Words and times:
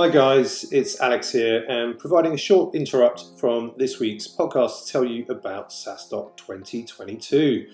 Hi, 0.00 0.08
guys, 0.08 0.64
it's 0.72 0.98
Alex 0.98 1.30
here, 1.30 1.62
and 1.68 1.98
providing 1.98 2.32
a 2.32 2.38
short 2.38 2.74
interrupt 2.74 3.22
from 3.36 3.74
this 3.76 4.00
week's 4.00 4.26
podcast 4.26 4.86
to 4.86 4.92
tell 4.92 5.04
you 5.04 5.26
about 5.28 5.68
SaaStock 5.68 6.38
2022. 6.38 7.66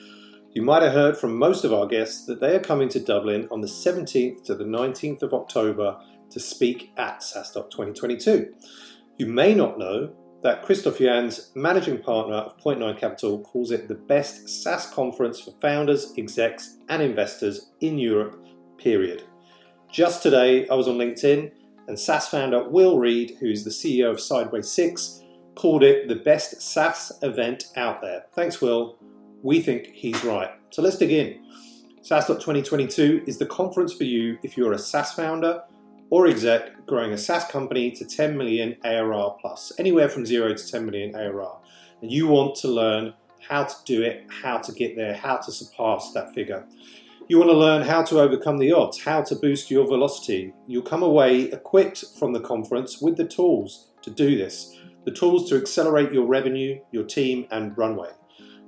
You 0.52 0.62
might 0.62 0.82
have 0.82 0.92
heard 0.92 1.16
from 1.16 1.38
most 1.38 1.62
of 1.62 1.72
our 1.72 1.86
guests 1.86 2.26
that 2.26 2.40
they 2.40 2.56
are 2.56 2.60
coming 2.60 2.88
to 2.88 2.98
Dublin 2.98 3.46
on 3.52 3.60
the 3.60 3.68
17th 3.68 4.42
to 4.42 4.56
the 4.56 4.64
19th 4.64 5.22
of 5.22 5.34
October 5.34 6.00
to 6.30 6.40
speak 6.40 6.90
at 6.96 7.20
SaaStock 7.20 7.70
2022. 7.70 8.52
You 9.18 9.27
may 9.27 9.54
not 9.54 9.79
know 9.79 10.12
that 10.43 10.64
Christoph 10.64 10.98
Janz, 10.98 11.54
managing 11.54 12.02
partner 12.02 12.38
of 12.38 12.58
Point 12.58 12.80
Nine 12.80 12.96
Capital, 12.96 13.40
calls 13.43 13.70
it 13.70 13.86
the 13.86 13.95
best 13.95 14.48
SaaS 14.48 14.90
conference 14.90 15.38
for 15.38 15.52
founders, 15.61 16.12
execs, 16.18 16.79
and 16.88 17.04
investors 17.04 17.70
in 17.80 17.98
Europe, 17.98 18.45
period. 18.79 19.22
Just 19.93 20.24
today, 20.24 20.68
I 20.68 20.74
was 20.74 20.88
on 20.88 20.96
LinkedIn 20.98 21.52
and 21.89 21.98
SaaS 21.98 22.29
founder 22.29 22.68
Will 22.68 22.98
Reed, 22.98 23.37
who 23.41 23.47
is 23.47 23.65
the 23.65 23.70
CEO 23.70 24.10
of 24.10 24.20
Sideways 24.20 24.70
6, 24.70 25.23
called 25.55 25.83
it 25.83 26.09
the 26.09 26.16
best 26.16 26.60
SaaS 26.60 27.12
event 27.23 27.66
out 27.77 28.01
there. 28.01 28.24
Thanks, 28.34 28.60
Will. 28.60 28.98
We 29.43 29.60
think 29.60 29.87
he's 29.87 30.23
right. 30.24 30.51
So 30.70 30.83
let's 30.83 30.98
dig 30.98 31.12
in. 31.12 31.43
SaaStock 32.02 32.41
2022 32.41 33.24
is 33.27 33.38
the 33.38 33.46
conference 33.46 33.93
for 33.93 34.05
you 34.05 34.38
if 34.43 34.57
you're 34.57 34.73
a 34.73 34.79
SaaS 34.79 35.12
founder 35.12 35.62
or 36.10 36.29
exec 36.29 36.87
growing 36.87 37.12
a 37.12 37.19
SaaS 37.19 37.45
company 37.46 37.91
to 37.91 38.05
10 38.05 38.37
million 38.37 38.77
ARR 38.84 39.37
plus, 39.41 39.73
anywhere 39.79 40.09
from 40.09 40.24
zero 40.24 40.55
to 40.55 40.71
10 40.71 40.87
million 40.87 41.15
ARR. 41.15 41.59
And 42.02 42.12
you 42.12 42.29
want 42.29 42.55
to 42.57 42.68
learn 42.68 43.15
how 43.48 43.65
to 43.65 43.74
do 43.84 44.02
it, 44.02 44.27
how 44.43 44.59
to 44.59 44.73
get 44.73 44.96
there, 44.96 45.15
how 45.15 45.37
to 45.38 45.51
surpass 45.51 46.12
that 46.12 46.32
figure. 46.34 46.65
You 47.29 47.39
want 47.39 47.51
to 47.51 47.57
learn 47.57 47.83
how 47.83 48.05
to 48.05 48.21
overcome 48.21 48.59
the 48.59 48.71
odds, 48.71 49.03
how 49.03 49.21
to 49.23 49.35
boost 49.35 49.69
your 49.69 49.85
velocity. 49.85 50.55
You'll 50.69 50.83
come 50.83 51.03
away 51.03 51.51
equipped 51.51 52.05
from 52.16 52.33
the 52.33 52.41
conference 52.41 53.02
with 53.02 53.16
the 53.16 53.25
tools 53.25 53.89
to 54.02 54.11
do 54.11 54.39
this, 54.39 54.79
the 55.05 55.10
tools 55.10 55.49
to 55.49 55.57
accelerate 55.57 56.13
your 56.13 56.24
revenue, 56.24 56.79
your 56.93 57.02
team, 57.02 57.49
and 57.51 57.77
runway. 57.77 58.10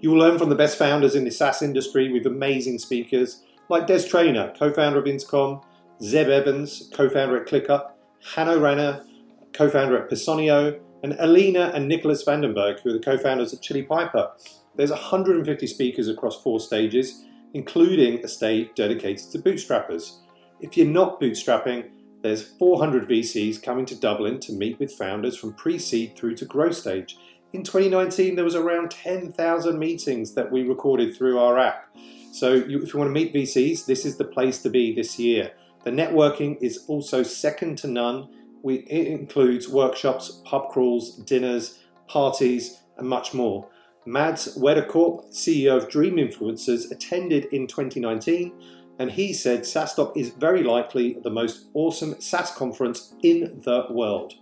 You 0.01 0.11
will 0.11 0.19
learn 0.19 0.41
from 0.41 0.49
the 0.49 0.57
best 0.57 0.77
founders 0.77 1.15
in 1.15 1.23
the 1.23 1.31
SaaS 1.31 1.63
industry 1.63 2.13
with 2.13 2.27
amazing 2.27 2.81
speakers 2.81 3.45
like 3.69 3.87
Des 3.87 4.09
Traynor, 4.09 4.53
co 4.59 4.73
founder 4.73 4.99
of 4.99 5.07
Intercom, 5.07 5.61
Zeb 6.03 6.27
Evans, 6.27 6.91
co 6.93 7.09
founder 7.09 7.41
at 7.41 7.47
ClickUp, 7.47 7.93
Hanno 8.35 8.59
Renner, 8.59 9.05
co 9.53 9.71
founder 9.71 9.97
at 9.97 10.11
Personio, 10.11 10.81
and 11.05 11.15
Alina 11.21 11.71
and 11.77 11.87
Nicholas 11.87 12.25
Vandenberg, 12.25 12.81
who 12.81 12.91
are 12.91 12.95
the 12.95 12.99
co 12.99 13.17
founders 13.17 13.55
at 13.55 13.63
Chili 13.63 13.85
Piper. 13.85 14.33
There's 14.75 14.91
150 14.91 15.65
speakers 15.69 16.09
across 16.09 16.43
four 16.43 16.59
stages 16.59 17.25
including 17.55 18.25
a 18.25 18.29
stage 18.29 18.71
dedicated 18.75 19.31
to 19.31 19.39
bootstrappers. 19.39 20.19
If 20.61 20.77
you're 20.77 20.87
not 20.87 21.21
bootstrapping, 21.21 21.91
there's 22.23 22.43
400 22.43 23.09
VCs 23.09 23.63
coming 23.63 23.87
to 23.87 23.95
Dublin 23.95 24.41
to 24.41 24.53
meet 24.53 24.79
with 24.79 24.93
founders 24.93 25.37
from 25.37 25.55
pre 25.55 25.79
seed 25.79 26.17
through 26.17 26.35
to 26.37 26.45
growth 26.45 26.77
stage. 26.77 27.17
In 27.53 27.63
2019, 27.63 28.35
there 28.35 28.45
was 28.45 28.55
around 28.55 28.91
10,000 28.91 29.79
meetings 29.79 30.35
that 30.35 30.51
we 30.51 30.63
recorded 30.63 31.17
through 31.17 31.39
our 31.39 31.59
app. 31.59 31.97
So, 32.33 32.55
you, 32.55 32.83
if 32.83 32.93
you 32.93 32.99
want 32.99 33.09
to 33.09 33.13
meet 33.13 33.33
VCs, 33.33 33.87
this 33.87 34.05
is 34.05 34.17
the 34.17 34.25
place 34.25 34.61
to 34.63 34.71
be 34.71 34.95
this 34.95 35.19
year. 35.19 35.53
The 35.85 35.91
networking 35.91 36.59
is 36.61 36.85
also 36.89 37.23
second 37.23 37.79
to 37.79 37.87
none. 37.87 38.29
We, 38.63 38.81
it 38.81 39.07
includes 39.07 39.69
workshops, 39.69 40.43
pub 40.45 40.71
crawls, 40.71 41.17
dinners, 41.17 41.79
parties, 42.09 42.83
and 42.99 43.09
much 43.09 43.33
more. 43.33 43.69
Mads 44.09 44.57
Wederkorp, 44.57 45.31
CEO 45.33 45.77
of 45.77 45.91
Dream 45.91 46.17
Influencers, 46.17 46.91
attended 46.91 47.45
in 47.53 47.67
2019 47.67 48.53
and 48.99 49.11
he 49.11 49.33
said 49.33 49.61
SaaStock 49.61 50.17
is 50.17 50.31
very 50.31 50.63
likely 50.63 51.19
the 51.23 51.31
most 51.31 51.67
awesome 51.75 52.19
SaaS 52.21 52.51
conference 52.51 53.15
in 53.23 53.61
the 53.65 53.87
world. 53.91 54.33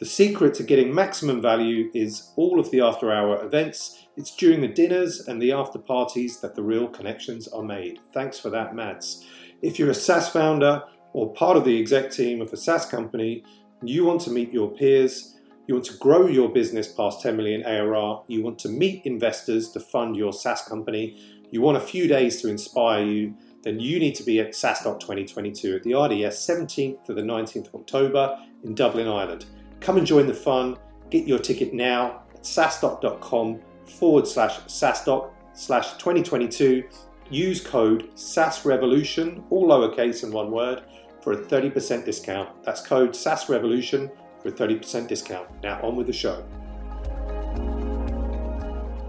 The 0.00 0.06
secret 0.06 0.54
to 0.54 0.64
getting 0.64 0.92
maximum 0.92 1.40
value 1.40 1.88
is 1.94 2.32
all 2.34 2.58
of 2.58 2.72
the 2.72 2.80
after 2.80 3.12
hour 3.12 3.42
events. 3.44 4.06
It's 4.16 4.34
during 4.34 4.60
the 4.60 4.68
dinners 4.68 5.20
and 5.28 5.40
the 5.40 5.52
after 5.52 5.78
parties 5.78 6.40
that 6.40 6.56
the 6.56 6.62
real 6.62 6.88
connections 6.88 7.46
are 7.46 7.62
made. 7.62 8.00
Thanks 8.12 8.40
for 8.40 8.50
that, 8.50 8.74
Mads. 8.74 9.24
If 9.62 9.78
you're 9.78 9.90
a 9.90 9.94
SaaS 9.94 10.28
founder 10.30 10.82
or 11.12 11.32
part 11.32 11.56
of 11.56 11.64
the 11.64 11.78
exec 11.78 12.10
team 12.10 12.40
of 12.40 12.52
a 12.52 12.56
SaaS 12.56 12.86
company, 12.86 13.44
you 13.84 14.04
want 14.04 14.20
to 14.22 14.30
meet 14.30 14.52
your 14.52 14.70
peers, 14.70 15.36
you 15.66 15.74
want 15.74 15.86
to 15.86 15.96
grow 15.98 16.26
your 16.26 16.48
business 16.48 16.88
past 16.88 17.20
10 17.22 17.36
million 17.36 17.62
ARR. 17.64 18.22
You 18.26 18.42
want 18.42 18.58
to 18.60 18.68
meet 18.68 19.06
investors 19.06 19.70
to 19.70 19.80
fund 19.80 20.16
your 20.16 20.32
SaaS 20.32 20.62
company. 20.62 21.16
You 21.50 21.60
want 21.60 21.76
a 21.76 21.80
few 21.80 22.08
days 22.08 22.42
to 22.42 22.48
inspire 22.48 23.04
you. 23.04 23.34
Then 23.62 23.78
you 23.78 24.00
need 24.00 24.16
to 24.16 24.24
be 24.24 24.40
at 24.40 24.52
SaaStock 24.52 24.98
2022 24.98 25.76
at 25.76 25.82
the 25.84 25.94
RDS 25.94 26.44
17th 26.48 27.04
to 27.04 27.14
the 27.14 27.22
19th 27.22 27.68
of 27.68 27.76
October 27.76 28.36
in 28.64 28.74
Dublin, 28.74 29.06
Ireland. 29.06 29.44
Come 29.80 29.98
and 29.98 30.06
join 30.06 30.26
the 30.26 30.34
fun. 30.34 30.76
Get 31.10 31.28
your 31.28 31.38
ticket 31.38 31.72
now 31.72 32.24
at 32.34 32.42
saastock.com 32.42 33.60
forward 33.86 34.26
slash 34.26 34.58
SaaStock 34.62 35.30
slash 35.52 35.92
2022. 35.92 36.82
Use 37.30 37.60
code 37.60 38.10
SaaSRevolution, 38.16 39.44
all 39.50 39.68
lowercase 39.68 40.24
in 40.24 40.32
one 40.32 40.50
word, 40.50 40.82
for 41.22 41.34
a 41.34 41.36
30% 41.36 42.04
discount. 42.04 42.64
That's 42.64 42.84
code 42.84 43.10
SaaSRevolution 43.10 44.10
for 44.42 44.48
a 44.48 44.52
30% 44.52 45.06
discount. 45.08 45.48
Now, 45.62 45.80
on 45.82 45.96
with 45.96 46.06
the 46.06 46.12
show. 46.12 46.44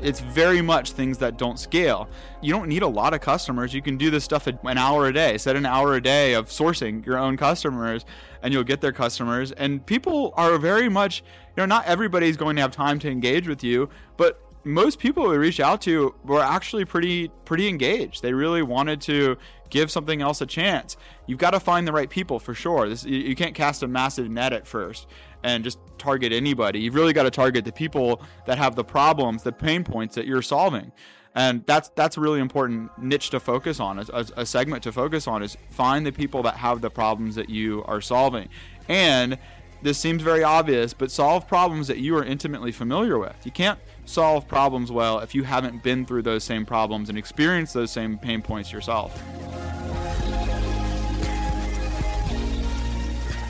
It's 0.02 0.20
very 0.20 0.62
much 0.62 0.92
things 0.92 1.18
that 1.20 1.38
don't 1.38 1.58
scale. 1.58 2.10
You 2.42 2.52
don't 2.52 2.68
need 2.68 2.82
a 2.82 2.88
lot 2.88 3.14
of 3.14 3.22
customers. 3.22 3.74
You 3.74 3.82
can 3.82 3.96
do 3.96 4.12
this 4.12 4.26
stuff 4.26 4.48
an 4.48 4.78
hour 4.78 5.08
a 5.08 5.14
day. 5.14 5.38
Set 5.38 5.56
an 5.56 5.66
hour 5.66 5.96
a 5.96 6.02
day 6.02 6.34
of 6.34 6.50
sourcing 6.50 7.06
your 7.06 7.18
own 7.18 7.38
customers 7.38 8.04
and 8.42 8.54
you'll 8.54 8.66
get 8.66 8.82
their 8.82 8.92
customers. 8.92 9.54
And 9.54 9.86
people 9.86 10.34
are 10.36 10.58
very 10.58 10.90
much, 10.90 11.22
you 11.56 11.62
know, 11.62 11.66
not 11.66 11.86
everybody's 11.86 12.36
going 12.36 12.58
to 12.58 12.62
have 12.62 12.72
time 12.72 13.00
to 13.00 13.10
engage 13.10 13.48
with 13.48 13.64
you, 13.64 13.88
but 14.18 14.42
most 14.66 15.00
people 15.00 15.28
we 15.28 15.38
reached 15.38 15.62
out 15.62 15.82
to 15.82 16.14
were 16.24 16.42
actually 16.42 16.86
pretty 16.86 17.30
pretty 17.46 17.68
engaged. 17.68 18.22
They 18.22 18.34
really 18.34 18.62
wanted 18.62 19.00
to 19.02 19.38
give 19.74 19.90
something 19.92 20.22
else 20.22 20.40
a 20.40 20.46
chance. 20.46 20.96
You've 21.26 21.40
got 21.40 21.52
to 21.52 21.60
find 21.60 21.88
the 21.88 21.92
right 21.92 22.10
people 22.10 22.40
for 22.40 22.54
sure. 22.54 22.88
This, 22.88 23.04
you, 23.04 23.18
you 23.18 23.36
can't 23.36 23.56
cast 23.56 23.82
a 23.82 23.88
massive 23.88 24.30
net 24.30 24.54
at 24.54 24.68
first 24.68 25.08
and 25.44 25.64
just 25.64 25.80
target 25.98 26.32
anybody. 26.32 26.80
You've 26.80 26.94
really 26.94 27.12
got 27.12 27.24
to 27.24 27.32
target 27.32 27.66
the 27.66 27.72
people 27.72 28.22
that 28.46 28.60
have 28.60 28.76
the 28.76 28.84
problems, 28.84 29.42
the 29.42 29.52
pain 29.52 29.84
points 29.84 30.14
that 30.16 30.28
you're 30.28 30.44
solving. 30.44 30.92
And 31.36 31.66
that's 31.66 31.90
that's 31.96 32.18
a 32.18 32.22
really 32.22 32.40
important 32.40 32.92
niche 33.00 33.32
to 33.32 33.40
focus 33.40 33.80
on, 33.80 33.98
a, 33.98 34.26
a 34.38 34.46
segment 34.46 34.84
to 34.84 34.92
focus 34.92 35.28
on 35.28 35.42
is 35.42 35.58
find 35.72 36.06
the 36.06 36.12
people 36.12 36.44
that 36.44 36.58
have 36.58 36.82
the 36.82 36.92
problems 36.92 37.34
that 37.34 37.50
you 37.50 37.84
are 37.86 38.02
solving. 38.02 38.50
And 38.88 39.40
this 39.82 39.98
seems 39.98 40.22
very 40.22 40.44
obvious, 40.44 40.94
but 40.94 41.10
solve 41.10 41.48
problems 41.48 41.88
that 41.88 41.98
you 41.98 42.16
are 42.16 42.24
intimately 42.24 42.72
familiar 42.72 43.18
with. 43.18 43.36
You 43.44 43.52
can't 43.52 43.80
solve 44.06 44.48
problems 44.48 44.92
well 44.92 45.20
if 45.20 45.34
you 45.34 45.44
haven't 45.44 45.82
been 45.84 46.06
through 46.06 46.22
those 46.22 46.44
same 46.44 46.66
problems 46.66 47.10
and 47.10 47.18
experienced 47.18 47.74
those 47.74 47.92
same 47.92 48.18
pain 48.18 48.42
points 48.42 48.72
yourself. 48.72 49.22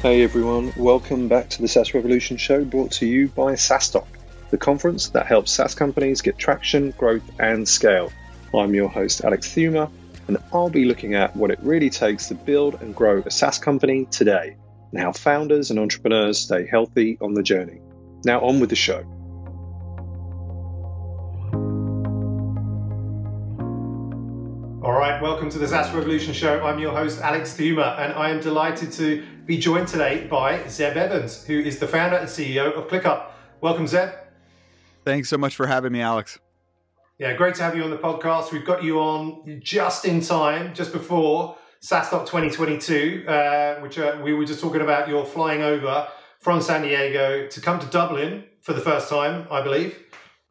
Hey 0.01 0.21
everyone, 0.21 0.73
welcome 0.75 1.29
back 1.29 1.49
to 1.49 1.61
the 1.61 1.67
SaaS 1.67 1.93
Revolution 1.93 2.35
show 2.35 2.65
brought 2.65 2.91
to 2.91 3.05
you 3.05 3.29
by 3.29 3.53
SaaStock, 3.53 4.05
the 4.51 4.57
conference 4.57 5.07
that 5.09 5.25
helps 5.25 5.51
SaaS 5.51 5.73
companies 5.73 6.21
get 6.21 6.37
traction, 6.37 6.91
growth, 6.97 7.23
and 7.39 7.67
scale. 7.67 8.11
I'm 8.53 8.75
your 8.75 8.89
host, 8.89 9.23
Alex 9.23 9.47
Theuma, 9.47 9.89
and 10.27 10.37
I'll 10.51 10.69
be 10.69 10.85
looking 10.85 11.15
at 11.15 11.35
what 11.35 11.51
it 11.51 11.59
really 11.61 11.89
takes 11.89 12.27
to 12.27 12.35
build 12.35 12.81
and 12.81 12.93
grow 12.93 13.23
a 13.25 13.31
SaaS 13.31 13.57
company 13.57 14.05
today, 14.11 14.57
and 14.91 15.01
how 15.01 15.13
founders 15.13 15.71
and 15.71 15.79
entrepreneurs 15.79 16.37
stay 16.37 16.67
healthy 16.67 17.17
on 17.21 17.33
the 17.33 17.41
journey. 17.41 17.79
Now, 18.25 18.41
on 18.41 18.59
with 18.59 18.69
the 18.69 18.75
show. 18.75 19.05
Welcome 25.23 25.49
to 25.49 25.57
the 25.57 25.65
SaaS 25.65 25.89
Revolution 25.93 26.33
Show. 26.33 26.61
I'm 26.65 26.79
your 26.79 26.91
host, 26.91 27.21
Alex 27.21 27.53
Theuma, 27.53 27.97
and 27.97 28.11
I 28.11 28.29
am 28.29 28.41
delighted 28.41 28.91
to 28.91 29.25
be 29.45 29.57
joined 29.57 29.87
today 29.87 30.27
by 30.27 30.67
Zeb 30.67 30.97
Evans, 30.97 31.45
who 31.45 31.61
is 31.61 31.79
the 31.79 31.87
founder 31.87 32.17
and 32.17 32.27
CEO 32.27 32.73
of 32.73 32.89
ClickUp. 32.89 33.27
Welcome, 33.61 33.87
Zeb. 33.87 34.09
Thanks 35.05 35.29
so 35.29 35.37
much 35.37 35.55
for 35.55 35.65
having 35.65 35.93
me, 35.93 36.01
Alex. 36.01 36.39
Yeah, 37.19 37.31
great 37.35 37.55
to 37.55 37.63
have 37.63 37.73
you 37.73 37.85
on 37.85 37.89
the 37.89 37.97
podcast. 37.97 38.51
We've 38.51 38.65
got 38.65 38.83
you 38.83 38.99
on 38.99 39.61
just 39.63 40.03
in 40.03 40.19
time, 40.19 40.73
just 40.73 40.91
before 40.91 41.57
SaaStock 41.81 42.25
2022, 42.25 43.23
uh, 43.25 43.75
which 43.75 43.97
uh, 43.97 44.19
we 44.21 44.33
were 44.33 44.43
just 44.43 44.59
talking 44.59 44.81
about. 44.81 45.07
You're 45.07 45.25
flying 45.25 45.61
over 45.61 46.05
from 46.41 46.61
San 46.61 46.81
Diego 46.81 47.47
to 47.47 47.61
come 47.61 47.79
to 47.79 47.85
Dublin 47.85 48.43
for 48.59 48.73
the 48.73 48.81
first 48.81 49.07
time, 49.07 49.47
I 49.49 49.61
believe. 49.61 49.97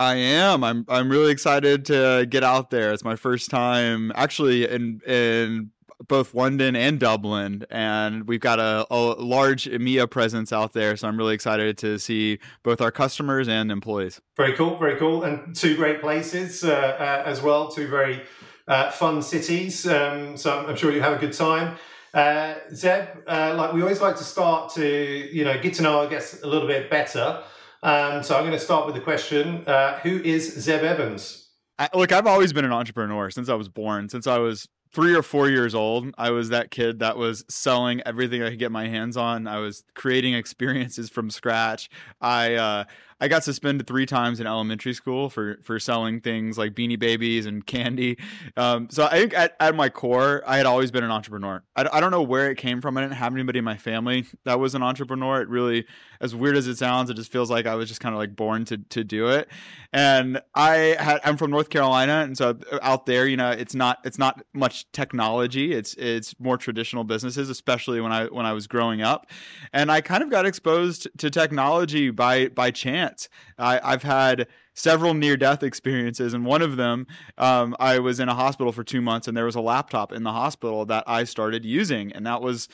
I 0.03 0.17
am. 0.17 0.65
I'm. 0.65 0.85
I'm 0.89 1.09
really 1.09 1.31
excited 1.31 1.85
to 1.87 2.27
get 2.29 2.43
out 2.43 2.71
there. 2.71 2.93
It's 2.93 3.05
my 3.05 3.15
first 3.15 3.51
time 3.51 4.11
actually 4.17 4.69
in 4.69 5.01
in 5.07 5.71
both 6.09 6.35
London 6.35 6.75
and 6.75 6.99
Dublin, 6.99 7.65
and 7.71 8.27
we've 8.27 8.41
got 8.41 8.59
a, 8.59 8.85
a 8.91 8.97
large 9.23 9.67
EMEA 9.67 10.11
presence 10.11 10.53
out 10.53 10.73
there. 10.73 10.97
So 10.97 11.07
I'm 11.07 11.17
really 11.17 11.35
excited 11.35 11.79
to 11.79 12.01
see 12.01 12.41
both 12.65 12.81
our 12.81 12.91
customers 12.91 13.47
and 13.47 13.71
employees. 13.71 14.21
Very 14.37 14.55
cool. 14.55 14.77
Very 14.77 14.99
cool. 14.99 15.23
And 15.23 15.55
two 15.55 15.77
great 15.77 16.01
places 16.01 16.65
uh, 16.65 16.73
uh, 16.73 17.23
as 17.25 17.41
well. 17.41 17.69
Two 17.69 17.87
very 17.87 18.23
uh, 18.67 18.91
fun 18.91 19.23
cities. 19.23 19.87
Um, 19.87 20.37
so 20.37 20.67
I'm 20.67 20.75
sure 20.75 20.91
you 20.91 21.01
have 21.01 21.13
a 21.13 21.19
good 21.19 21.33
time. 21.33 21.77
Uh, 22.13 22.55
Zeb, 22.75 23.07
uh, 23.29 23.55
like 23.57 23.73
we 23.73 23.83
always 23.83 24.01
like 24.01 24.17
to 24.17 24.25
start 24.25 24.75
to 24.75 24.85
you 24.85 25.45
know 25.45 25.61
get 25.63 25.75
to 25.75 25.83
know 25.83 26.01
our 26.01 26.09
guests 26.09 26.43
a 26.43 26.47
little 26.47 26.67
bit 26.67 26.91
better. 26.91 27.45
Um, 27.82 28.23
so 28.23 28.37
I'm 28.37 28.43
going 28.43 28.52
to 28.52 28.58
start 28.58 28.87
with 28.87 28.94
the 28.94 29.00
question: 29.00 29.64
uh, 29.67 29.99
Who 30.00 30.20
is 30.23 30.55
Zeb 30.61 30.82
Evans? 30.82 31.50
I, 31.79 31.88
look, 31.94 32.12
I've 32.12 32.26
always 32.26 32.52
been 32.52 32.64
an 32.64 32.73
entrepreneur 32.73 33.31
since 33.31 33.49
I 33.49 33.55
was 33.55 33.69
born. 33.69 34.08
Since 34.08 34.26
I 34.26 34.38
was 34.38 34.69
three 34.93 35.14
or 35.14 35.23
four 35.23 35.49
years 35.49 35.75
old, 35.75 36.14
I 36.19 36.31
was 36.31 36.50
that 36.50 36.70
kid 36.70 36.99
that 36.99 37.17
was 37.17 37.44
selling 37.49 38.02
everything 38.05 38.43
I 38.43 38.50
could 38.50 38.58
get 38.58 38.70
my 38.70 38.88
hands 38.88 39.17
on. 39.17 39.46
I 39.46 39.58
was 39.58 39.84
creating 39.94 40.34
experiences 40.34 41.08
from 41.11 41.31
scratch. 41.31 41.88
I 42.20 42.55
uh, 42.55 42.84
I 43.23 43.29
got 43.29 43.45
suspended 43.45 43.87
three 43.87 44.05
times 44.05 44.41
in 44.41 44.49
elementary 44.49 44.95
school 44.95 45.31
for 45.31 45.61
for 45.63 45.79
selling 45.79 46.21
things 46.21 46.59
like 46.59 46.75
Beanie 46.75 46.99
Babies 46.99 47.47
and 47.47 47.65
candy. 47.65 48.19
Um, 48.57 48.89
so 48.91 49.05
I 49.05 49.21
think 49.21 49.33
at, 49.33 49.55
at 49.61 49.77
my 49.77 49.91
core, 49.91 50.43
I 50.45 50.57
had 50.57 50.67
always 50.67 50.91
been 50.91 51.05
an 51.05 51.13
entrepreneur. 51.13 51.63
I, 51.77 51.89
I 51.93 52.01
don't 52.01 52.11
know 52.11 52.23
where 52.23 52.51
it 52.51 52.57
came 52.59 52.81
from. 52.81 52.99
I 52.99 53.03
didn't 53.03 53.15
have 53.15 53.33
anybody 53.33 53.61
in 53.61 53.65
my 53.65 53.77
family 53.77 54.27
that 54.43 54.59
was 54.59 54.75
an 54.75 54.83
entrepreneur. 54.83 55.41
It 55.41 55.49
really, 55.49 55.87
as 56.21 56.35
weird 56.35 56.57
as 56.57 56.67
it 56.67 56.79
sounds, 56.79 57.11
it 57.11 57.15
just 57.15 57.31
feels 57.31 57.49
like 57.49 57.65
I 57.65 57.77
was 57.77 57.89
just 57.89 58.01
kind 58.01 58.13
of 58.13 58.19
like 58.19 58.35
born 58.35 58.65
to 58.65 58.79
to 58.79 59.05
do 59.05 59.29
it. 59.29 59.49
And 59.93 60.43
I 60.57 60.97
had 60.99 61.21
I'm 61.23 61.37
from 61.37 61.53
North 61.53 61.71
Carolina, 61.71 62.23
and 62.25 62.37
so 62.37 62.59
out 62.83 63.07
there, 63.07 63.29
you 63.29 63.37
know, 63.37 63.53
it's 63.53 63.77
not 63.77 63.99
it's 64.05 64.19
not 64.19 64.45
much 64.53 64.91
technology. 64.91 65.73
It's 65.73 65.95
it's 65.95 66.35
more 66.41 66.57
traditional 66.57 67.05
businesses, 67.05 67.51
especially 67.51 68.01
when 68.01 68.11
I 68.11 68.25
when 68.27 68.47
I 68.47 68.53
was 68.53 68.67
growing 68.67 69.01
up, 69.01 69.31
and 69.73 69.93
I 69.93 70.01
kind 70.01 70.25
of 70.25 70.31
got 70.31 70.45
exposed 70.45 71.07
to 71.19 71.31
technology 71.31 72.11
by 72.11 72.49
by 72.49 72.73
chance 72.73 73.12
I, 73.59 73.81
I've 73.82 74.03
had 74.03 74.49
several 74.75 75.14
near 75.14 75.37
death 75.37 75.62
experiences, 75.62 76.35
and 76.35 76.44
one 76.44 76.62
of 76.62 76.76
them, 76.76 77.06
um, 77.38 77.76
I 77.79 77.99
was 77.99 78.20
in 78.20 78.29
a 78.29 78.35
hospital 78.35 78.73
for 78.73 78.85
two 78.85 79.00
months, 79.00 79.29
and 79.29 79.37
there 79.37 79.44
was 79.44 79.55
a 79.55 79.61
laptop 79.61 80.12
in 80.12 80.23
the 80.23 80.32
hospital 80.32 80.85
that 80.87 81.05
I 81.06 81.25
started 81.25 81.64
using, 81.64 82.12
and 82.12 82.26
that 82.26 82.41
was 82.43 82.69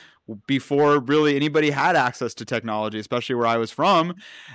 before 0.46 0.98
really 0.98 1.36
anybody 1.36 1.70
had 1.70 1.96
access 1.96 2.34
to 2.34 2.44
technology, 2.44 2.98
especially 2.98 3.34
where 3.34 3.46
I 3.46 3.56
was 3.56 3.70
from. 3.70 4.14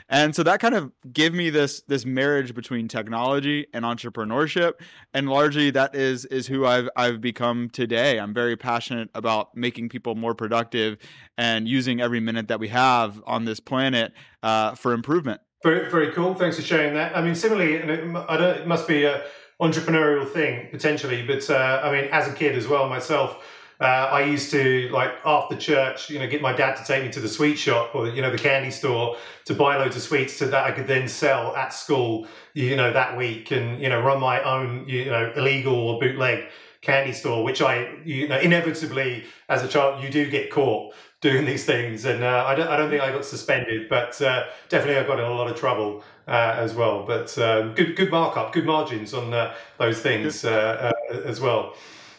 And 0.09 0.35
so 0.35 0.43
that 0.43 0.59
kind 0.59 0.75
of 0.75 0.91
gave 1.11 1.33
me 1.33 1.49
this 1.49 1.81
this 1.81 2.05
marriage 2.05 2.53
between 2.53 2.87
technology 2.87 3.67
and 3.73 3.83
entrepreneurship. 3.83 4.73
And 5.13 5.29
largely 5.29 5.71
that 5.71 5.95
is 5.95 6.25
is 6.25 6.47
who 6.47 6.65
I've 6.65 6.89
I've 6.95 7.21
become 7.21 7.69
today. 7.69 8.19
I'm 8.19 8.33
very 8.33 8.55
passionate 8.55 9.09
about 9.15 9.55
making 9.55 9.89
people 9.89 10.15
more 10.15 10.35
productive 10.35 10.97
and 11.37 11.67
using 11.67 12.01
every 12.01 12.19
minute 12.19 12.47
that 12.49 12.59
we 12.59 12.67
have 12.67 13.21
on 13.25 13.45
this 13.45 13.59
planet 13.59 14.13
uh, 14.43 14.75
for 14.75 14.93
improvement. 14.93 15.41
Very, 15.63 15.89
very 15.89 16.11
cool. 16.11 16.33
Thanks 16.33 16.57
for 16.57 16.61
sharing 16.61 16.93
that. 16.95 17.15
I 17.15 17.21
mean, 17.21 17.35
similarly, 17.35 17.77
and 17.77 17.89
it, 17.89 18.03
it 18.03 18.67
must 18.67 18.85
be 18.85 19.05
a 19.05 19.23
entrepreneurial 19.61 20.29
thing 20.29 20.67
potentially, 20.71 21.25
but 21.25 21.49
uh, 21.49 21.81
I 21.81 21.91
mean, 21.91 22.09
as 22.11 22.27
a 22.27 22.33
kid 22.33 22.57
as 22.57 22.67
well, 22.67 22.89
myself, 22.89 23.41
uh, 23.79 23.85
I 23.85 24.23
used 24.23 24.51
to 24.51 24.89
like 24.89 25.11
after 25.23 25.55
church, 25.55 26.09
you 26.09 26.19
know, 26.19 26.27
get 26.27 26.41
my 26.41 26.51
dad 26.51 26.75
to 26.75 26.83
take 26.83 27.03
me 27.03 27.11
to 27.11 27.21
the 27.21 27.29
sweet 27.29 27.55
shop 27.57 27.95
or 27.95 28.09
you 28.09 28.21
know 28.21 28.29
the 28.29 28.37
candy 28.37 28.71
store 28.71 29.15
to 29.45 29.53
buy 29.53 29.77
loads 29.77 29.95
of 29.95 30.01
sweets 30.01 30.33
so 30.33 30.47
that 30.47 30.65
I 30.65 30.71
could 30.71 30.87
then 30.87 31.07
sell 31.07 31.55
at 31.55 31.73
school, 31.73 32.27
you 32.53 32.75
know, 32.75 32.91
that 32.91 33.15
week, 33.17 33.51
and 33.51 33.81
you 33.81 33.87
know, 33.87 34.01
run 34.01 34.19
my 34.19 34.43
own, 34.43 34.87
you 34.87 35.05
know, 35.05 35.31
illegal 35.35 35.75
or 35.75 35.99
bootleg 35.99 36.45
candy 36.81 37.13
store, 37.13 37.41
which 37.41 37.61
I, 37.61 37.89
you 38.03 38.27
know, 38.27 38.37
inevitably 38.37 39.23
as 39.47 39.63
a 39.63 39.67
child 39.69 40.03
you 40.03 40.09
do 40.09 40.29
get 40.29 40.51
caught 40.51 40.93
doing 41.23 41.45
these 41.45 41.63
things. 41.63 42.05
And 42.05 42.21
uh, 42.23 42.43
I, 42.45 42.53
don't, 42.53 42.67
I 42.67 42.75
don't 42.77 42.89
think 42.89 43.01
I 43.01 43.09
got 43.09 43.25
suspended, 43.25 43.87
but 43.89 44.21
uh, 44.21 44.43
definitely 44.69 44.97
I 44.97 45.07
got 45.07 45.19
in 45.19 45.25
a 45.25 45.31
lot 45.31 45.49
of 45.49 45.55
trouble 45.55 46.03
uh, 46.27 46.55
as 46.57 46.75
well. 46.75 47.05
But 47.07 47.35
um, 47.39 47.73
good 47.73 47.95
good 47.95 48.11
markup, 48.11 48.51
good 48.53 48.65
margins 48.65 49.13
on 49.13 49.33
uh, 49.33 49.55
those 49.77 49.99
things 50.01 50.45
uh, 50.45 50.91
uh, 51.11 51.17
as 51.25 51.39
well. 51.39 51.75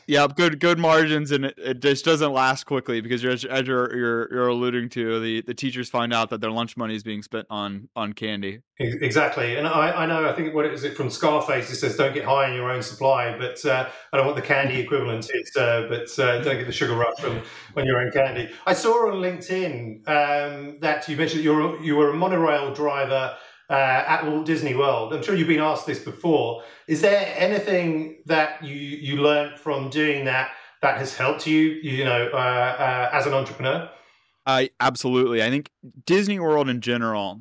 Yeah, 0.06 0.26
good 0.34 0.60
good 0.60 0.78
margins, 0.78 1.30
and 1.30 1.46
it, 1.46 1.54
it, 1.56 1.80
just 1.80 2.04
doesn't 2.04 2.32
last 2.32 2.64
quickly 2.64 3.00
because 3.00 3.22
you're, 3.22 3.32
as 3.32 3.42
you're, 3.42 3.96
you're 3.96 4.32
you're 4.32 4.48
alluding 4.48 4.90
to, 4.90 5.18
the 5.20 5.40
the 5.42 5.54
teachers 5.54 5.88
find 5.88 6.12
out 6.12 6.30
that 6.30 6.40
their 6.40 6.50
lunch 6.50 6.76
money 6.76 6.94
is 6.94 7.02
being 7.02 7.22
spent 7.22 7.46
on 7.48 7.88
on 7.96 8.12
candy. 8.12 8.60
Exactly, 8.78 9.56
and 9.56 9.66
I, 9.66 9.92
I 9.92 10.06
know 10.06 10.28
I 10.28 10.34
think 10.34 10.54
what 10.54 10.66
is 10.66 10.84
it 10.84 10.94
from 10.94 11.08
Scarface? 11.08 11.70
It 11.70 11.76
says 11.76 11.96
don't 11.96 12.12
get 12.12 12.24
high 12.24 12.50
on 12.50 12.54
your 12.54 12.70
own 12.70 12.82
supply, 12.82 13.36
but 13.38 13.64
uh, 13.64 13.88
I 14.12 14.16
don't 14.16 14.26
want 14.26 14.36
the 14.36 14.42
candy 14.42 14.80
equivalent 14.80 15.30
is, 15.32 15.56
uh, 15.56 15.86
but 15.88 16.18
uh, 16.18 16.42
don't 16.42 16.58
get 16.58 16.66
the 16.66 16.72
sugar 16.72 16.94
rush 16.94 17.18
from 17.18 17.40
on 17.76 17.86
your 17.86 17.98
own 17.98 18.10
candy. 18.12 18.50
I 18.66 18.74
saw 18.74 19.10
on 19.10 19.22
LinkedIn 19.22 20.06
um, 20.08 20.80
that 20.80 21.08
you 21.08 21.16
mentioned 21.16 21.44
you're 21.44 21.82
you 21.82 21.96
were 21.96 22.10
a 22.10 22.14
monorail 22.14 22.74
driver 22.74 23.36
uh, 23.70 23.72
at 23.72 24.26
Walt 24.26 24.46
Disney 24.46 24.74
World. 24.74 25.12
I'm 25.12 25.22
sure 25.22 25.34
you've 25.34 25.48
been 25.48 25.60
asked 25.60 25.86
this 25.86 26.00
before. 26.00 26.62
Is 26.86 27.00
there 27.00 27.34
anything 27.36 28.18
that 28.26 28.64
you 28.64 28.74
you 28.74 29.16
learned 29.22 29.58
from 29.58 29.90
doing 29.90 30.24
that 30.26 30.50
that 30.82 30.98
has 30.98 31.14
helped 31.16 31.46
you, 31.46 31.60
you 31.60 32.04
know, 32.04 32.28
uh, 32.32 32.36
uh, 32.36 33.10
as 33.12 33.26
an 33.26 33.32
entrepreneur? 33.32 33.88
I 34.46 34.70
absolutely. 34.80 35.42
I 35.42 35.50
think 35.50 35.70
Disney 36.04 36.38
World 36.38 36.68
in 36.68 36.80
general 36.80 37.40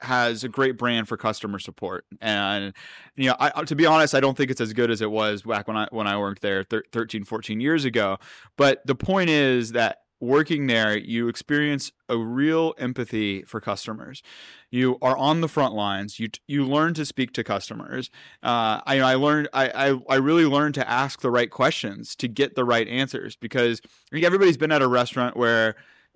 has 0.00 0.44
a 0.44 0.48
great 0.48 0.76
brand 0.76 1.08
for 1.08 1.16
customer 1.16 1.60
support 1.60 2.04
and 2.20 2.74
you 3.14 3.28
know 3.28 3.36
I, 3.38 3.62
to 3.62 3.76
be 3.76 3.86
honest 3.86 4.16
i 4.16 4.20
don't 4.20 4.36
think 4.36 4.50
it's 4.50 4.60
as 4.60 4.72
good 4.72 4.90
as 4.90 5.00
it 5.00 5.08
was 5.08 5.42
back 5.42 5.68
when 5.68 5.76
i 5.76 5.86
when 5.92 6.08
i 6.08 6.18
worked 6.18 6.42
there 6.42 6.64
13 6.64 7.22
14 7.22 7.60
years 7.60 7.84
ago 7.84 8.18
but 8.56 8.84
the 8.84 8.96
point 8.96 9.30
is 9.30 9.72
that 9.72 9.98
working 10.22 10.68
there, 10.68 10.96
you 10.96 11.26
experience 11.26 11.90
a 12.08 12.16
real 12.16 12.74
empathy 12.78 13.42
for 13.42 13.60
customers. 13.60 14.22
You 14.70 14.96
are 15.02 15.16
on 15.16 15.40
the 15.40 15.48
front 15.48 15.74
lines. 15.74 16.20
You 16.20 16.28
you 16.46 16.64
learn 16.64 16.94
to 16.94 17.04
speak 17.04 17.32
to 17.32 17.44
customers. 17.44 18.08
Uh, 18.42 18.80
I 18.86 19.00
I 19.00 19.14
learned 19.16 19.48
I, 19.52 19.68
I 19.90 20.00
I 20.08 20.16
really 20.16 20.46
learned 20.46 20.76
to 20.76 20.88
ask 20.88 21.20
the 21.20 21.30
right 21.30 21.50
questions 21.50 22.14
to 22.16 22.28
get 22.28 22.54
the 22.54 22.64
right 22.64 22.86
answers 22.86 23.34
because 23.36 23.82
I 24.12 24.16
everybody's 24.24 24.56
been 24.56 24.72
at 24.72 24.80
a 24.80 24.88
restaurant 24.88 25.36
where 25.36 25.74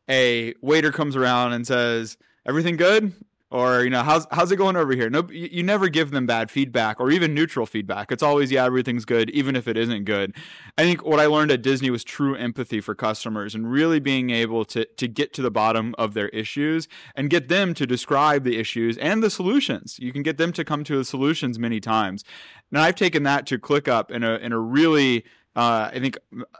a 0.08 0.54
waiter 0.62 0.92
comes 0.92 1.16
around 1.16 1.52
and 1.52 1.66
says, 1.66 2.16
"Everything 2.46 2.76
good?" 2.76 3.12
Or 3.50 3.84
you 3.84 3.90
know 3.90 4.02
how's 4.02 4.26
how's 4.32 4.50
it 4.50 4.56
going 4.56 4.76
over 4.76 4.92
here? 4.92 5.08
No 5.08 5.26
you, 5.30 5.62
never 5.62 5.88
give 5.88 6.10
them 6.10 6.26
bad 6.26 6.50
feedback 6.50 6.98
or 6.98 7.10
even 7.10 7.34
neutral 7.34 7.66
feedback. 7.66 8.10
It's 8.10 8.22
always 8.22 8.50
yeah 8.50 8.64
everything's 8.64 9.04
good 9.04 9.30
even 9.30 9.54
if 9.54 9.68
it 9.68 9.76
isn't 9.76 10.04
good. 10.04 10.34
I 10.76 10.82
think 10.82 11.04
what 11.04 11.20
i 11.20 11.26
learned 11.26 11.50
at 11.50 11.62
disney 11.62 11.90
was 11.90 12.04
true 12.04 12.34
empathy 12.34 12.80
for 12.80 12.94
customers 12.94 13.54
and 13.54 13.70
really 13.70 14.00
being 14.00 14.30
able 14.30 14.64
to 14.66 14.84
to 14.84 15.08
get 15.08 15.32
to 15.34 15.42
the 15.42 15.50
bottom 15.50 15.94
of 15.98 16.14
their 16.14 16.28
issues 16.30 16.88
and 17.14 17.30
get 17.30 17.48
them 17.48 17.74
to 17.74 17.86
describe 17.86 18.44
the 18.44 18.58
issues 18.58 18.98
and 18.98 19.22
the 19.22 19.30
solutions. 19.30 19.98
You 20.00 20.12
can 20.12 20.22
get 20.22 20.38
them 20.38 20.52
to 20.52 20.64
come 20.64 20.84
to 20.84 20.96
the 20.96 21.04
solutions 21.04 21.58
many 21.58 21.80
times. 21.80 22.24
Now 22.70 22.82
i've 22.82 22.96
taken 22.96 23.22
that 23.22 23.46
to 23.46 23.58
ClickUp 23.58 24.10
in 24.10 24.24
a 24.24 24.36
in 24.36 24.52
a 24.52 24.58
really 24.58 25.24
uh, 25.56 25.90
I 25.90 26.00
think 26.00 26.18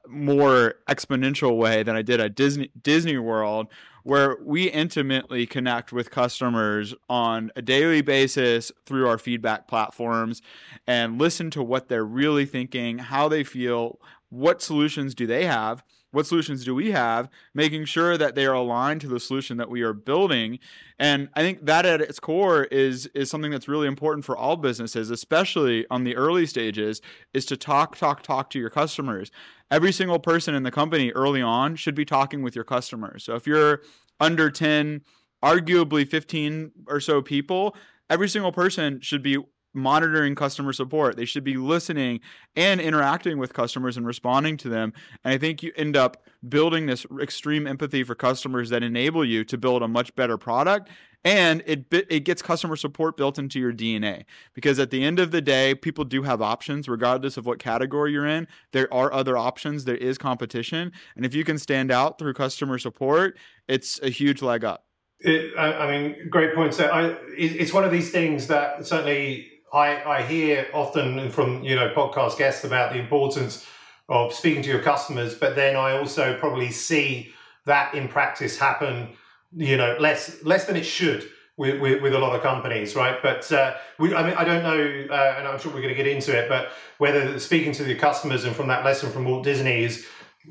more 0.08 0.76
exponential 0.88 1.58
way 1.58 1.82
than 1.82 1.94
I 1.94 2.00
did 2.00 2.18
at 2.18 2.34
Disney 2.34 2.70
Disney 2.80 3.18
World, 3.18 3.68
where 4.06 4.36
we 4.40 4.70
intimately 4.70 5.46
connect 5.46 5.92
with 5.92 6.12
customers 6.12 6.94
on 7.08 7.50
a 7.56 7.60
daily 7.60 8.02
basis 8.02 8.70
through 8.84 9.08
our 9.08 9.18
feedback 9.18 9.66
platforms 9.66 10.40
and 10.86 11.18
listen 11.18 11.50
to 11.50 11.60
what 11.60 11.88
they're 11.88 12.04
really 12.04 12.46
thinking, 12.46 12.98
how 12.98 13.26
they 13.26 13.42
feel, 13.42 13.98
what 14.28 14.62
solutions 14.62 15.12
do 15.12 15.26
they 15.26 15.44
have 15.44 15.82
what 16.12 16.26
solutions 16.26 16.64
do 16.64 16.74
we 16.74 16.92
have 16.92 17.28
making 17.54 17.84
sure 17.84 18.16
that 18.16 18.34
they 18.34 18.46
are 18.46 18.54
aligned 18.54 19.00
to 19.00 19.08
the 19.08 19.20
solution 19.20 19.56
that 19.58 19.68
we 19.68 19.82
are 19.82 19.92
building. 19.92 20.58
And 20.98 21.28
i 21.34 21.42
think 21.42 21.66
that 21.66 21.86
at 21.86 22.00
its 22.00 22.20
core 22.20 22.64
is 22.64 23.06
is 23.14 23.30
something 23.30 23.50
that's 23.50 23.68
really 23.68 23.86
important 23.86 24.24
for 24.24 24.36
all 24.36 24.56
businesses 24.56 25.10
especially 25.10 25.86
on 25.90 26.04
the 26.04 26.16
early 26.16 26.46
stages 26.46 27.00
is 27.34 27.44
to 27.46 27.56
talk 27.56 27.96
talk 27.96 28.22
talk 28.22 28.50
to 28.50 28.58
your 28.58 28.70
customers. 28.70 29.30
Every 29.70 29.92
single 29.92 30.18
person 30.18 30.54
in 30.54 30.62
the 30.62 30.70
company 30.70 31.10
early 31.12 31.42
on 31.42 31.76
should 31.76 31.94
be 31.94 32.04
talking 32.04 32.42
with 32.42 32.54
your 32.54 32.64
customers. 32.64 33.24
So 33.24 33.34
if 33.34 33.46
you're 33.46 33.82
under 34.20 34.50
10 34.50 35.02
arguably 35.44 36.08
15 36.08 36.72
or 36.88 36.98
so 36.98 37.20
people 37.20 37.76
every 38.08 38.28
single 38.28 38.52
person 38.52 39.00
should 39.00 39.22
be 39.22 39.38
monitoring 39.76 40.34
customer 40.34 40.72
support. 40.72 41.16
They 41.16 41.24
should 41.24 41.44
be 41.44 41.56
listening 41.56 42.20
and 42.56 42.80
interacting 42.80 43.38
with 43.38 43.52
customers 43.52 43.96
and 43.96 44.06
responding 44.06 44.56
to 44.58 44.68
them. 44.68 44.92
And 45.22 45.34
I 45.34 45.38
think 45.38 45.62
you 45.62 45.72
end 45.76 45.96
up 45.96 46.24
building 46.48 46.86
this 46.86 47.06
extreme 47.20 47.66
empathy 47.66 48.02
for 48.02 48.14
customers 48.14 48.70
that 48.70 48.82
enable 48.82 49.24
you 49.24 49.44
to 49.44 49.58
build 49.58 49.82
a 49.82 49.88
much 49.88 50.14
better 50.14 50.36
product. 50.36 50.88
And 51.24 51.64
it 51.66 51.86
it 51.90 52.20
gets 52.20 52.40
customer 52.40 52.76
support 52.76 53.16
built 53.16 53.36
into 53.36 53.58
your 53.58 53.72
DNA 53.72 54.26
because 54.54 54.78
at 54.78 54.90
the 54.90 55.02
end 55.02 55.18
of 55.18 55.32
the 55.32 55.40
day 55.40 55.74
people 55.74 56.04
do 56.04 56.22
have 56.22 56.40
options 56.40 56.88
regardless 56.88 57.36
of 57.36 57.44
what 57.44 57.58
category 57.58 58.12
you're 58.12 58.26
in. 58.26 58.46
There 58.70 58.92
are 58.94 59.12
other 59.12 59.36
options. 59.36 59.86
There 59.86 59.96
is 59.96 60.18
competition. 60.18 60.92
And 61.16 61.26
if 61.26 61.34
you 61.34 61.42
can 61.42 61.58
stand 61.58 61.90
out 61.90 62.18
through 62.18 62.34
customer 62.34 62.78
support 62.78 63.36
it's 63.66 64.00
a 64.02 64.08
huge 64.08 64.40
leg 64.40 64.64
up. 64.64 64.84
It, 65.18 65.52
I, 65.58 65.72
I, 65.72 65.90
mean 65.90 66.28
great 66.28 66.54
point 66.54 66.74
so 66.74 66.84
I, 66.86 67.06
it, 67.36 67.56
it's 67.60 67.72
one 67.72 67.84
of 67.84 67.90
these 67.90 68.12
things 68.12 68.46
that 68.46 68.86
certainly 68.86 69.50
I, 69.72 70.02
I 70.04 70.22
hear 70.22 70.68
often 70.72 71.30
from 71.30 71.62
you 71.64 71.74
know 71.74 71.90
podcast 71.90 72.38
guests 72.38 72.64
about 72.64 72.92
the 72.92 72.98
importance 72.98 73.66
of 74.08 74.32
speaking 74.32 74.62
to 74.62 74.68
your 74.68 74.82
customers, 74.82 75.34
but 75.34 75.56
then 75.56 75.76
I 75.76 75.98
also 75.98 76.38
probably 76.38 76.70
see 76.70 77.32
that 77.64 77.94
in 77.94 78.08
practice 78.08 78.58
happen, 78.58 79.10
you 79.54 79.76
know, 79.76 79.96
less 79.98 80.42
less 80.44 80.66
than 80.66 80.76
it 80.76 80.84
should 80.84 81.28
with, 81.56 81.80
with, 81.80 82.02
with 82.02 82.14
a 82.14 82.18
lot 82.18 82.36
of 82.36 82.42
companies, 82.42 82.94
right? 82.94 83.20
But 83.22 83.50
uh, 83.50 83.74
we, 83.98 84.14
I 84.14 84.22
mean, 84.22 84.34
I 84.34 84.44
don't 84.44 84.62
know, 84.62 85.14
uh, 85.14 85.34
and 85.38 85.48
I'm 85.48 85.58
sure 85.58 85.72
we're 85.72 85.80
going 85.80 85.94
to 85.94 86.02
get 86.02 86.06
into 86.06 86.36
it, 86.36 86.48
but 86.48 86.68
whether 86.98 87.38
speaking 87.38 87.72
to 87.72 87.84
the 87.84 87.94
customers 87.94 88.44
and 88.44 88.54
from 88.54 88.68
that 88.68 88.84
lesson 88.84 89.10
from 89.10 89.24
Walt 89.24 89.44
Disney 89.44 89.84
is 89.84 90.06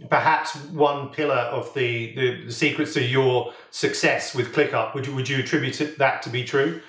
perhaps 0.10 0.56
one 0.72 1.10
pillar 1.10 1.36
of 1.36 1.74
the, 1.74 2.16
the, 2.16 2.46
the 2.46 2.52
secrets 2.52 2.94
to 2.96 3.04
your 3.04 3.54
success 3.70 4.34
with 4.36 4.54
ClickUp. 4.54 4.94
Would 4.96 5.08
you 5.08 5.16
would 5.16 5.30
you 5.30 5.40
attribute 5.40 5.96
that 5.98 6.22
to 6.24 6.30
be 6.30 6.44
true? 6.44 6.82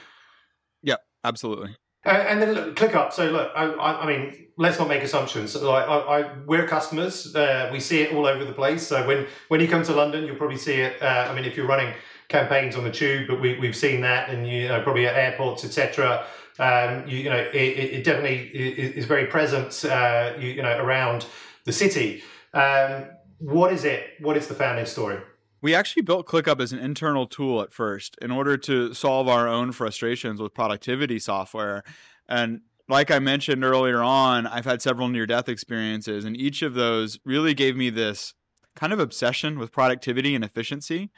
Yeah, 0.82 0.96
absolutely. 1.22 1.76
Uh, 2.06 2.10
and 2.28 2.40
then 2.40 2.52
look, 2.52 2.76
ClickUp. 2.76 3.12
So 3.12 3.30
look, 3.30 3.50
I, 3.54 3.64
I, 3.64 4.06
mean, 4.06 4.46
let's 4.56 4.78
not 4.78 4.88
make 4.88 5.02
assumptions. 5.02 5.56
Like, 5.56 5.88
I, 5.88 5.98
I, 5.98 6.32
we're 6.46 6.66
customers. 6.66 7.34
Uh, 7.34 7.68
we 7.72 7.80
see 7.80 8.02
it 8.02 8.14
all 8.14 8.26
over 8.26 8.44
the 8.44 8.52
place. 8.52 8.86
So 8.86 9.06
when 9.06 9.26
when 9.48 9.60
you 9.60 9.68
come 9.68 9.82
to 9.82 9.92
London, 9.92 10.24
you'll 10.24 10.36
probably 10.36 10.56
see 10.56 10.74
it. 10.74 11.02
Uh, 11.02 11.26
I 11.28 11.34
mean, 11.34 11.44
if 11.44 11.56
you're 11.56 11.66
running 11.66 11.92
campaigns 12.28 12.76
on 12.76 12.84
the 12.84 12.90
tube, 12.90 13.28
but 13.28 13.40
we, 13.40 13.58
we've 13.58 13.76
seen 13.76 14.00
that, 14.02 14.30
and 14.30 14.48
you 14.48 14.68
know, 14.68 14.80
probably 14.82 15.06
at 15.06 15.14
airports, 15.14 15.64
etc. 15.64 16.24
Um, 16.58 17.06
you, 17.06 17.18
you, 17.18 17.30
know, 17.30 17.36
it, 17.36 17.54
it 17.54 18.04
definitely 18.04 18.38
is 18.38 19.04
very 19.04 19.26
present. 19.26 19.84
Uh, 19.84 20.32
you, 20.38 20.48
you, 20.50 20.62
know, 20.62 20.78
around 20.78 21.26
the 21.64 21.72
city. 21.72 22.22
Um, 22.54 23.06
what 23.38 23.72
is 23.72 23.84
it? 23.84 24.14
What 24.20 24.36
is 24.36 24.46
the 24.46 24.54
founding 24.54 24.86
story? 24.86 25.18
We 25.66 25.74
actually 25.74 26.02
built 26.02 26.28
ClickUp 26.28 26.60
as 26.60 26.72
an 26.72 26.78
internal 26.78 27.26
tool 27.26 27.60
at 27.60 27.72
first 27.72 28.16
in 28.22 28.30
order 28.30 28.56
to 28.56 28.94
solve 28.94 29.26
our 29.26 29.48
own 29.48 29.72
frustrations 29.72 30.40
with 30.40 30.54
productivity 30.54 31.18
software. 31.18 31.82
And 32.28 32.60
like 32.88 33.10
I 33.10 33.18
mentioned 33.18 33.64
earlier 33.64 34.00
on, 34.00 34.46
I've 34.46 34.64
had 34.64 34.80
several 34.80 35.08
near 35.08 35.26
death 35.26 35.48
experiences, 35.48 36.24
and 36.24 36.36
each 36.36 36.62
of 36.62 36.74
those 36.74 37.18
really 37.24 37.52
gave 37.52 37.76
me 37.76 37.90
this 37.90 38.32
kind 38.76 38.92
of 38.92 39.00
obsession 39.00 39.58
with 39.58 39.72
productivity 39.72 40.36
and 40.36 40.44
efficiency. 40.44 41.10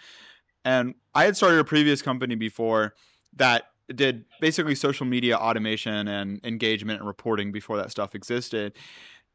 And 0.65 0.95
I 1.15 1.27
had 1.27 1.37
started 1.37 1.59
a 1.59 1.65
previous 1.65 2.01
company 2.01 2.35
before 2.35 2.95
that 3.37 3.65
did 3.95 4.25
basically 4.41 4.75
social 4.75 5.05
media 5.05 5.37
automation 5.37 6.09
and 6.09 6.41
engagement 6.43 7.01
and 7.01 7.07
reporting 7.07 7.53
before 7.53 7.77
that 7.77 7.91
stuff 7.91 8.15
existed. 8.15 8.79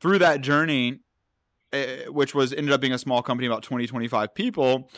Through 0.01 0.17
that 0.17 0.41
journey, 0.41 1.01
Eh, 1.73 2.05
which 2.05 2.35
was 2.35 2.53
ended 2.53 2.71
up 2.71 2.79
being 2.79 2.93
a 2.93 2.99
small 2.99 3.23
company 3.23 3.47
about 3.47 3.63
20 3.63 3.87
25 3.87 4.35
people 4.35 4.91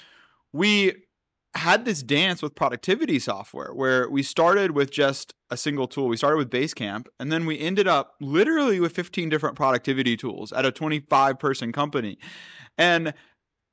we 0.51 0.93
had 1.55 1.85
this 1.85 2.03
dance 2.03 2.41
with 2.41 2.53
productivity 2.53 3.17
software 3.17 3.73
where 3.73 4.09
we 4.09 4.21
started 4.21 4.71
with 4.71 4.91
just 4.91 5.33
a 5.49 5.55
single 5.55 5.87
tool. 5.87 6.07
We 6.09 6.17
started 6.17 6.35
with 6.35 6.49
basecamp 6.49 7.05
and 7.17 7.31
then 7.31 7.45
we 7.45 7.57
ended 7.59 7.87
up 7.87 8.15
literally 8.19 8.81
with 8.81 8.91
15 8.91 9.29
different 9.29 9.55
productivity 9.55 10.17
tools 10.17 10.51
at 10.51 10.65
a 10.65 10.71
25 10.71 11.39
person 11.39 11.71
company. 11.71 12.17
And 12.77 13.13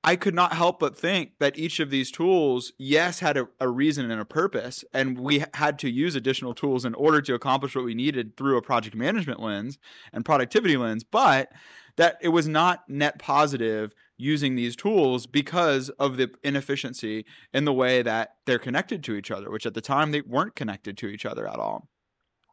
I 0.04 0.16
could 0.16 0.34
not 0.34 0.52
help 0.52 0.80
but 0.80 0.96
think 0.96 1.38
that 1.38 1.56
each 1.56 1.78
of 1.78 1.90
these 1.90 2.10
tools, 2.10 2.72
yes, 2.76 3.20
had 3.20 3.36
a, 3.36 3.46
a, 3.60 3.68
reason 3.68 4.10
and 4.10 4.20
a 4.20 4.24
purpose, 4.24 4.84
and 4.92 5.16
we 5.16 5.44
had 5.54 5.78
to 5.80 5.90
use 5.90 6.16
additional 6.16 6.54
tools 6.54 6.84
in 6.84 6.94
order 6.94 7.20
to 7.22 7.34
accomplish 7.34 7.76
what 7.76 7.84
we 7.84 7.94
needed 7.94 8.36
through 8.36 8.56
a 8.56 8.62
project 8.62 8.96
management 8.96 9.40
lens 9.40 9.78
and 10.12 10.24
productivity 10.24 10.76
lens. 10.76 11.04
But 11.04 11.52
that 11.96 12.16
it 12.20 12.28
was 12.28 12.48
not 12.48 12.88
net 12.88 13.18
positive 13.18 13.92
using 14.16 14.56
these 14.56 14.74
tools 14.74 15.26
because 15.26 15.88
of 15.90 16.16
the 16.16 16.30
inefficiency 16.42 17.24
in 17.52 17.64
the 17.64 17.72
way 17.72 18.02
that 18.02 18.36
they're 18.46 18.58
connected 18.58 19.04
to 19.04 19.14
each 19.14 19.30
other, 19.30 19.50
which 19.50 19.66
at 19.66 19.74
the 19.74 19.80
time 19.80 20.10
they 20.10 20.22
weren't 20.22 20.56
connected 20.56 20.96
to 20.96 21.06
each 21.06 21.26
other 21.26 21.46
at 21.46 21.58
all. 21.58 21.88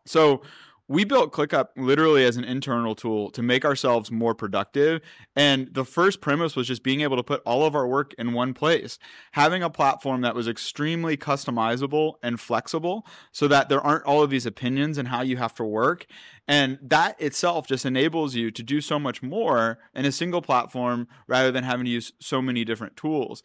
So 0.05 0.41
we 0.89 1.05
built 1.05 1.31
ClickUp 1.31 1.67
literally 1.77 2.25
as 2.25 2.35
an 2.35 2.43
internal 2.43 2.95
tool 2.95 3.29
to 3.29 3.43
make 3.43 3.63
ourselves 3.63 4.09
more 4.11 4.33
productive. 4.33 5.01
And 5.35 5.71
the 5.71 5.85
first 5.85 6.19
premise 6.19 6.55
was 6.55 6.67
just 6.67 6.81
being 6.81 7.01
able 7.01 7.15
to 7.15 7.23
put 7.23 7.43
all 7.45 7.63
of 7.63 7.75
our 7.75 7.87
work 7.87 8.15
in 8.17 8.33
one 8.33 8.55
place, 8.55 8.97
having 9.33 9.61
a 9.61 9.69
platform 9.69 10.21
that 10.21 10.33
was 10.33 10.47
extremely 10.47 11.15
customizable 11.15 12.15
and 12.23 12.39
flexible 12.39 13.05
so 13.31 13.47
that 13.47 13.69
there 13.69 13.79
aren't 13.79 14.05
all 14.05 14.23
of 14.23 14.31
these 14.31 14.47
opinions 14.47 14.97
and 14.97 15.09
how 15.09 15.21
you 15.21 15.37
have 15.37 15.53
to 15.55 15.63
work. 15.63 16.07
And 16.47 16.79
that 16.81 17.21
itself 17.21 17.67
just 17.67 17.85
enables 17.85 18.33
you 18.33 18.49
to 18.49 18.63
do 18.63 18.81
so 18.81 18.97
much 18.97 19.21
more 19.21 19.77
in 19.93 20.05
a 20.05 20.11
single 20.11 20.41
platform 20.41 21.07
rather 21.27 21.51
than 21.51 21.63
having 21.63 21.85
to 21.85 21.91
use 21.91 22.13
so 22.19 22.41
many 22.41 22.65
different 22.65 22.97
tools 22.97 23.43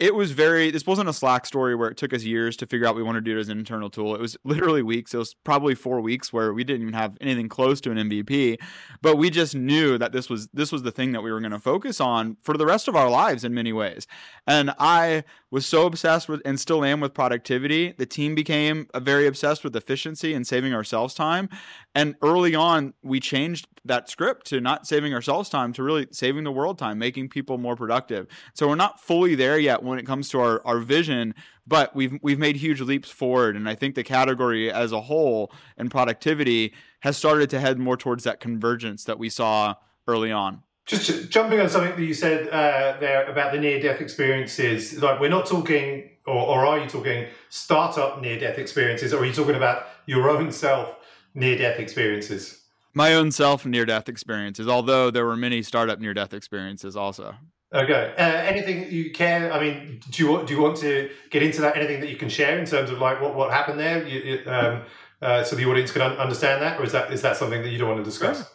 it 0.00 0.14
was 0.14 0.32
very 0.32 0.70
this 0.70 0.86
wasn't 0.86 1.08
a 1.08 1.12
slack 1.12 1.44
story 1.44 1.74
where 1.74 1.90
it 1.90 1.98
took 1.98 2.14
us 2.14 2.24
years 2.24 2.56
to 2.56 2.66
figure 2.66 2.86
out 2.86 2.96
we 2.96 3.02
want 3.02 3.16
to 3.16 3.20
do 3.20 3.36
it 3.36 3.40
as 3.40 3.50
an 3.50 3.58
internal 3.58 3.90
tool. 3.90 4.14
It 4.14 4.20
was 4.20 4.36
literally 4.44 4.82
weeks. 4.82 5.12
It 5.12 5.18
was 5.18 5.34
probably 5.44 5.74
four 5.74 6.00
weeks 6.00 6.32
where 6.32 6.54
we 6.54 6.64
didn't 6.64 6.82
even 6.82 6.94
have 6.94 7.18
anything 7.20 7.48
close 7.48 7.80
to 7.82 7.90
an 7.90 7.98
mvp 7.98 8.58
but 9.02 9.16
we 9.16 9.28
just 9.28 9.54
knew 9.54 9.98
that 9.98 10.12
this 10.12 10.30
was 10.30 10.48
this 10.54 10.72
was 10.72 10.82
the 10.82 10.90
thing 10.90 11.12
that 11.12 11.22
we 11.22 11.30
were 11.30 11.40
going 11.40 11.52
to 11.52 11.60
focus 11.60 12.00
on 12.00 12.38
for 12.42 12.56
the 12.56 12.64
rest 12.64 12.88
of 12.88 12.96
our 12.96 13.10
lives 13.10 13.44
in 13.44 13.52
many 13.52 13.72
ways. 13.72 14.06
And 14.46 14.72
i 14.78 15.22
was 15.50 15.66
so 15.66 15.84
obsessed 15.84 16.28
with 16.28 16.40
and 16.44 16.58
still 16.58 16.84
am 16.84 17.00
with 17.00 17.12
productivity. 17.12 17.92
The 17.92 18.06
team 18.06 18.34
became 18.34 18.88
very 18.96 19.26
obsessed 19.26 19.64
with 19.64 19.74
efficiency 19.76 20.32
and 20.32 20.46
saving 20.46 20.72
ourselves 20.72 21.12
time. 21.12 21.48
And 21.94 22.14
early 22.22 22.54
on 22.54 22.94
we 23.02 23.20
changed 23.20 23.66
that 23.84 24.08
script 24.08 24.46
to 24.46 24.60
not 24.60 24.86
saving 24.86 25.12
ourselves 25.12 25.48
time 25.48 25.72
to 25.72 25.82
really 25.82 26.06
saving 26.12 26.44
the 26.44 26.52
world 26.52 26.78
time 26.78 26.98
making 26.98 27.28
people 27.28 27.58
more 27.58 27.76
productive. 27.76 28.26
So 28.54 28.68
we're 28.68 28.74
not 28.76 29.00
fully 29.00 29.34
there 29.34 29.58
yet 29.58 29.82
when 29.90 29.98
it 29.98 30.06
comes 30.06 30.28
to 30.30 30.40
our, 30.40 30.62
our 30.64 30.78
vision, 30.78 31.34
but 31.66 31.94
we've 31.94 32.18
we've 32.22 32.38
made 32.38 32.56
huge 32.56 32.80
leaps 32.80 33.10
forward. 33.10 33.56
And 33.56 33.68
I 33.68 33.74
think 33.74 33.94
the 33.94 34.04
category 34.04 34.72
as 34.72 34.92
a 34.92 35.02
whole 35.02 35.52
and 35.76 35.90
productivity 35.90 36.72
has 37.00 37.16
started 37.16 37.50
to 37.50 37.60
head 37.60 37.78
more 37.78 37.96
towards 37.96 38.24
that 38.24 38.40
convergence 38.40 39.04
that 39.04 39.18
we 39.18 39.28
saw 39.28 39.74
early 40.06 40.32
on. 40.32 40.62
Just 40.86 41.30
jumping 41.30 41.60
on 41.60 41.68
something 41.68 41.94
that 41.94 42.02
you 42.02 42.14
said 42.14 42.48
uh, 42.48 42.98
there 42.98 43.30
about 43.30 43.52
the 43.52 43.60
near 43.60 43.80
death 43.80 44.00
experiences, 44.00 45.00
like 45.00 45.20
we're 45.20 45.28
not 45.28 45.46
talking, 45.46 46.10
or, 46.26 46.34
or 46.34 46.66
are 46.66 46.80
you 46.80 46.88
talking 46.88 47.26
startup 47.48 48.20
near 48.20 48.38
death 48.38 48.58
experiences, 48.58 49.12
or 49.12 49.20
are 49.22 49.26
you 49.26 49.32
talking 49.32 49.54
about 49.54 49.86
your 50.06 50.28
own 50.28 50.50
self 50.50 50.96
near 51.34 51.56
death 51.56 51.78
experiences? 51.78 52.62
My 52.92 53.14
own 53.14 53.30
self 53.30 53.64
near 53.64 53.86
death 53.86 54.08
experiences, 54.08 54.66
although 54.66 55.10
there 55.12 55.24
were 55.24 55.36
many 55.36 55.62
startup 55.62 56.00
near 56.00 56.12
death 56.12 56.34
experiences 56.34 56.96
also. 56.96 57.36
Okay. 57.72 58.14
Uh, 58.18 58.22
anything 58.22 58.90
you 58.90 59.12
can? 59.12 59.52
I 59.52 59.60
mean, 59.60 60.00
do 60.10 60.24
you 60.24 60.46
do 60.46 60.54
you 60.54 60.60
want 60.60 60.76
to 60.78 61.08
get 61.30 61.42
into 61.42 61.60
that? 61.60 61.76
Anything 61.76 62.00
that 62.00 62.10
you 62.10 62.16
can 62.16 62.28
share 62.28 62.58
in 62.58 62.66
terms 62.66 62.90
of 62.90 62.98
like 62.98 63.20
what, 63.20 63.34
what 63.34 63.52
happened 63.52 63.78
there, 63.78 64.06
you, 64.06 64.42
um, 64.46 64.82
uh, 65.22 65.44
so 65.44 65.54
the 65.54 65.64
audience 65.66 65.92
can 65.92 66.02
un- 66.02 66.16
understand 66.16 66.62
that, 66.62 66.80
or 66.80 66.84
is 66.84 66.92
that 66.92 67.12
is 67.12 67.22
that 67.22 67.36
something 67.36 67.62
that 67.62 67.68
you 67.68 67.78
don't 67.78 67.88
want 67.88 68.00
to 68.00 68.04
discuss? 68.04 68.50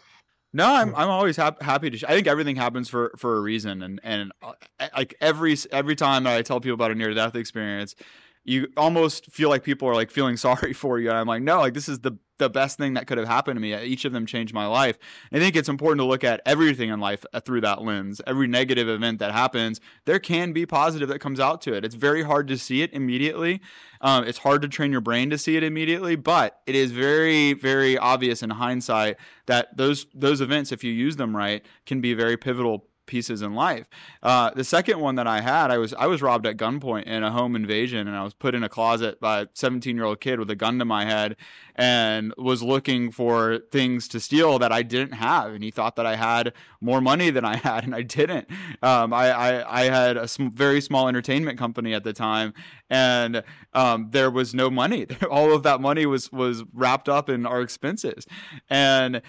No, 0.51 0.74
I'm 0.74 0.93
I'm 0.95 1.10
always 1.10 1.38
ha- 1.38 1.55
happy 1.62 1.89
to. 1.89 1.98
Sh- 1.98 2.03
I 2.07 2.13
think 2.13 2.27
everything 2.27 2.57
happens 2.57 2.89
for 2.89 3.13
for 3.17 3.38
a 3.38 3.41
reason, 3.41 3.81
and 3.81 4.01
and 4.03 4.34
uh, 4.41 4.53
like 4.95 5.15
every 5.22 5.55
every 5.72 5.95
time 5.95 6.27
I 6.27 6.41
tell 6.41 6.60
people 6.60 6.75
about 6.75 6.91
a 6.91 6.95
near 6.95 7.13
death 7.13 7.36
experience, 7.36 7.95
you 8.43 8.67
almost 8.75 9.31
feel 9.31 9.50
like 9.50 9.63
people 9.63 9.88
are 9.88 9.95
like 9.95 10.12
feeling 10.12 10.36
sorry 10.38 10.74
for 10.74 11.00
you. 11.00 11.10
And 11.10 11.17
I'm 11.17 11.27
like, 11.27 11.41
no, 11.41 11.60
like 11.60 11.74
this 11.74 11.88
is 11.88 12.00
the 12.00 12.17
the 12.38 12.50
best 12.50 12.77
thing 12.77 12.94
that 12.94 13.08
could 13.08 13.18
have 13.18 13.27
happened 13.27 13.58
to 13.58 13.62
me. 13.62 13.75
Each 13.84 14.06
of 14.06 14.13
them 14.13 14.25
changed 14.25 14.54
my 14.54 14.65
life. 14.65 14.98
I 15.32 15.39
think 15.39 15.56
it's 15.56 15.70
important 15.70 16.00
to 16.00 16.06
look 16.06 16.24
at 16.24 16.42
everything 16.46 16.89
in 16.89 17.00
life 17.00 17.25
uh, 17.34 17.39
through 17.39 17.62
that 17.62 17.82
lens. 17.82 18.22
Every 18.27 18.48
negative 18.48 18.88
event 18.89 19.20
that 19.20 19.32
happens, 19.32 19.80
there 20.06 20.20
can 20.20 20.54
be 20.54 20.65
positive 20.65 21.10
that 21.10 21.20
comes 21.20 21.39
out 21.39 21.62
to 21.63 21.74
it. 21.74 21.86
It's 21.86 21.96
very 21.96 22.24
hard 22.24 22.48
to 22.50 22.58
see 22.58 22.82
it 22.82 22.94
immediately. 22.94 23.62
Um, 24.01 24.25
it's 24.25 24.39
hard 24.39 24.62
to 24.63 24.68
train 24.68 24.92
your 24.92 25.01
brain 25.01 25.30
to 25.30 25.38
see 25.38 25.58
it 25.58 25.63
immediately, 25.63 26.15
but 26.15 26.62
it 26.65 26.75
is 26.75 26.92
very, 26.92 27.54
very 27.54 27.98
obvious 27.98 28.44
in 28.44 28.51
hindsight 28.51 29.18
that 29.46 29.75
those 29.77 30.06
those 30.13 30.42
events, 30.42 30.72
if 30.72 30.84
you 30.84 30.92
use 30.92 31.15
them 31.15 31.36
right, 31.36 31.65
can 31.86 32.01
be 32.01 32.13
very 32.13 32.38
pivotal 32.38 32.88
pieces 33.05 33.41
in 33.41 33.53
life. 33.53 33.88
Uh, 34.24 34.51
the 34.51 34.63
second 34.63 35.00
one 35.00 35.15
that 35.15 35.27
I 35.27 35.41
had, 35.41 35.71
I 35.71 35.77
was 35.77 35.93
I 35.93 36.07
was 36.07 36.21
robbed 36.21 36.45
at 36.45 36.57
gunpoint 36.57 37.03
in 37.03 37.24
a 37.24 37.31
home 37.31 37.55
invasion, 37.55 38.07
and 38.07 38.15
I 38.15 38.24
was 38.24 38.33
put 38.33 38.55
in 38.55 38.63
a 38.63 38.69
closet 38.69 39.19
by 39.19 39.41
a 39.41 39.47
17 39.53 39.95
year 39.95 40.05
old 40.05 40.19
kid 40.19 40.39
with 40.39 40.50
a 40.50 40.55
gun 40.55 40.79
to 40.79 40.85
my 40.85 41.05
head, 41.05 41.35
and 41.75 42.33
was 42.38 42.63
looking 42.63 43.12
for 43.12 43.59
things 43.71 44.07
to 44.09 44.19
steal 44.19 44.59
that 44.59 44.71
I 44.71 44.81
didn't 44.81 45.13
have, 45.13 45.53
and 45.53 45.63
he 45.63 45.71
thought 45.71 45.95
that 45.95 46.05
I 46.05 46.15
had 46.15 46.53
more 46.81 47.01
money 47.01 47.29
than 47.29 47.45
I 47.45 47.55
had, 47.67 47.83
and 47.83 47.95
I 47.95 48.01
didn't. 48.01 48.47
Um, 48.81 49.13
I, 49.13 49.31
I, 49.31 49.81
I 49.81 49.83
had 49.85 50.17
a 50.17 50.27
sm- 50.27 50.50
very 50.50 50.81
small 50.81 51.07
entertainment 51.07 51.57
company 51.57 51.93
at 51.93 52.03
the 52.03 52.13
time, 52.13 52.53
and 52.89 53.43
um, 53.74 54.09
there 54.12 54.31
was 54.31 54.53
no 54.53 54.69
money. 54.69 55.07
All 55.29 55.53
of 55.53 55.63
that 55.63 55.81
money 55.81 56.05
was 56.05 56.31
was 56.31 56.63
wrapped 56.74 57.09
up 57.09 57.29
in 57.29 57.45
our 57.45 57.62
expenses, 57.62 58.25
and 58.69 59.21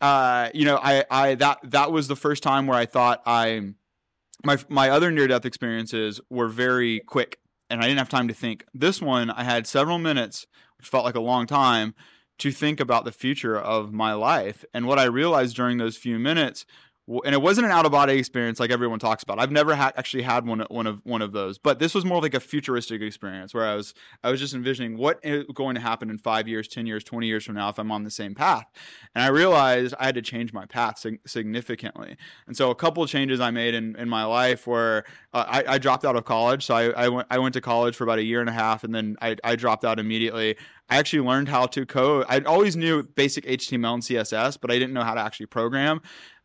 uh, 0.00 0.50
you 0.54 0.64
know, 0.64 0.78
I, 0.82 1.04
I 1.10 1.34
that 1.36 1.58
that 1.64 1.92
was 1.92 2.08
the 2.08 2.16
first 2.16 2.42
time 2.42 2.66
where 2.66 2.78
I 2.78 2.86
thought 2.86 3.22
I 3.26 3.74
my 4.44 4.58
my 4.68 4.90
other 4.90 5.10
near 5.10 5.26
death 5.26 5.44
experiences 5.44 6.20
were 6.30 6.48
very 6.48 7.00
quick 7.00 7.38
and 7.70 7.80
I 7.80 7.84
didn't 7.84 7.98
have 7.98 8.08
time 8.08 8.28
to 8.28 8.34
think. 8.34 8.64
This 8.72 9.02
one 9.02 9.30
I 9.30 9.44
had 9.44 9.66
several 9.66 9.98
minutes, 9.98 10.46
which 10.78 10.88
felt 10.88 11.04
like 11.04 11.14
a 11.14 11.20
long 11.20 11.46
time, 11.46 11.94
to 12.38 12.50
think 12.50 12.80
about 12.80 13.04
the 13.04 13.12
future 13.12 13.58
of 13.58 13.92
my 13.92 14.12
life. 14.12 14.64
And 14.72 14.86
what 14.86 14.98
I 14.98 15.04
realized 15.04 15.56
during 15.56 15.78
those 15.78 15.96
few 15.96 16.18
minutes 16.18 16.64
and 17.24 17.34
it 17.34 17.40
wasn't 17.40 17.64
an 17.64 17.72
out 17.72 17.86
of 17.86 17.92
body 17.92 18.18
experience 18.18 18.60
like 18.60 18.70
everyone 18.70 18.98
talks 18.98 19.22
about. 19.22 19.38
I've 19.38 19.50
never 19.50 19.72
actually 19.72 20.22
had 20.22 20.46
one 20.46 20.60
one 20.68 20.86
of 20.86 21.00
one 21.04 21.22
of 21.22 21.32
those, 21.32 21.56
but 21.56 21.78
this 21.78 21.94
was 21.94 22.04
more 22.04 22.20
like 22.20 22.34
a 22.34 22.40
futuristic 22.40 23.00
experience 23.00 23.54
where 23.54 23.66
I 23.66 23.74
was 23.74 23.94
I 24.22 24.30
was 24.30 24.40
just 24.40 24.54
envisioning 24.54 24.98
what 24.98 25.18
is 25.22 25.44
going 25.54 25.74
to 25.74 25.80
happen 25.80 26.10
in 26.10 26.18
five 26.18 26.46
years, 26.46 26.68
ten 26.68 26.86
years, 26.86 27.02
twenty 27.02 27.26
years 27.26 27.44
from 27.44 27.54
now 27.54 27.70
if 27.70 27.78
I'm 27.78 27.90
on 27.90 28.04
the 28.04 28.10
same 28.10 28.34
path, 28.34 28.66
and 29.14 29.24
I 29.24 29.28
realized 29.28 29.94
I 29.98 30.06
had 30.06 30.16
to 30.16 30.22
change 30.22 30.52
my 30.52 30.66
path 30.66 31.04
significantly. 31.26 32.16
And 32.46 32.56
so 32.56 32.70
a 32.70 32.74
couple 32.74 33.06
changes 33.06 33.40
I 33.40 33.50
made 33.50 33.74
in, 33.74 33.96
in 33.96 34.08
my 34.08 34.24
life 34.24 34.66
were 34.66 35.04
uh, 35.32 35.44
I, 35.48 35.74
I, 35.74 35.78
dropped 35.78 36.04
out 36.04 36.16
of 36.16 36.24
college, 36.24 36.66
so 36.66 36.74
I, 36.74 37.04
I 37.04 37.08
went 37.08 37.26
I 37.30 37.38
went 37.38 37.54
to 37.54 37.60
college 37.60 37.96
for 37.96 38.04
about 38.04 38.18
a 38.18 38.24
year 38.24 38.40
and 38.40 38.50
a 38.50 38.52
half, 38.52 38.84
and 38.84 38.94
then 38.94 39.16
I, 39.22 39.36
I 39.42 39.56
dropped 39.56 39.84
out 39.84 39.98
immediately. 39.98 40.56
I 40.90 40.96
actually 40.96 41.20
learned 41.20 41.48
how 41.48 41.66
to 41.66 41.84
code. 41.84 42.24
I 42.28 42.40
always 42.40 42.74
knew 42.76 43.02
basic 43.02 43.44
HTML 43.44 43.94
and 43.94 44.02
CSS, 44.02 44.58
but 44.60 44.70
I 44.70 44.74
didn't 44.78 44.94
know 44.94 45.04
how 45.04 45.14
to 45.14 45.20
actually 45.20 45.46
program. 45.46 46.00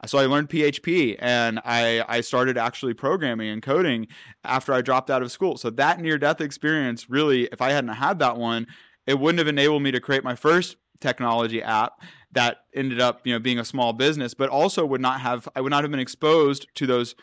So 0.06 0.18
I 0.18 0.26
learned 0.26 0.50
PHP 0.50 1.18
and 1.20 1.60
I, 1.64 2.04
I 2.08 2.22
started 2.22 2.58
actually 2.58 2.94
programming 2.94 3.50
and 3.50 3.62
coding 3.62 4.08
after 4.44 4.74
I 4.74 4.82
dropped 4.82 5.10
out 5.10 5.22
of 5.22 5.32
school. 5.32 5.58
So 5.58 5.70
that 5.72 6.00
near 6.00 6.18
death 6.18 6.42
experience 6.42 7.10
really, 7.10 7.46
if 7.52 7.62
I 7.62 7.72
hadn't 7.72 7.92
had 7.92 8.20
that 8.20 8.38
one, 8.38 8.68
it 9.08 9.20
wouldn't 9.20 9.40
have 9.40 9.48
enabled 9.48 9.82
me 9.82 9.92
to 9.92 10.00
create 10.00 10.24
my 10.24 10.36
first 10.36 10.78
technology 11.00 11.62
app 11.62 12.02
that 12.32 12.66
ended 12.74 13.02
up 13.02 13.22
you 13.26 13.34
know 13.34 13.40
being 13.40 13.60
a 13.60 13.66
small 13.66 13.92
business 13.92 14.34
but 14.34 14.50
also 14.50 14.86
would 14.86 15.02
not 15.02 15.20
have 15.20 15.50
i 15.54 15.60
would 15.60 15.70
not 15.70 15.84
have 15.84 15.92
been 15.92 16.00
exposed 16.00 16.66
to 16.74 16.88
those 16.88 17.14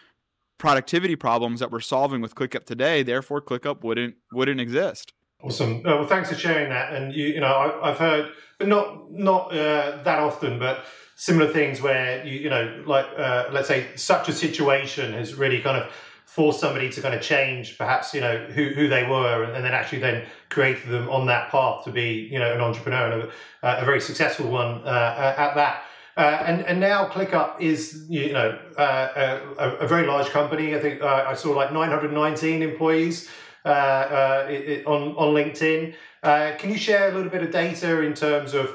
productivity 0.60 1.16
problems 1.16 1.58
that 1.58 1.72
we're 1.72 1.80
solving 1.80 2.20
with 2.20 2.34
clickup 2.36 2.66
today. 2.66 3.02
Therefore 3.02 3.40
clickup 3.40 3.82
wouldn't 3.82 4.14
wouldn't 4.30 4.60
exist. 4.60 5.12
Awesome. 5.42 5.78
Uh, 5.78 5.96
well 5.96 6.06
thanks 6.06 6.28
for 6.28 6.36
sharing 6.36 6.68
that. 6.68 6.92
And 6.92 7.12
you, 7.12 7.26
you 7.26 7.40
know 7.40 7.80
I, 7.82 7.88
have 7.88 7.98
heard 7.98 8.30
but 8.58 8.68
not 8.68 9.10
not 9.10 9.52
uh, 9.52 10.02
that 10.04 10.18
often 10.20 10.58
but 10.58 10.84
similar 11.20 11.52
things 11.52 11.82
where 11.82 12.24
you 12.24 12.38
you 12.38 12.48
know 12.48 12.82
like 12.86 13.04
uh, 13.18 13.44
let's 13.52 13.68
say 13.68 13.86
such 13.94 14.26
a 14.30 14.32
situation 14.32 15.12
has 15.12 15.34
really 15.34 15.60
kind 15.60 15.76
of 15.76 15.92
forced 16.24 16.60
somebody 16.60 16.88
to 16.88 17.02
kind 17.02 17.14
of 17.14 17.20
change 17.20 17.76
perhaps 17.76 18.14
you 18.14 18.22
know 18.22 18.38
who, 18.54 18.70
who 18.70 18.88
they 18.88 19.04
were 19.06 19.44
and, 19.44 19.52
and 19.54 19.62
then 19.62 19.74
actually 19.74 19.98
then 19.98 20.24
created 20.48 20.88
them 20.88 21.10
on 21.10 21.26
that 21.26 21.50
path 21.50 21.84
to 21.84 21.92
be 21.92 22.26
you 22.32 22.38
know 22.38 22.50
an 22.54 22.62
entrepreneur 22.62 23.12
and 23.12 23.22
a, 23.24 23.82
a 23.82 23.84
very 23.84 24.00
successful 24.00 24.48
one 24.48 24.80
uh, 24.86 25.34
at 25.36 25.54
that 25.54 25.82
uh, 26.16 26.42
and 26.46 26.64
and 26.64 26.80
now 26.80 27.06
ClickUp 27.06 27.60
is 27.60 28.06
you 28.08 28.32
know 28.32 28.58
uh, 28.78 29.40
a, 29.58 29.84
a, 29.84 29.86
very 29.86 30.06
large 30.06 30.28
company. 30.30 30.74
I 30.74 30.80
think 30.80 31.02
uh, 31.02 31.24
I 31.26 31.34
saw 31.34 31.50
like 31.52 31.72
919 31.72 32.62
employees 32.62 33.28
uh, 33.64 33.68
uh, 33.68 34.46
it, 34.50 34.86
on 34.86 35.14
on 35.16 35.34
LinkedIn. 35.34 35.94
Uh, 36.22 36.52
can 36.58 36.70
you 36.70 36.76
share 36.76 37.10
a 37.10 37.14
little 37.14 37.30
bit 37.30 37.42
of 37.42 37.50
data 37.50 38.00
in 38.00 38.14
terms 38.14 38.54
of 38.54 38.66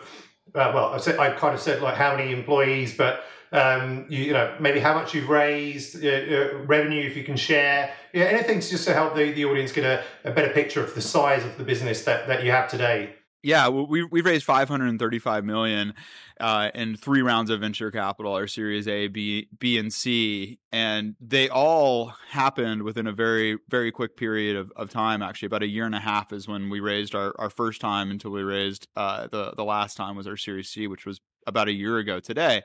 well, 0.55 0.93
I 0.93 0.97
said 0.97 1.19
I 1.19 1.31
kind 1.31 1.53
of 1.53 1.61
said 1.61 1.81
like 1.81 1.95
how 1.95 2.15
many 2.15 2.31
employees, 2.31 2.95
but 2.95 3.25
um, 3.51 4.05
you, 4.09 4.23
you, 4.23 4.33
know, 4.33 4.55
maybe 4.59 4.79
how 4.79 4.93
much 4.93 5.13
you've 5.13 5.29
raised, 5.29 6.03
uh, 6.03 6.09
uh, 6.09 6.57
revenue 6.65 7.05
if 7.05 7.15
you 7.15 7.23
can 7.23 7.37
share, 7.37 7.93
yeah, 8.11 8.25
anything 8.25 8.59
to 8.59 8.69
just 8.69 8.85
to 8.87 8.93
help 8.93 9.15
the, 9.15 9.31
the 9.31 9.45
audience 9.45 9.71
get 9.71 9.85
a, 9.85 10.03
a 10.23 10.31
better 10.31 10.49
picture 10.49 10.83
of 10.83 10.93
the 10.95 11.01
size 11.01 11.45
of 11.45 11.57
the 11.57 11.63
business 11.63 12.03
that, 12.03 12.27
that 12.27 12.43
you 12.43 12.51
have 12.51 12.69
today. 12.69 13.13
Yeah, 13.45 13.69
we 13.69 14.03
we've 14.03 14.25
raised 14.25 14.43
535 14.43 15.45
million 15.45 15.93
uh, 16.39 16.71
in 16.73 16.95
three 16.97 17.21
rounds 17.21 17.51
of 17.51 17.59
venture 17.59 17.91
capital, 17.91 18.33
our 18.33 18.47
Series 18.47 18.87
A, 18.87 19.07
B, 19.07 19.49
B, 19.59 19.77
and 19.77 19.93
C, 19.93 20.57
and 20.71 21.15
they 21.21 21.47
all 21.49 22.11
happened 22.31 22.81
within 22.81 23.05
a 23.05 23.11
very 23.11 23.59
very 23.69 23.91
quick 23.91 24.17
period 24.17 24.55
of, 24.55 24.71
of 24.75 24.89
time. 24.89 25.21
Actually, 25.21 25.45
about 25.45 25.61
a 25.61 25.67
year 25.67 25.85
and 25.85 25.93
a 25.93 25.99
half 25.99 26.33
is 26.33 26.47
when 26.47 26.71
we 26.71 26.79
raised 26.79 27.13
our, 27.13 27.35
our 27.37 27.51
first 27.51 27.81
time 27.81 28.09
until 28.09 28.31
we 28.31 28.41
raised 28.41 28.87
uh, 28.95 29.27
the 29.27 29.53
the 29.55 29.63
last 29.63 29.95
time 29.95 30.15
was 30.15 30.25
our 30.25 30.37
Series 30.37 30.69
C, 30.69 30.87
which 30.87 31.05
was 31.05 31.21
about 31.45 31.67
a 31.67 31.71
year 31.71 31.99
ago 31.99 32.19
today. 32.19 32.63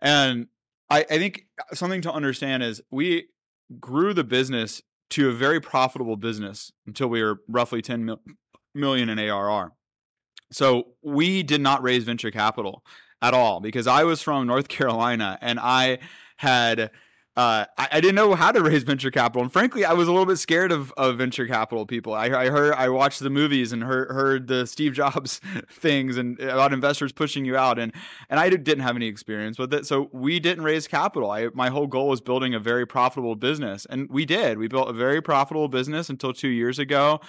And 0.00 0.46
I, 0.88 1.00
I 1.10 1.18
think 1.18 1.44
something 1.74 2.00
to 2.00 2.10
understand 2.10 2.62
is 2.62 2.80
we 2.90 3.26
grew 3.78 4.14
the 4.14 4.24
business 4.24 4.80
to 5.10 5.28
a 5.28 5.32
very 5.32 5.60
profitable 5.60 6.16
business 6.16 6.72
until 6.86 7.08
we 7.08 7.22
were 7.22 7.40
roughly 7.48 7.82
10 7.82 8.06
mil- 8.06 8.22
million 8.74 9.10
in 9.10 9.18
ARR. 9.18 9.72
So 10.50 10.88
we 11.02 11.42
did 11.42 11.60
not 11.60 11.82
raise 11.82 12.04
venture 12.04 12.30
capital 12.30 12.84
at 13.22 13.34
all 13.34 13.60
because 13.60 13.86
I 13.86 14.04
was 14.04 14.22
from 14.22 14.46
North 14.46 14.68
Carolina 14.68 15.38
and 15.40 15.58
I 15.60 15.98
had 16.36 16.90
uh, 17.36 17.64
I, 17.78 17.88
I, 17.92 18.00
didn't 18.00 18.16
know 18.16 18.34
how 18.34 18.50
to 18.50 18.60
raise 18.60 18.82
venture 18.82 19.10
capital, 19.10 19.40
and 19.42 19.52
frankly, 19.52 19.84
I 19.84 19.92
was 19.92 20.08
a 20.08 20.10
little 20.10 20.26
bit 20.26 20.36
scared 20.36 20.72
of, 20.72 20.92
of 20.96 21.16
venture 21.16 21.46
capital 21.46 21.86
people. 21.86 22.12
I, 22.12 22.26
I 22.26 22.50
heard, 22.50 22.74
I 22.74 22.88
watched 22.88 23.20
the 23.20 23.30
movies 23.30 23.72
and 23.72 23.84
heard, 23.84 24.10
heard 24.10 24.46
the 24.48 24.66
Steve 24.66 24.94
Jobs 24.94 25.40
things 25.70 26.16
and 26.16 26.40
about 26.40 26.72
investors 26.72 27.12
pushing 27.12 27.44
you 27.44 27.56
out, 27.56 27.78
and 27.78 27.94
and 28.28 28.40
I 28.40 28.50
didn't 28.50 28.80
have 28.80 28.96
any 28.96 29.06
experience 29.06 29.60
with 29.60 29.72
it, 29.72 29.86
so 29.86 30.10
we 30.12 30.40
didn't 30.40 30.64
raise 30.64 30.88
capital. 30.88 31.30
I, 31.30 31.48
my 31.54 31.68
whole 31.68 31.86
goal 31.86 32.08
was 32.08 32.20
building 32.20 32.52
a 32.52 32.58
very 32.58 32.84
profitable 32.84 33.36
business, 33.36 33.86
and 33.88 34.10
we 34.10 34.26
did. 34.26 34.58
We 34.58 34.66
built 34.66 34.90
a 34.90 34.92
very 34.92 35.22
profitable 35.22 35.68
business 35.68 36.10
until 36.10 36.32
two 36.32 36.48
years 36.48 36.80
ago, 36.80 37.20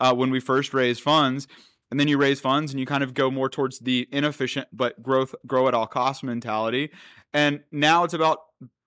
uh, 0.00 0.14
when 0.14 0.30
we 0.30 0.40
first 0.40 0.72
raised 0.72 1.02
funds 1.02 1.46
and 1.90 1.98
then 1.98 2.08
you 2.08 2.18
raise 2.18 2.40
funds 2.40 2.72
and 2.72 2.80
you 2.80 2.86
kind 2.86 3.02
of 3.02 3.14
go 3.14 3.30
more 3.30 3.48
towards 3.48 3.80
the 3.80 4.08
inefficient 4.10 4.68
but 4.72 5.02
growth 5.02 5.34
grow 5.46 5.68
at 5.68 5.74
all 5.74 5.86
cost 5.86 6.22
mentality 6.22 6.90
and 7.32 7.60
now 7.70 8.04
it's 8.04 8.14
about 8.14 8.40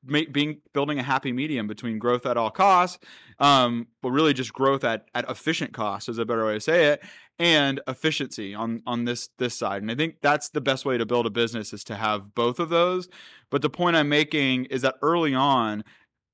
being 0.06 0.62
building 0.74 1.00
a 1.00 1.04
happy 1.04 1.32
medium 1.32 1.68
between 1.68 1.98
growth 1.98 2.26
at 2.26 2.38
all 2.38 2.52
costs, 2.52 3.00
um, 3.40 3.88
but 4.02 4.12
really 4.12 4.34
just 4.34 4.54
growth 4.54 4.84
at 4.84 5.06
at 5.16 5.30
efficient 5.30 5.74
cost 5.74 6.10
is 6.10 6.18
a 6.18 6.26
better 6.26 6.46
way 6.46 6.56
to 6.56 6.60
say 6.60 6.88
it, 6.88 7.04
and 7.40 7.80
efficiency 7.88 8.54
on 8.54 8.82
on 8.86 9.06
this 9.06 9.30
this 9.38 9.56
side. 9.56 9.82
And 9.82 9.92
I 9.92 9.96
think 9.96 10.18
that's 10.22 10.50
the 10.50 10.62
best 10.62 10.86
way 10.86 10.98
to 10.98 11.06
build 11.06 11.26
a 11.26 11.30
business 11.30 11.74
is 11.74 11.84
to 11.86 11.96
have 11.96 12.36
both 12.36 12.60
of 12.60 12.70
those. 12.70 13.08
But 13.50 13.62
the 13.62 13.70
point 13.70 13.96
I'm 13.96 14.10
making 14.10 14.66
is 14.66 14.82
that 14.82 14.96
early 15.02 15.34
on, 15.34 15.84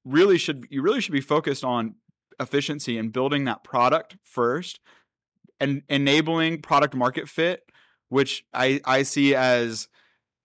really 0.03 0.37
should 0.37 0.65
you 0.69 0.81
really 0.81 1.01
should 1.01 1.13
be 1.13 1.21
focused 1.21 1.63
on 1.63 1.95
efficiency 2.39 2.97
and 2.97 3.11
building 3.11 3.45
that 3.45 3.63
product 3.63 4.17
first, 4.23 4.79
and 5.59 5.81
enabling 5.89 6.61
product 6.61 6.95
market 6.95 7.29
fit, 7.29 7.63
which 8.09 8.45
I 8.53 8.81
I 8.85 9.03
see 9.03 9.35
as 9.35 9.87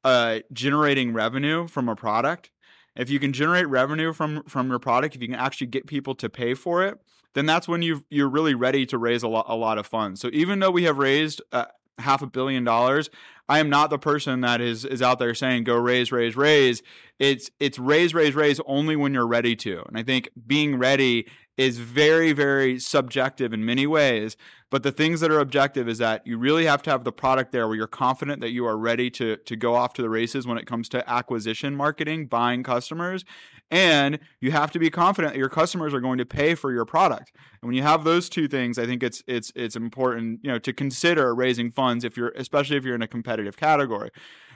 uh, 0.03 0.41
generating 0.53 1.13
revenue 1.13 1.67
from 1.67 1.89
a 1.89 1.97
product 1.97 2.51
if 2.97 3.11
you 3.11 3.19
can 3.19 3.33
generate 3.33 3.69
revenue 3.69 4.13
from 4.13 4.43
from 4.45 4.69
your 4.69 4.79
product, 4.79 5.17
if 5.17 5.23
you 5.23 5.29
can 5.29 5.37
actually 5.37 5.67
get 5.69 5.87
people 5.87 6.15
to 6.17 6.29
pay 6.29 6.55
for 6.55 6.85
it, 6.85 6.99
then 7.35 7.47
that's 7.47 7.67
when 7.67 7.83
you 7.83 8.05
you're 8.11 8.29
really 8.29 8.55
ready 8.55 8.87
to 8.87 8.99
raise 8.99 9.23
a 9.23 9.29
lot 9.29 9.47
a 9.49 9.57
lot 9.57 9.79
of 9.79 9.87
funds. 9.87 10.21
So 10.21 10.31
even 10.33 10.61
though 10.61 10.71
we 10.71 10.85
have 10.85 10.99
raised 10.99 11.43
uh, 11.53 11.67
half 11.99 12.23
a 12.23 12.27
billion 12.27 12.65
dollars, 12.65 13.11
I 13.49 13.59
am 13.59 13.69
not 13.69 13.91
the 13.91 13.99
person 13.99 14.41
that 14.41 14.61
is 14.61 14.85
is 14.85 15.03
out 15.03 15.19
there 15.19 15.35
saying 15.35 15.65
go 15.65 15.77
raise 15.77 16.11
raise 16.11 16.37
raise. 16.37 16.83
It's 17.19 17.51
it's 17.61 17.79
raise 17.79 18.15
raise 18.15 18.35
raise 18.35 18.61
only 18.67 18.97
when 18.97 19.15
you're 19.15 19.27
ready 19.27 19.55
to. 19.57 19.83
And 19.87 19.99
I 19.99 20.03
think 20.03 20.31
being 20.47 20.79
ready 20.79 21.27
is 21.57 21.79
very 21.79 22.33
very 22.33 22.79
subjective 22.79 23.53
in 23.53 23.65
many 23.65 23.87
ways 23.87 24.37
but 24.75 24.83
the 24.83 24.91
things 24.91 25.21
that 25.21 25.31
are 25.31 25.39
objective 25.39 25.89
is 25.89 25.99
that 25.99 26.27
you 26.27 26.37
really 26.37 26.65
have 26.65 26.83
to 26.83 26.91
have 26.91 27.05
the 27.05 27.13
product 27.13 27.53
there 27.53 27.69
where 27.69 27.77
you're 27.77 27.87
confident 27.87 28.41
that 28.41 28.51
you 28.51 28.67
are 28.67 28.77
ready 28.77 29.09
to 29.09 29.37
to 29.37 29.55
go 29.55 29.77
off 29.77 29.93
to 29.95 30.03
the 30.03 30.11
races 30.11 30.49
when 30.49 30.59
it 30.59 30.67
comes 30.67 30.89
to 30.89 31.09
acquisition 31.09 31.77
marketing, 31.77 32.27
buying 32.27 32.65
customers, 32.65 33.25
and 33.71 34.19
you 34.41 34.51
have 34.51 34.71
to 34.73 34.79
be 34.79 34.91
confident 34.91 35.35
that 35.35 35.39
your 35.39 35.49
customers 35.49 35.93
are 35.95 36.01
going 36.01 36.19
to 36.19 36.27
pay 36.27 36.55
for 36.55 36.73
your 36.73 36.85
product. 36.85 37.33
And 37.61 37.69
when 37.69 37.75
you 37.75 37.83
have 37.83 38.05
those 38.05 38.29
two 38.29 38.49
things, 38.49 38.79
I 38.79 38.87
think 38.87 39.03
it's 39.03 39.23
it's 39.27 39.53
it's 39.57 39.77
important, 39.77 40.41
you 40.43 40.51
know, 40.51 40.59
to 40.59 40.73
consider 40.73 41.35
raising 41.35 41.71
funds 41.71 42.05
if 42.05 42.17
you're 42.17 42.31
especially 42.31 42.77
if 42.77 42.85
you're 42.85 42.95
in 42.95 43.03
a 43.03 43.09
competitive 43.09 43.57
category. 43.57 44.11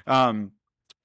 Um, 0.07 0.53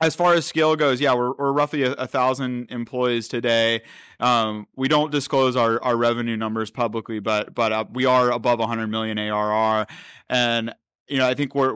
as 0.02 0.16
far 0.16 0.34
as 0.34 0.46
scale 0.46 0.76
goes, 0.76 1.00
yeah, 1.00 1.14
we're, 1.14 1.34
we're 1.34 1.52
roughly 1.54 1.84
a, 1.84 1.94
a 1.94 2.08
thousand 2.08 2.70
employees 2.70 3.28
today. 3.28 3.82
Um, 4.20 4.68
we 4.76 4.88
don't 4.88 5.12
disclose 5.12 5.56
our, 5.56 5.82
our 5.82 5.96
revenue 5.96 6.36
numbers 6.36 6.72
publicly, 6.72 7.20
but 7.20 7.56
but 7.56 7.72
uh, 7.72 7.86
we 7.92 8.06
are 8.06 8.32
above 8.32 8.60
100 8.60 8.88
million 8.88 9.18
ARR, 9.18 9.88
and 10.30 10.74
you 11.08 11.18
know 11.18 11.28
I 11.28 11.34
think 11.34 11.56
we're 11.56 11.74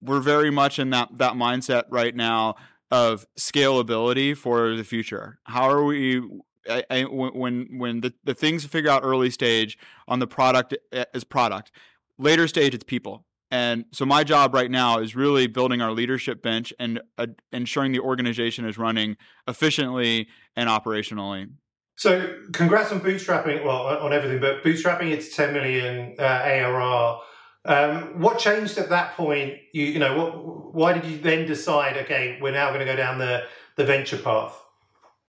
we're 0.00 0.20
very 0.20 0.50
much 0.50 0.78
in 0.78 0.90
that 0.90 1.10
that 1.18 1.34
mindset 1.34 1.84
right 1.90 2.14
now 2.14 2.56
of 2.90 3.26
scalability 3.38 4.36
for 4.36 4.74
the 4.76 4.84
future. 4.84 5.38
How 5.44 5.70
are 5.70 5.84
we? 5.84 6.22
I, 6.68 6.84
I, 6.90 7.02
when 7.04 7.78
when 7.78 8.00
the, 8.00 8.12
the 8.24 8.34
things 8.34 8.64
figure 8.66 8.90
out 8.90 9.02
early 9.04 9.30
stage 9.30 9.78
on 10.08 10.18
the 10.18 10.26
product 10.26 10.76
is 11.14 11.24
product, 11.24 11.70
later 12.18 12.48
stage 12.48 12.74
it's 12.74 12.84
people 12.84 13.24
and 13.50 13.84
so 13.92 14.04
my 14.04 14.24
job 14.24 14.54
right 14.54 14.70
now 14.70 14.98
is 14.98 15.14
really 15.14 15.46
building 15.46 15.80
our 15.80 15.92
leadership 15.92 16.42
bench 16.42 16.72
and 16.78 17.00
uh, 17.16 17.26
ensuring 17.52 17.92
the 17.92 18.00
organization 18.00 18.66
is 18.66 18.76
running 18.76 19.16
efficiently 19.46 20.28
and 20.56 20.68
operationally. 20.68 21.48
So 21.96 22.34
congrats 22.52 22.92
on 22.92 23.00
bootstrapping, 23.00 23.64
well, 23.64 23.86
on 23.86 24.12
everything, 24.12 24.40
but 24.40 24.62
bootstrapping 24.62 25.12
it's 25.12 25.34
10 25.34 25.52
million 25.52 26.16
uh, 26.18 26.22
ARR. 26.22 27.20
Um, 27.66 28.20
what 28.20 28.38
changed 28.38 28.78
at 28.78 28.88
that 28.90 29.16
point? 29.16 29.54
You, 29.72 29.84
you 29.84 29.98
know, 29.98 30.16
what, 30.16 30.74
why 30.74 30.92
did 30.92 31.04
you 31.04 31.18
then 31.18 31.46
decide, 31.46 31.96
okay, 31.98 32.38
we're 32.40 32.52
now 32.52 32.68
going 32.68 32.80
to 32.80 32.86
go 32.86 32.96
down 32.96 33.18
the, 33.18 33.44
the 33.76 33.84
venture 33.84 34.18
path? 34.18 34.56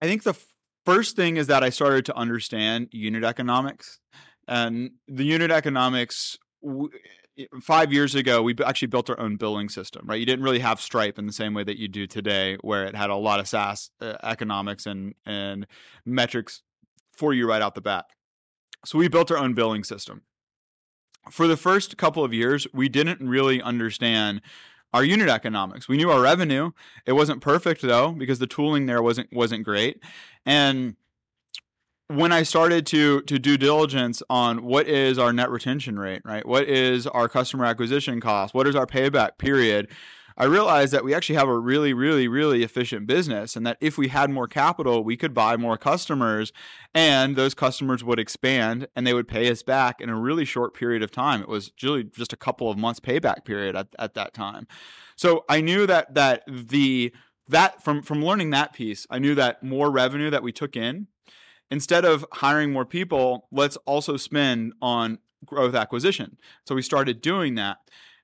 I 0.01 0.07
think 0.07 0.23
the 0.23 0.35
first 0.85 1.15
thing 1.15 1.37
is 1.37 1.47
that 1.47 1.63
I 1.63 1.69
started 1.69 2.05
to 2.05 2.17
understand 2.17 2.89
unit 2.91 3.23
economics. 3.23 3.99
And 4.47 4.91
the 5.07 5.23
unit 5.23 5.51
economics 5.51 6.37
five 7.61 7.93
years 7.93 8.15
ago, 8.15 8.41
we 8.41 8.55
actually 8.65 8.89
built 8.89 9.09
our 9.09 9.19
own 9.19 9.37
billing 9.37 9.69
system, 9.69 10.05
right? 10.05 10.19
You 10.19 10.25
didn't 10.25 10.43
really 10.43 10.59
have 10.59 10.81
Stripe 10.81 11.17
in 11.17 11.25
the 11.25 11.33
same 11.33 11.53
way 11.53 11.63
that 11.63 11.77
you 11.77 11.87
do 11.87 12.07
today, 12.07 12.57
where 12.61 12.85
it 12.85 12.95
had 12.95 13.09
a 13.09 13.15
lot 13.15 13.39
of 13.39 13.47
SaaS 13.47 13.89
uh, 14.01 14.15
economics 14.23 14.85
and 14.85 15.15
and 15.25 15.65
metrics 16.05 16.61
for 17.11 17.33
you 17.33 17.47
right 17.47 17.61
out 17.61 17.75
the 17.75 17.81
bat. 17.81 18.05
So 18.85 18.97
we 18.97 19.07
built 19.07 19.31
our 19.31 19.37
own 19.37 19.53
billing 19.53 19.83
system. 19.83 20.23
For 21.29 21.47
the 21.47 21.57
first 21.57 21.97
couple 21.97 22.23
of 22.23 22.33
years, 22.33 22.67
we 22.73 22.89
didn't 22.89 23.27
really 23.27 23.61
understand 23.61 24.41
our 24.93 25.03
unit 25.03 25.29
economics. 25.29 25.87
We 25.87 25.97
knew 25.97 26.11
our 26.11 26.21
revenue. 26.21 26.71
It 27.05 27.13
wasn't 27.13 27.41
perfect 27.41 27.81
though 27.81 28.11
because 28.11 28.39
the 28.39 28.47
tooling 28.47 28.85
there 28.85 29.01
wasn't 29.01 29.33
wasn't 29.33 29.63
great. 29.63 30.01
And 30.45 30.95
when 32.07 32.31
I 32.31 32.43
started 32.43 32.85
to 32.87 33.21
to 33.21 33.39
due 33.39 33.57
diligence 33.57 34.21
on 34.29 34.63
what 34.63 34.87
is 34.87 35.17
our 35.17 35.33
net 35.33 35.49
retention 35.49 35.97
rate, 35.97 36.21
right? 36.23 36.45
What 36.45 36.69
is 36.69 37.07
our 37.07 37.27
customer 37.27 37.65
acquisition 37.65 38.21
cost? 38.21 38.53
What 38.53 38.67
is 38.67 38.75
our 38.75 38.85
payback 38.85 39.37
period? 39.37 39.89
I 40.37 40.45
realized 40.45 40.93
that 40.93 41.03
we 41.03 41.13
actually 41.13 41.35
have 41.35 41.47
a 41.47 41.57
really, 41.57 41.93
really, 41.93 42.27
really 42.27 42.63
efficient 42.63 43.07
business, 43.07 43.55
and 43.55 43.65
that 43.65 43.77
if 43.81 43.97
we 43.97 44.07
had 44.07 44.29
more 44.29 44.47
capital, 44.47 45.03
we 45.03 45.17
could 45.17 45.33
buy 45.33 45.57
more 45.57 45.77
customers, 45.77 46.51
and 46.93 47.35
those 47.35 47.53
customers 47.53 48.03
would 48.03 48.19
expand 48.19 48.87
and 48.95 49.05
they 49.05 49.13
would 49.13 49.27
pay 49.27 49.49
us 49.49 49.63
back 49.63 50.01
in 50.01 50.09
a 50.09 50.19
really 50.19 50.45
short 50.45 50.73
period 50.73 51.03
of 51.03 51.11
time. 51.11 51.41
It 51.41 51.49
was 51.49 51.71
really 51.81 52.03
just 52.03 52.33
a 52.33 52.37
couple 52.37 52.69
of 52.69 52.77
months 52.77 52.99
payback 52.99 53.45
period 53.45 53.75
at, 53.75 53.87
at 53.99 54.13
that 54.15 54.33
time. 54.33 54.67
So 55.15 55.45
I 55.47 55.61
knew 55.61 55.85
that 55.87 56.13
that 56.15 56.43
the 56.47 57.13
that 57.47 57.83
from 57.83 58.01
from 58.01 58.23
learning 58.23 58.51
that 58.51 58.73
piece, 58.73 59.05
I 59.09 59.19
knew 59.19 59.35
that 59.35 59.63
more 59.63 59.91
revenue 59.91 60.29
that 60.29 60.43
we 60.43 60.51
took 60.51 60.75
in, 60.75 61.07
instead 61.69 62.05
of 62.05 62.25
hiring 62.33 62.71
more 62.71 62.85
people, 62.85 63.47
let's 63.51 63.77
also 63.85 64.17
spend 64.17 64.73
on 64.81 65.19
growth 65.45 65.75
acquisition. 65.75 66.37
So 66.65 66.75
we 66.75 66.81
started 66.81 67.21
doing 67.21 67.55
that. 67.55 67.77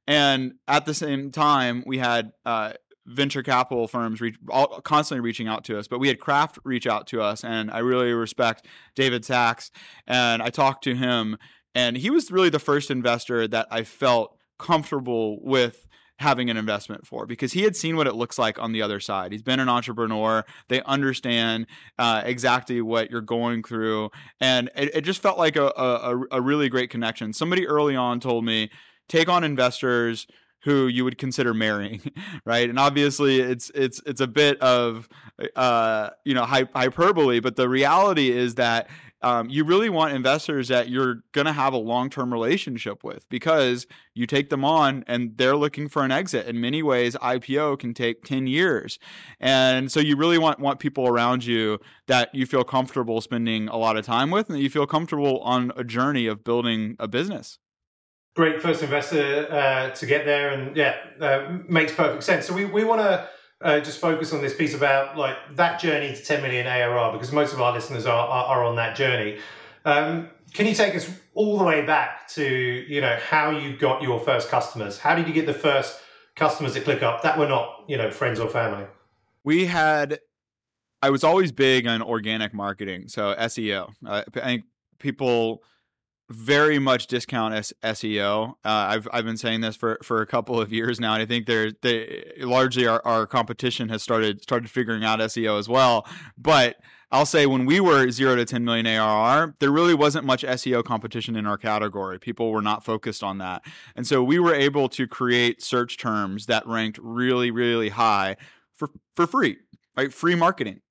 And 0.09 0.55
at 0.67 0.87
the 0.87 0.95
same 0.95 1.29
time, 1.29 1.83
we 1.85 1.99
had 1.99 2.31
uh, 2.43 2.73
venture 3.05 3.43
capital 3.43 3.87
firms 3.87 4.19
reach, 4.19 4.37
all, 4.49 4.81
constantly 4.81 5.21
reaching 5.21 5.47
out 5.47 5.63
to 5.65 5.77
us, 5.77 5.87
but 5.87 5.99
we 5.99 6.07
had 6.07 6.19
Craft 6.19 6.57
reach 6.63 6.87
out 6.87 7.05
to 7.07 7.21
us, 7.21 7.43
and 7.43 7.69
I 7.69 7.77
really 7.77 8.11
respect 8.11 8.65
David 8.95 9.23
Sacks. 9.23 9.69
And 10.07 10.41
I 10.41 10.49
talked 10.49 10.83
to 10.85 10.95
him, 10.95 11.37
and 11.75 11.95
he 11.95 12.09
was 12.09 12.31
really 12.31 12.49
the 12.49 12.57
first 12.57 12.89
investor 12.89 13.47
that 13.49 13.67
I 13.69 13.83
felt 13.83 14.35
comfortable 14.57 15.37
with 15.43 15.85
having 16.17 16.49
an 16.49 16.57
investment 16.57 17.05
for 17.05 17.27
because 17.27 17.53
he 17.53 17.61
had 17.61 17.75
seen 17.75 17.95
what 17.95 18.07
it 18.07 18.15
looks 18.15 18.39
like 18.39 18.57
on 18.57 18.71
the 18.71 18.81
other 18.81 18.99
side. 18.99 19.31
He's 19.31 19.43
been 19.43 19.59
an 19.59 19.69
entrepreneur. 19.69 20.43
They 20.69 20.81
understand 20.81 21.67
uh, 21.99 22.23
exactly 22.25 22.81
what 22.81 23.11
you're 23.11 23.21
going 23.21 23.61
through. 23.61 24.09
And 24.41 24.71
it, 24.75 24.95
it 24.95 25.01
just 25.01 25.21
felt 25.21 25.37
like 25.37 25.55
a, 25.55 25.67
a, 25.67 26.19
a 26.31 26.41
really 26.41 26.67
great 26.67 26.89
connection. 26.89 27.31
Somebody 27.31 27.67
early 27.67 27.95
on 27.95 28.19
told 28.19 28.43
me, 28.43 28.69
take 29.09 29.27
on 29.27 29.43
investors 29.43 30.27
who 30.63 30.87
you 30.87 31.03
would 31.05 31.17
consider 31.17 31.53
marrying, 31.53 32.01
right? 32.45 32.69
And 32.69 32.79
obviously, 32.79 33.39
it's 33.39 33.71
it's 33.75 34.01
it's 34.05 34.21
a 34.21 34.27
bit 34.27 34.59
of 34.61 35.09
uh, 35.55 36.11
you 36.25 36.33
know 36.33 36.45
hyperbole, 36.45 37.39
but 37.39 37.55
the 37.55 37.69
reality 37.69 38.31
is 38.31 38.55
that 38.55 38.89
um, 39.21 39.49
you 39.49 39.65
really 39.65 39.89
want 39.89 40.13
investors 40.13 40.69
that 40.69 40.89
you're 40.89 41.23
going 41.33 41.45
to 41.45 41.51
have 41.51 41.73
a 41.73 41.77
long 41.77 42.09
term 42.09 42.31
relationship 42.31 43.03
with 43.03 43.27
because 43.29 43.85
you 44.13 44.25
take 44.25 44.49
them 44.49 44.63
on 44.63 45.03
and 45.07 45.37
they're 45.37 45.57
looking 45.57 45.89
for 45.89 46.03
an 46.03 46.11
exit. 46.11 46.47
In 46.47 46.61
many 46.61 46.81
ways, 46.81 47.15
IPO 47.15 47.79
can 47.79 47.93
take 47.93 48.23
10 48.23 48.47
years. 48.47 48.97
And 49.39 49.91
so 49.91 49.99
you 49.99 50.15
really 50.15 50.37
want, 50.37 50.59
want 50.59 50.79
people 50.79 51.05
around 51.05 51.45
you 51.45 51.79
that 52.07 52.33
you 52.33 52.45
feel 52.45 52.63
comfortable 52.63 53.19
spending 53.19 53.67
a 53.67 53.75
lot 53.75 53.97
of 53.97 54.05
time 54.05 54.31
with 54.31 54.47
and 54.49 54.57
that 54.57 54.61
you 54.61 54.69
feel 54.69 54.87
comfortable 54.87 55.39
on 55.41 55.73
a 55.75 55.83
journey 55.83 56.25
of 56.25 56.43
building 56.45 56.95
a 56.97 57.07
business 57.07 57.59
great 58.35 58.61
first 58.61 58.81
investor 58.83 59.47
uh, 59.51 59.89
to 59.91 60.05
get 60.05 60.25
there, 60.25 60.49
and 60.49 60.75
yeah, 60.75 60.95
uh, 61.19 61.57
makes 61.67 61.93
perfect 61.93 62.23
sense. 62.23 62.45
So 62.45 62.53
we, 62.53 62.65
we 62.65 62.83
want 62.83 63.01
to 63.01 63.27
uh, 63.61 63.79
just 63.79 63.99
focus 63.99 64.33
on 64.33 64.41
this 64.41 64.55
piece 64.55 64.73
about 64.73 65.17
like 65.17 65.37
that 65.55 65.79
journey 65.79 66.15
to 66.15 66.23
10 66.23 66.41
million 66.41 66.65
ARR 66.65 67.11
because 67.13 67.31
most 67.31 67.53
of 67.53 67.61
our 67.61 67.73
listeners 67.73 68.05
are, 68.05 68.27
are, 68.27 68.45
are 68.45 68.63
on 68.63 68.75
that 68.77 68.95
journey. 68.95 69.37
Um, 69.85 70.29
can 70.53 70.65
you 70.65 70.73
take 70.73 70.95
us 70.95 71.09
all 71.33 71.57
the 71.57 71.63
way 71.63 71.85
back 71.85 72.27
to 72.29 72.43
you 72.43 73.01
know 73.01 73.17
how 73.21 73.51
you 73.51 73.77
got 73.77 74.01
your 74.01 74.19
first 74.19 74.49
customers? 74.49 74.97
How 74.99 75.15
did 75.15 75.27
you 75.27 75.33
get 75.33 75.45
the 75.45 75.53
first 75.53 75.99
customers 76.35 76.75
at 76.75 76.83
ClickUp 76.83 77.21
that 77.21 77.37
were 77.37 77.47
not 77.47 77.83
you 77.87 77.97
know 77.97 78.11
friends 78.11 78.39
or 78.39 78.49
family? 78.49 78.85
We 79.43 79.65
had. 79.65 80.19
I 81.01 81.11
was 81.11 81.23
always 81.23 81.53
big 81.53 81.87
on 81.87 82.01
organic 82.01 82.53
marketing, 82.53 83.07
so 83.07 83.33
SEO. 83.39 83.93
Uh, 84.05 84.23
I 84.35 84.39
think 84.39 84.63
people 84.99 85.63
very 86.29 86.77
much 86.79 87.07
discount 87.07 87.53
S- 87.53 87.73
SEO. 87.83 88.49
Uh, 88.49 88.53
I've 88.63 89.07
I've 89.11 89.25
been 89.25 89.37
saying 89.37 89.61
this 89.61 89.75
for, 89.75 89.97
for 90.03 90.21
a 90.21 90.27
couple 90.27 90.59
of 90.61 90.71
years 90.71 90.99
now, 90.99 91.13
and 91.13 91.23
I 91.23 91.25
think 91.25 91.47
they're 91.47 91.71
they 91.81 92.31
largely 92.39 92.87
our, 92.87 93.01
our 93.05 93.25
competition 93.25 93.89
has 93.89 94.03
started 94.03 94.41
started 94.41 94.69
figuring 94.69 95.03
out 95.03 95.19
SEO 95.19 95.57
as 95.57 95.67
well. 95.67 96.07
But 96.37 96.77
I'll 97.11 97.25
say 97.25 97.47
when 97.47 97.65
we 97.65 97.79
were 97.79 98.11
zero 98.11 98.35
to 98.35 98.45
10 98.45 98.63
million 98.63 98.85
ARR, 98.85 99.55
there 99.59 99.71
really 99.71 99.95
wasn't 99.95 100.25
much 100.25 100.43
SEO 100.43 100.83
competition 100.83 101.35
in 101.35 101.47
our 101.47 101.57
category. 101.57 102.19
People 102.19 102.51
were 102.51 102.61
not 102.61 102.85
focused 102.85 103.23
on 103.23 103.39
that. 103.39 103.63
And 103.95 104.05
so 104.05 104.23
we 104.23 104.37
were 104.37 104.53
able 104.53 104.89
to 104.89 105.07
create 105.07 105.63
search 105.63 105.97
terms 105.97 106.45
that 106.45 106.67
ranked 106.67 106.99
really, 107.01 107.49
really 107.49 107.89
high 107.89 108.37
for, 108.75 108.89
for 109.15 109.25
free, 109.25 109.57
right? 109.97 110.13
Free 110.13 110.35
marketing. 110.35 110.81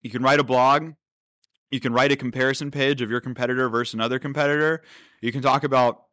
You 0.00 0.08
can 0.08 0.22
write 0.22 0.40
a 0.40 0.44
blog, 0.44 0.94
you 1.70 1.80
can 1.80 1.92
write 1.92 2.12
a 2.12 2.16
comparison 2.16 2.70
page 2.70 3.00
of 3.00 3.10
your 3.10 3.20
competitor 3.20 3.68
versus 3.68 3.94
another 3.94 4.18
competitor. 4.18 4.82
You 5.20 5.32
can 5.32 5.42
talk 5.42 5.64
about 5.64 6.04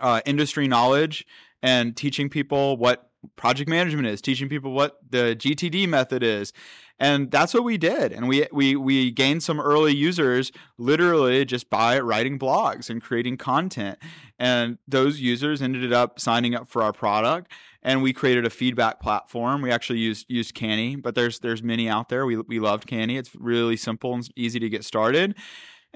uh, 0.00 0.20
industry 0.26 0.68
knowledge 0.68 1.26
and 1.62 1.96
teaching 1.96 2.28
people 2.28 2.76
what 2.76 3.10
project 3.36 3.68
management 3.68 4.06
is, 4.06 4.20
teaching 4.20 4.48
people 4.48 4.72
what 4.72 4.98
the 5.08 5.36
GTD 5.38 5.88
method 5.88 6.22
is. 6.22 6.52
And 6.98 7.30
that's 7.30 7.52
what 7.52 7.64
we 7.64 7.76
did. 7.76 8.12
And 8.12 8.26
we 8.26 8.46
we 8.52 8.74
we 8.74 9.10
gained 9.10 9.42
some 9.42 9.60
early 9.60 9.94
users 9.94 10.50
literally 10.78 11.44
just 11.44 11.68
by 11.68 11.98
writing 12.00 12.38
blogs 12.38 12.88
and 12.88 13.02
creating 13.02 13.36
content. 13.36 13.98
And 14.38 14.78
those 14.88 15.20
users 15.20 15.60
ended 15.60 15.92
up 15.92 16.18
signing 16.18 16.54
up 16.54 16.68
for 16.68 16.82
our 16.82 16.92
product 16.94 17.52
and 17.86 18.02
we 18.02 18.12
created 18.12 18.44
a 18.44 18.50
feedback 18.50 18.98
platform. 19.00 19.62
We 19.62 19.70
actually 19.70 20.00
used 20.00 20.26
used 20.28 20.54
Canny, 20.54 20.96
but 20.96 21.14
there's 21.14 21.38
there's 21.38 21.62
many 21.62 21.88
out 21.88 22.08
there. 22.08 22.26
We 22.26 22.36
we 22.36 22.58
loved 22.58 22.86
Canny. 22.86 23.16
It's 23.16 23.34
really 23.34 23.76
simple 23.76 24.12
and 24.12 24.28
easy 24.36 24.58
to 24.58 24.68
get 24.68 24.84
started. 24.84 25.36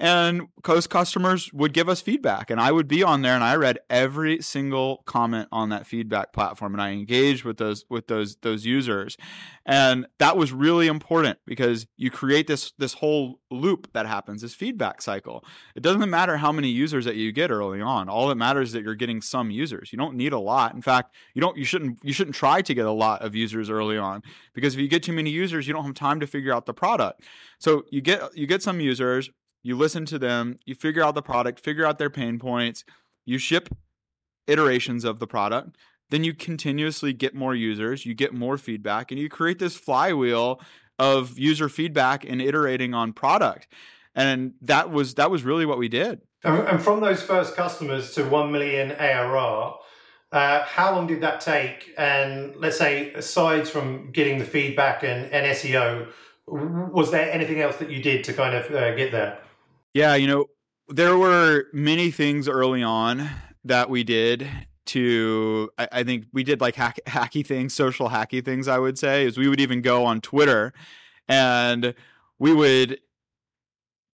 And 0.01 0.47
Coast 0.63 0.89
customers 0.89 1.53
would 1.53 1.73
give 1.73 1.87
us 1.87 2.01
feedback, 2.01 2.49
and 2.49 2.59
I 2.59 2.71
would 2.71 2.87
be 2.87 3.03
on 3.03 3.21
there, 3.21 3.35
and 3.35 3.43
I 3.43 3.55
read 3.55 3.77
every 3.87 4.41
single 4.41 5.03
comment 5.05 5.47
on 5.51 5.69
that 5.69 5.85
feedback 5.85 6.33
platform, 6.33 6.73
and 6.73 6.81
I 6.81 6.89
engaged 6.89 7.43
with 7.43 7.57
those 7.57 7.85
with 7.87 8.07
those 8.07 8.35
those 8.37 8.65
users, 8.65 9.15
and 9.63 10.07
that 10.17 10.37
was 10.37 10.51
really 10.51 10.87
important 10.87 11.37
because 11.45 11.85
you 11.97 12.09
create 12.09 12.47
this 12.47 12.73
this 12.79 12.95
whole 12.95 13.41
loop 13.51 13.93
that 13.93 14.07
happens, 14.07 14.41
this 14.41 14.55
feedback 14.55 15.03
cycle. 15.03 15.45
It 15.75 15.83
doesn't 15.83 16.09
matter 16.09 16.37
how 16.37 16.51
many 16.51 16.69
users 16.69 17.05
that 17.05 17.15
you 17.15 17.31
get 17.31 17.51
early 17.51 17.79
on. 17.79 18.09
All 18.09 18.27
that 18.29 18.35
matters 18.35 18.69
is 18.69 18.73
that 18.73 18.83
you're 18.83 18.95
getting 18.95 19.21
some 19.21 19.51
users. 19.51 19.91
You 19.91 19.99
don't 19.99 20.15
need 20.15 20.33
a 20.33 20.39
lot. 20.39 20.73
In 20.73 20.81
fact, 20.81 21.13
you 21.35 21.41
don't 21.41 21.57
you 21.57 21.65
shouldn't 21.65 21.99
you 22.01 22.11
shouldn't 22.11 22.35
try 22.35 22.63
to 22.63 22.73
get 22.73 22.87
a 22.87 22.91
lot 22.91 23.21
of 23.21 23.35
users 23.35 23.69
early 23.69 23.99
on 23.99 24.23
because 24.55 24.73
if 24.73 24.79
you 24.79 24.87
get 24.87 25.03
too 25.03 25.13
many 25.13 25.29
users, 25.29 25.67
you 25.67 25.75
don't 25.75 25.85
have 25.85 25.93
time 25.93 26.19
to 26.21 26.27
figure 26.27 26.53
out 26.53 26.65
the 26.65 26.73
product. 26.73 27.21
So 27.59 27.83
you 27.91 28.01
get 28.01 28.35
you 28.35 28.47
get 28.47 28.63
some 28.63 28.79
users 28.79 29.29
you 29.63 29.77
listen 29.77 30.05
to 30.07 30.19
them, 30.19 30.59
you 30.65 30.75
figure 30.75 31.03
out 31.03 31.15
the 31.15 31.21
product, 31.21 31.59
figure 31.59 31.85
out 31.85 31.97
their 31.97 32.09
pain 32.09 32.39
points, 32.39 32.83
you 33.25 33.37
ship 33.37 33.69
iterations 34.47 35.03
of 35.03 35.19
the 35.19 35.27
product, 35.27 35.77
then 36.09 36.23
you 36.23 36.33
continuously 36.33 37.13
get 37.13 37.33
more 37.33 37.55
users, 37.55 38.05
you 38.05 38.13
get 38.13 38.33
more 38.33 38.57
feedback, 38.57 39.11
and 39.11 39.19
you 39.19 39.29
create 39.29 39.59
this 39.59 39.75
flywheel 39.75 40.59
of 40.99 41.39
user 41.39 41.69
feedback 41.69 42.23
and 42.25 42.41
iterating 42.41 42.93
on 42.93 43.13
product. 43.13 43.67
And 44.13 44.53
that 44.61 44.91
was 44.91 45.15
that 45.15 45.31
was 45.31 45.43
really 45.43 45.65
what 45.65 45.77
we 45.77 45.87
did. 45.87 46.21
And 46.43 46.81
from 46.81 47.01
those 47.01 47.21
first 47.21 47.55
customers 47.55 48.13
to 48.15 48.23
one 48.23 48.51
million 48.51 48.91
ARR, 48.91 49.75
uh, 50.31 50.63
how 50.63 50.95
long 50.95 51.07
did 51.07 51.21
that 51.21 51.39
take? 51.39 51.93
And 51.97 52.55
let's 52.55 52.77
say, 52.77 53.13
aside 53.13 53.67
from 53.67 54.11
getting 54.11 54.39
the 54.39 54.45
feedback 54.45 55.03
and, 55.03 55.31
and 55.31 55.45
SEO, 55.55 56.07
was 56.47 57.11
there 57.11 57.31
anything 57.31 57.61
else 57.61 57.77
that 57.77 57.89
you 57.89 58.01
did 58.01 58.23
to 58.25 58.33
kind 58.33 58.55
of 58.55 58.73
uh, 58.73 58.95
get 58.95 59.11
there? 59.11 59.39
Yeah, 59.93 60.15
you 60.15 60.27
know, 60.27 60.47
there 60.87 61.17
were 61.17 61.65
many 61.73 62.11
things 62.11 62.47
early 62.47 62.83
on 62.83 63.29
that 63.65 63.89
we 63.89 64.03
did 64.03 64.47
to 64.87 65.69
I, 65.77 65.87
I, 65.91 66.03
think 66.03 66.25
we 66.33 66.43
did 66.43 66.59
like 66.59 66.75
hack, 66.75 66.99
hacky 67.07 67.45
things, 67.45 67.73
social 67.73 68.09
hacky 68.09 68.43
things, 68.43 68.67
I 68.67 68.79
would 68.79 68.97
say, 68.97 69.25
is 69.25 69.37
we 69.37 69.47
would 69.47 69.59
even 69.59 69.81
go 69.81 70.05
on 70.05 70.21
Twitter 70.21 70.73
and 71.27 71.93
we 72.39 72.53
would 72.53 72.99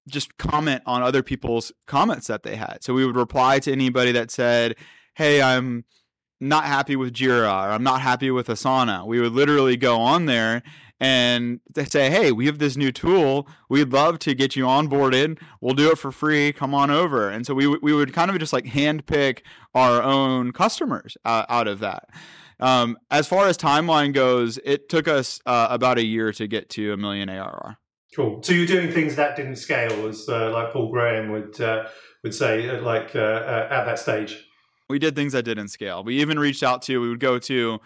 just 0.07 0.37
comment 0.37 0.83
on 0.85 1.03
other 1.03 1.23
people's 1.23 1.71
comments 1.85 2.27
that 2.27 2.43
they 2.43 2.55
had. 2.55 2.79
So 2.81 2.93
we 2.93 3.05
would 3.05 3.15
reply 3.15 3.59
to 3.59 3.71
anybody 3.71 4.11
that 4.13 4.31
said, 4.31 4.75
Hey, 5.15 5.41
I'm 5.41 5.85
not 6.39 6.65
happy 6.65 6.95
with 6.95 7.13
Jira 7.13 7.47
or 7.47 7.71
I'm 7.71 7.83
not 7.83 8.01
happy 8.01 8.29
with 8.29 8.47
Asana. 8.47 9.05
We 9.05 9.19
would 9.19 9.33
literally 9.33 9.77
go 9.77 9.99
on 9.99 10.25
there 10.25 10.63
and 10.99 11.59
they 11.73 11.85
say, 11.85 12.09
"Hey, 12.09 12.31
we 12.31 12.45
have 12.47 12.59
this 12.59 12.75
new 12.75 12.91
tool. 12.91 13.47
We'd 13.69 13.91
love 13.91 14.19
to 14.19 14.33
get 14.33 14.55
you 14.55 14.65
onboarded. 14.65 15.39
We'll 15.61 15.75
do 15.75 15.91
it 15.91 15.97
for 15.97 16.11
free. 16.11 16.51
Come 16.53 16.73
on 16.73 16.89
over." 16.89 17.29
And 17.29 17.45
so 17.45 17.53
we 17.53 17.67
we 17.67 17.93
would 17.93 18.13
kind 18.13 18.31
of 18.31 18.39
just 18.39 18.53
like 18.53 18.65
handpick 18.65 19.41
our 19.75 20.01
own 20.01 20.51
customers 20.51 21.17
uh, 21.25 21.45
out 21.49 21.67
of 21.67 21.79
that. 21.79 22.09
Um, 22.59 22.97
as 23.11 23.27
far 23.27 23.47
as 23.47 23.57
timeline 23.57 24.13
goes, 24.13 24.57
it 24.65 24.89
took 24.89 25.07
us 25.07 25.39
uh, 25.45 25.67
about 25.69 25.97
a 25.97 26.05
year 26.05 26.31
to 26.33 26.47
get 26.47 26.69
to 26.71 26.93
a 26.93 26.97
million 26.97 27.29
ARR. 27.29 27.77
Cool. 28.15 28.41
So 28.41 28.53
you're 28.53 28.65
doing 28.65 28.91
things 28.91 29.15
that 29.17 29.35
didn't 29.35 29.57
scale, 29.57 30.07
as 30.07 30.27
uh, 30.27 30.51
like 30.51 30.73
Paul 30.73 30.89
Graham 30.89 31.31
would 31.31 31.59
uh, 31.61 31.87
would 32.23 32.33
say, 32.33 32.67
uh, 32.69 32.81
like 32.81 33.15
uh, 33.15 33.67
at 33.69 33.85
that 33.85 33.99
stage. 33.99 34.43
We 34.89 34.99
did 34.99 35.15
things 35.15 35.33
that 35.33 35.43
didn't 35.43 35.67
scale. 35.67 36.03
We 36.03 36.21
even 36.21 36.39
reached 36.39 36.63
out 36.63 36.81
to. 36.83 36.99
We 36.99 37.09
would 37.09 37.19
go 37.19 37.37
to 37.39 37.79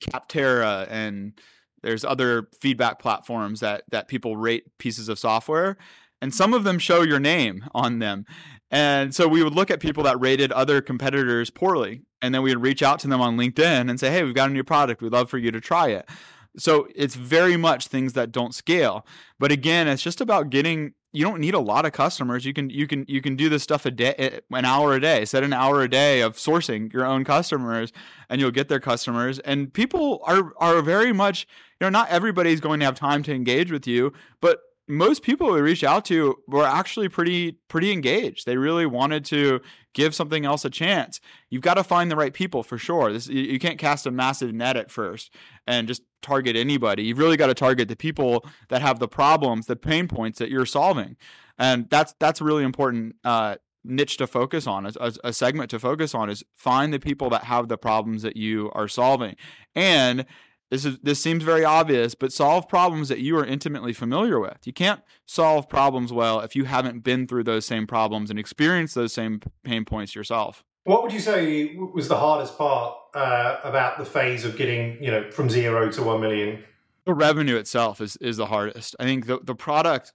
Capterra 0.00 0.86
and 0.90 1.38
there's 1.82 2.04
other 2.04 2.48
feedback 2.60 2.98
platforms 2.98 3.60
that 3.60 3.84
that 3.90 4.08
people 4.08 4.36
rate 4.36 4.64
pieces 4.78 5.08
of 5.08 5.18
software 5.18 5.76
and 6.22 6.34
some 6.34 6.52
of 6.54 6.64
them 6.64 6.78
show 6.78 7.02
your 7.02 7.20
name 7.20 7.64
on 7.74 7.98
them. 7.98 8.26
And 8.70 9.14
so 9.14 9.26
we 9.26 9.42
would 9.42 9.54
look 9.54 9.70
at 9.70 9.80
people 9.80 10.02
that 10.04 10.20
rated 10.20 10.52
other 10.52 10.80
competitors 10.80 11.50
poorly, 11.50 12.02
and 12.22 12.34
then 12.34 12.42
we 12.42 12.54
would 12.54 12.62
reach 12.62 12.82
out 12.82 13.00
to 13.00 13.08
them 13.08 13.20
on 13.20 13.36
LinkedIn 13.36 13.90
and 13.90 13.98
say, 13.98 14.10
"Hey, 14.10 14.22
we've 14.22 14.34
got 14.34 14.50
a 14.50 14.52
new 14.52 14.62
product. 14.62 15.02
We'd 15.02 15.12
love 15.12 15.30
for 15.30 15.38
you 15.38 15.50
to 15.50 15.60
try 15.60 15.88
it." 15.88 16.08
So 16.56 16.88
it's 16.94 17.14
very 17.14 17.56
much 17.56 17.86
things 17.86 18.12
that 18.14 18.32
don't 18.32 18.54
scale. 18.54 19.06
But 19.38 19.52
again, 19.52 19.88
it's 19.88 20.02
just 20.02 20.20
about 20.20 20.50
getting 20.50 20.94
you 21.12 21.24
don't 21.24 21.40
need 21.40 21.54
a 21.54 21.60
lot 21.60 21.86
of 21.86 21.92
customers. 21.92 22.44
You 22.44 22.52
can 22.52 22.70
you 22.70 22.86
can 22.86 23.04
you 23.08 23.20
can 23.20 23.36
do 23.36 23.48
this 23.48 23.62
stuff 23.62 23.84
a 23.84 23.90
day, 23.90 24.40
an 24.50 24.64
hour 24.64 24.94
a 24.94 25.00
day. 25.00 25.24
Set 25.24 25.42
an 25.42 25.52
hour 25.52 25.82
a 25.82 25.88
day 25.88 26.20
of 26.20 26.36
sourcing 26.36 26.92
your 26.92 27.04
own 27.04 27.24
customers, 27.24 27.92
and 28.28 28.40
you'll 28.40 28.50
get 28.50 28.68
their 28.68 28.80
customers. 28.80 29.38
And 29.40 29.72
people 29.72 30.22
are 30.24 30.52
are 30.58 30.82
very 30.82 31.12
much 31.12 31.46
you 31.80 31.86
know 31.86 31.90
not 31.90 32.08
everybody's 32.10 32.60
going 32.60 32.80
to 32.80 32.86
have 32.86 32.94
time 32.94 33.22
to 33.24 33.34
engage 33.34 33.72
with 33.72 33.86
you, 33.86 34.12
but 34.40 34.60
most 34.90 35.22
people 35.22 35.52
we 35.52 35.60
reached 35.60 35.84
out 35.84 36.04
to 36.06 36.36
were 36.46 36.66
actually 36.66 37.08
pretty 37.08 37.52
pretty 37.68 37.92
engaged. 37.92 38.44
They 38.44 38.56
really 38.56 38.86
wanted 38.86 39.24
to 39.26 39.60
give 39.94 40.14
something 40.14 40.44
else 40.44 40.64
a 40.64 40.70
chance. 40.70 41.20
You've 41.48 41.62
got 41.62 41.74
to 41.74 41.84
find 41.84 42.10
the 42.10 42.16
right 42.16 42.34
people 42.34 42.62
for 42.62 42.76
sure. 42.76 43.12
This 43.12 43.28
you, 43.28 43.58
can't 43.58 43.78
cast 43.78 44.06
a 44.06 44.10
massive 44.10 44.52
net 44.52 44.76
at 44.76 44.90
first 44.90 45.34
and 45.66 45.88
just 45.88 46.02
target 46.22 46.56
anybody. 46.56 47.04
You've 47.04 47.18
really 47.18 47.36
got 47.36 47.46
to 47.46 47.54
target 47.54 47.88
the 47.88 47.96
people 47.96 48.44
that 48.68 48.82
have 48.82 48.98
the 48.98 49.08
problems, 49.08 49.66
the 49.66 49.76
pain 49.76 50.08
points 50.08 50.38
that 50.38 50.50
you're 50.50 50.66
solving, 50.66 51.16
and 51.58 51.88
that's 51.88 52.14
that's 52.18 52.40
a 52.40 52.44
really 52.44 52.64
important 52.64 53.16
uh, 53.24 53.56
niche 53.84 54.16
to 54.18 54.26
focus 54.26 54.66
on, 54.66 54.86
a, 54.86 55.12
a 55.24 55.32
segment 55.32 55.70
to 55.70 55.78
focus 55.78 56.14
on 56.14 56.28
is 56.28 56.44
find 56.54 56.92
the 56.92 57.00
people 57.00 57.30
that 57.30 57.44
have 57.44 57.68
the 57.68 57.78
problems 57.78 58.22
that 58.22 58.36
you 58.36 58.70
are 58.74 58.88
solving, 58.88 59.36
and 59.74 60.26
this 60.70 60.84
is 60.84 60.98
this 61.02 61.20
seems 61.20 61.42
very 61.42 61.64
obvious, 61.64 62.14
but 62.14 62.32
solve 62.32 62.68
problems 62.68 63.08
that 63.08 63.18
you 63.18 63.36
are 63.36 63.44
intimately 63.44 63.92
familiar 63.92 64.38
with. 64.38 64.58
You 64.64 64.72
can't 64.72 65.00
solve 65.26 65.68
problems 65.68 66.12
well 66.12 66.40
if 66.40 66.54
you 66.54 66.64
haven't 66.64 67.02
been 67.02 67.26
through 67.26 67.44
those 67.44 67.66
same 67.66 67.86
problems 67.86 68.30
and 68.30 68.38
experienced 68.38 68.94
those 68.94 69.12
same 69.12 69.40
pain 69.64 69.84
points 69.84 70.14
yourself. 70.14 70.62
What 70.84 71.02
would 71.02 71.12
you 71.12 71.20
say 71.20 71.74
was 71.74 72.08
the 72.08 72.16
hardest 72.16 72.56
part 72.56 72.96
uh, 73.14 73.58
about 73.64 73.98
the 73.98 74.04
phase 74.04 74.44
of 74.44 74.56
getting, 74.56 75.02
you 75.02 75.10
know, 75.10 75.30
from 75.30 75.50
zero 75.50 75.90
to 75.90 76.02
one 76.02 76.20
million? 76.20 76.62
The 77.04 77.14
revenue 77.14 77.56
itself 77.56 78.00
is 78.00 78.16
is 78.18 78.36
the 78.36 78.46
hardest. 78.46 78.94
I 79.00 79.04
think 79.04 79.26
the 79.26 79.40
the 79.42 79.56
product, 79.56 80.12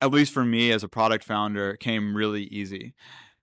at 0.00 0.12
least 0.12 0.32
for 0.32 0.44
me 0.44 0.70
as 0.70 0.84
a 0.84 0.88
product 0.88 1.24
founder, 1.24 1.76
came 1.76 2.16
really 2.16 2.44
easy. 2.44 2.94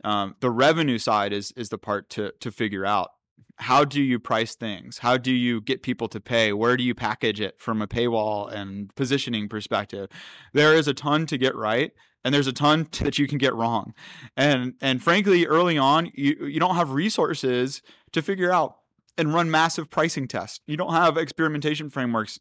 Um, 0.05 0.35
the 0.39 0.51
revenue 0.51 0.99
side 0.99 1.33
is 1.33 1.51
is 1.57 1.67
the 1.67 1.77
part 1.77 2.09
to 2.11 2.31
to 2.39 2.49
figure 2.49 2.85
out 2.85 3.09
how 3.57 3.83
do 3.83 4.01
you 4.01 4.19
price 4.19 4.55
things? 4.55 4.99
How 4.99 5.17
do 5.17 5.31
you 5.31 5.61
get 5.61 5.81
people 5.81 6.07
to 6.09 6.19
pay? 6.19 6.53
Where 6.53 6.77
do 6.77 6.83
you 6.83 6.93
package 6.93 7.41
it 7.41 7.59
from 7.59 7.81
a 7.81 7.87
paywall 7.87 8.51
and 8.51 8.93
positioning 8.95 9.49
perspective? 9.49 10.09
There 10.53 10.75
is 10.75 10.87
a 10.87 10.93
ton 10.93 11.25
to 11.27 11.37
get 11.37 11.55
right 11.55 11.91
and 12.23 12.33
there's 12.33 12.47
a 12.47 12.53
ton 12.53 12.87
that 13.01 13.17
you 13.17 13.27
can 13.27 13.37
get 13.37 13.55
wrong. 13.55 13.93
And 14.35 14.73
and 14.81 15.01
frankly, 15.01 15.47
early 15.47 15.77
on, 15.77 16.11
you, 16.13 16.45
you 16.45 16.59
don't 16.59 16.75
have 16.75 16.91
resources 16.91 17.81
to 18.11 18.21
figure 18.21 18.51
out 18.51 18.75
and 19.17 19.33
run 19.33 19.49
massive 19.49 19.89
pricing 19.89 20.27
tests. 20.27 20.59
You 20.67 20.77
don't 20.77 20.93
have 20.93 21.17
experimentation 21.17 21.89
frameworks 21.89 22.39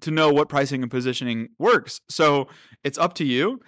to 0.00 0.10
know 0.10 0.30
what 0.30 0.48
pricing 0.48 0.82
and 0.82 0.90
positioning 0.90 1.48
works. 1.58 2.00
So 2.08 2.48
it's 2.82 2.96
up 2.96 3.14
to 3.14 3.24
you. 3.24 3.60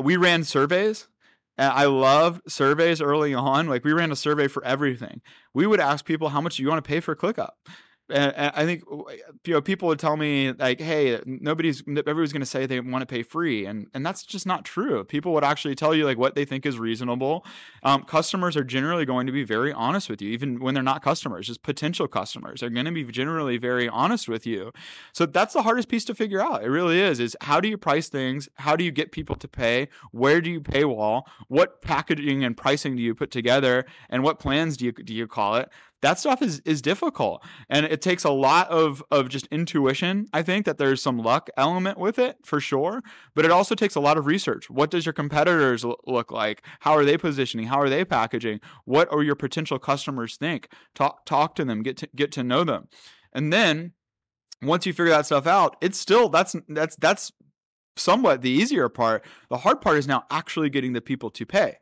We 0.00 0.16
ran 0.16 0.44
surveys 0.44 1.08
I 1.58 1.86
love 1.86 2.40
surveys 2.46 3.00
early 3.00 3.34
on. 3.34 3.66
Like 3.66 3.84
we 3.84 3.92
ran 3.92 4.12
a 4.12 4.16
survey 4.16 4.48
for 4.48 4.64
everything. 4.64 5.20
We 5.52 5.66
would 5.66 5.80
ask 5.80 6.04
people 6.04 6.28
how 6.28 6.40
much 6.40 6.56
do 6.56 6.62
you 6.62 6.68
want 6.68 6.84
to 6.84 6.88
pay 6.88 7.00
for 7.00 7.16
ClickUp? 7.16 7.50
And, 8.10 8.52
I 8.54 8.64
think 8.64 8.84
you 9.44 9.54
know 9.54 9.60
people 9.60 9.88
would 9.88 9.98
tell 9.98 10.16
me 10.16 10.52
like, 10.52 10.80
"Hey, 10.80 11.20
nobody's 11.26 11.82
everybody's 11.86 12.32
going 12.32 12.40
to 12.40 12.46
say 12.46 12.66
they 12.66 12.80
want 12.80 13.02
to 13.02 13.06
pay 13.06 13.22
free," 13.22 13.66
and 13.66 13.88
and 13.94 14.04
that's 14.04 14.22
just 14.22 14.46
not 14.46 14.64
true. 14.64 15.04
People 15.04 15.32
would 15.34 15.44
actually 15.44 15.74
tell 15.74 15.94
you 15.94 16.04
like 16.04 16.18
what 16.18 16.34
they 16.34 16.44
think 16.44 16.64
is 16.64 16.78
reasonable. 16.78 17.44
Um, 17.82 18.04
customers 18.04 18.56
are 18.56 18.64
generally 18.64 19.04
going 19.04 19.26
to 19.26 19.32
be 19.32 19.44
very 19.44 19.72
honest 19.72 20.08
with 20.08 20.22
you, 20.22 20.30
even 20.30 20.60
when 20.60 20.74
they're 20.74 20.82
not 20.82 21.02
customers, 21.02 21.46
just 21.46 21.62
potential 21.62 22.08
customers. 22.08 22.60
They're 22.60 22.70
going 22.70 22.86
to 22.86 22.92
be 22.92 23.04
generally 23.04 23.58
very 23.58 23.88
honest 23.88 24.28
with 24.28 24.46
you. 24.46 24.72
So 25.12 25.26
that's 25.26 25.54
the 25.54 25.62
hardest 25.62 25.88
piece 25.88 26.04
to 26.06 26.14
figure 26.14 26.40
out. 26.40 26.64
It 26.64 26.68
really 26.70 27.00
is. 27.00 27.20
Is 27.20 27.36
how 27.42 27.60
do 27.60 27.68
you 27.68 27.76
price 27.76 28.08
things? 28.08 28.48
How 28.54 28.76
do 28.76 28.84
you 28.84 28.90
get 28.90 29.12
people 29.12 29.36
to 29.36 29.48
pay? 29.48 29.88
Where 30.12 30.40
do 30.40 30.50
you 30.50 30.60
paywall? 30.60 31.24
What 31.48 31.82
packaging 31.82 32.44
and 32.44 32.56
pricing 32.56 32.96
do 32.96 33.02
you 33.02 33.14
put 33.14 33.30
together? 33.30 33.84
And 34.08 34.22
what 34.22 34.38
plans 34.38 34.76
do 34.76 34.86
you 34.86 34.92
do 34.92 35.14
you 35.14 35.26
call 35.26 35.56
it? 35.56 35.68
That 36.02 36.18
stuff 36.18 36.42
is 36.42 36.60
is 36.64 36.82
difficult. 36.82 37.44
And 37.68 37.86
it 37.86 38.00
takes 38.00 38.24
a 38.24 38.30
lot 38.30 38.68
of 38.68 39.02
of 39.10 39.28
just 39.28 39.46
intuition 39.48 40.26
i 40.32 40.42
think 40.42 40.66
that 40.66 40.78
there's 40.78 41.02
some 41.02 41.18
luck 41.18 41.48
element 41.56 41.98
with 41.98 42.18
it 42.18 42.36
for 42.44 42.60
sure. 42.60 43.02
But 43.34 43.44
it 43.44 43.50
also 43.50 43.74
takes 43.74 43.94
a 43.94 44.00
lot 44.00 44.18
of 44.18 44.26
research. 44.26 44.70
What 44.70 44.90
does 44.90 45.06
your 45.06 45.12
competitors 45.12 45.84
look 46.06 46.30
like? 46.30 46.64
How 46.80 46.92
are 46.92 47.04
they 47.04 47.18
positioning? 47.18 47.66
How 47.66 47.80
are 47.80 47.88
they 47.88 48.04
packaging? 48.04 48.60
What 48.84 49.12
are 49.12 49.22
your 49.22 49.34
potential 49.34 49.78
customers 49.78 50.36
think? 50.36 50.68
Talk 50.94 51.24
talk 51.26 51.54
to 51.56 51.64
them 51.64 51.82
get 51.82 51.96
to 51.98 52.08
get 52.14 52.32
to 52.32 52.44
know 52.44 52.64
them. 52.64 52.88
And 53.32 53.52
then 53.52 53.92
once 54.62 54.86
you 54.86 54.92
figure 54.92 55.12
that 55.12 55.24
stuff 55.26 55.46
out 55.46 55.76
it's 55.80 55.98
still 55.98 56.28
that's 56.28 56.56
that's 56.68 56.96
that's 56.96 57.32
somewhat 57.96 58.42
the 58.42 58.50
easier 58.50 58.88
part. 58.88 59.24
The 59.50 59.58
hard 59.58 59.80
part 59.80 59.98
is 59.98 60.06
now 60.06 60.24
actually 60.30 60.70
getting 60.70 60.92
the 60.92 61.00
people 61.00 61.30
to 61.30 61.44
pay 61.44 61.78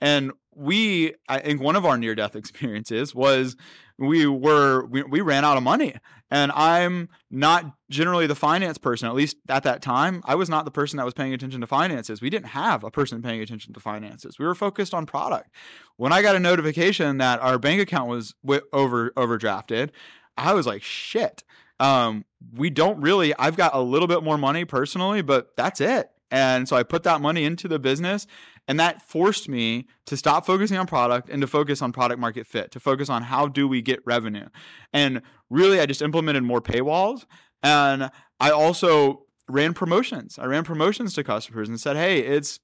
and 0.00 0.32
we, 0.54 1.14
I 1.28 1.38
think 1.38 1.60
one 1.60 1.76
of 1.76 1.84
our 1.84 1.98
near 1.98 2.14
death 2.14 2.36
experiences 2.36 3.14
was 3.14 3.56
we 3.98 4.26
were, 4.26 4.86
we, 4.86 5.02
we 5.02 5.20
ran 5.20 5.44
out 5.44 5.56
of 5.56 5.62
money. 5.62 5.94
And 6.30 6.50
I'm 6.52 7.08
not 7.30 7.72
generally 7.88 8.26
the 8.26 8.34
finance 8.34 8.78
person, 8.78 9.06
at 9.06 9.14
least 9.14 9.36
at 9.48 9.62
that 9.62 9.80
time. 9.80 10.22
I 10.24 10.34
was 10.34 10.50
not 10.50 10.64
the 10.64 10.72
person 10.72 10.96
that 10.96 11.04
was 11.04 11.14
paying 11.14 11.32
attention 11.32 11.60
to 11.60 11.68
finances. 11.68 12.20
We 12.20 12.30
didn't 12.30 12.48
have 12.48 12.82
a 12.82 12.90
person 12.90 13.22
paying 13.22 13.40
attention 13.40 13.72
to 13.74 13.80
finances. 13.80 14.38
We 14.38 14.44
were 14.44 14.56
focused 14.56 14.92
on 14.92 15.06
product. 15.06 15.50
When 15.96 16.12
I 16.12 16.22
got 16.22 16.34
a 16.34 16.40
notification 16.40 17.18
that 17.18 17.40
our 17.40 17.58
bank 17.58 17.80
account 17.80 18.08
was 18.10 18.34
over 18.72 19.10
overdrafted, 19.10 19.90
I 20.36 20.52
was 20.54 20.66
like, 20.66 20.82
shit. 20.82 21.44
Um, 21.78 22.24
we 22.54 22.70
don't 22.70 23.00
really, 23.00 23.34
I've 23.36 23.56
got 23.56 23.74
a 23.74 23.80
little 23.80 24.08
bit 24.08 24.24
more 24.24 24.38
money 24.38 24.64
personally, 24.64 25.22
but 25.22 25.56
that's 25.56 25.80
it. 25.80 26.10
And 26.30 26.68
so 26.68 26.74
I 26.74 26.82
put 26.82 27.04
that 27.04 27.20
money 27.20 27.44
into 27.44 27.68
the 27.68 27.78
business 27.78 28.26
and 28.68 28.80
that 28.80 29.02
forced 29.02 29.48
me 29.48 29.86
to 30.06 30.16
stop 30.16 30.46
focusing 30.46 30.76
on 30.76 30.86
product 30.86 31.28
and 31.28 31.40
to 31.40 31.46
focus 31.46 31.82
on 31.82 31.92
product 31.92 32.20
market 32.20 32.46
fit, 32.46 32.70
to 32.72 32.80
focus 32.80 33.08
on 33.08 33.22
how 33.22 33.46
do 33.46 33.68
we 33.68 33.82
get 33.82 34.00
revenue. 34.04 34.46
And 34.92 35.22
really, 35.50 35.80
I 35.80 35.86
just 35.86 36.02
implemented 36.02 36.42
more 36.42 36.60
paywalls. 36.60 37.24
And 37.62 38.10
I 38.40 38.50
also 38.50 39.22
ran 39.48 39.74
promotions. 39.74 40.38
I 40.38 40.46
ran 40.46 40.64
promotions 40.64 41.14
to 41.14 41.24
customers 41.24 41.68
and 41.68 41.80
said, 41.80 41.96
hey, 41.96 42.20
it's 42.20 42.60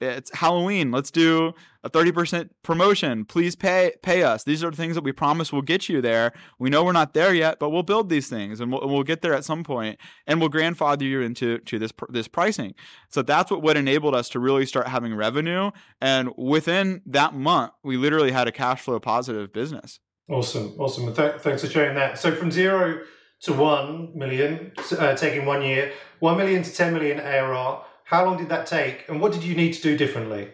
it's 0.00 0.30
Halloween. 0.34 0.90
Let's 0.90 1.10
do 1.10 1.52
a 1.82 1.90
30% 1.90 2.50
promotion. 2.62 3.24
Please 3.24 3.56
pay 3.56 3.92
pay 4.02 4.22
us. 4.22 4.44
These 4.44 4.62
are 4.62 4.70
the 4.70 4.76
things 4.76 4.94
that 4.94 5.04
we 5.04 5.12
promise 5.12 5.52
will 5.52 5.62
get 5.62 5.88
you 5.88 6.00
there. 6.00 6.32
We 6.58 6.70
know 6.70 6.84
we're 6.84 6.92
not 6.92 7.14
there 7.14 7.34
yet, 7.34 7.58
but 7.58 7.70
we'll 7.70 7.82
build 7.82 8.08
these 8.08 8.28
things 8.28 8.60
and 8.60 8.72
we'll, 8.72 8.86
we'll 8.88 9.02
get 9.02 9.22
there 9.22 9.34
at 9.34 9.44
some 9.44 9.64
point 9.64 9.98
and 10.26 10.40
we'll 10.40 10.48
grandfather 10.48 11.04
you 11.04 11.20
into 11.20 11.58
to 11.58 11.78
this 11.78 11.92
this 12.08 12.28
pricing. 12.28 12.74
So 13.08 13.22
that's 13.22 13.50
what 13.50 13.62
what 13.62 13.76
enabled 13.76 14.14
us 14.14 14.28
to 14.30 14.40
really 14.40 14.66
start 14.66 14.88
having 14.88 15.14
revenue 15.14 15.70
and 16.00 16.30
within 16.36 17.02
that 17.06 17.34
month, 17.34 17.72
we 17.82 17.96
literally 17.96 18.32
had 18.32 18.48
a 18.48 18.52
cash 18.52 18.82
flow 18.82 19.00
positive 19.00 19.52
business. 19.52 20.00
Awesome. 20.28 20.74
Awesome. 20.78 21.14
Th- 21.14 21.40
thanks 21.40 21.62
for 21.62 21.70
sharing 21.70 21.94
that. 21.94 22.18
So 22.18 22.34
from 22.34 22.50
0 22.50 23.02
to 23.42 23.52
1 23.52 24.12
million 24.14 24.72
uh, 24.98 25.14
taking 25.14 25.46
1 25.46 25.62
year, 25.62 25.92
1 26.20 26.36
million 26.36 26.62
to 26.62 26.72
10 26.72 26.92
million 26.92 27.20
ARR 27.20 27.82
how 28.08 28.24
long 28.24 28.38
did 28.38 28.48
that 28.48 28.66
take, 28.66 29.04
and 29.06 29.20
what 29.20 29.32
did 29.32 29.44
you 29.44 29.54
need 29.54 29.74
to 29.74 29.82
do 29.82 29.94
differently? 29.94 30.48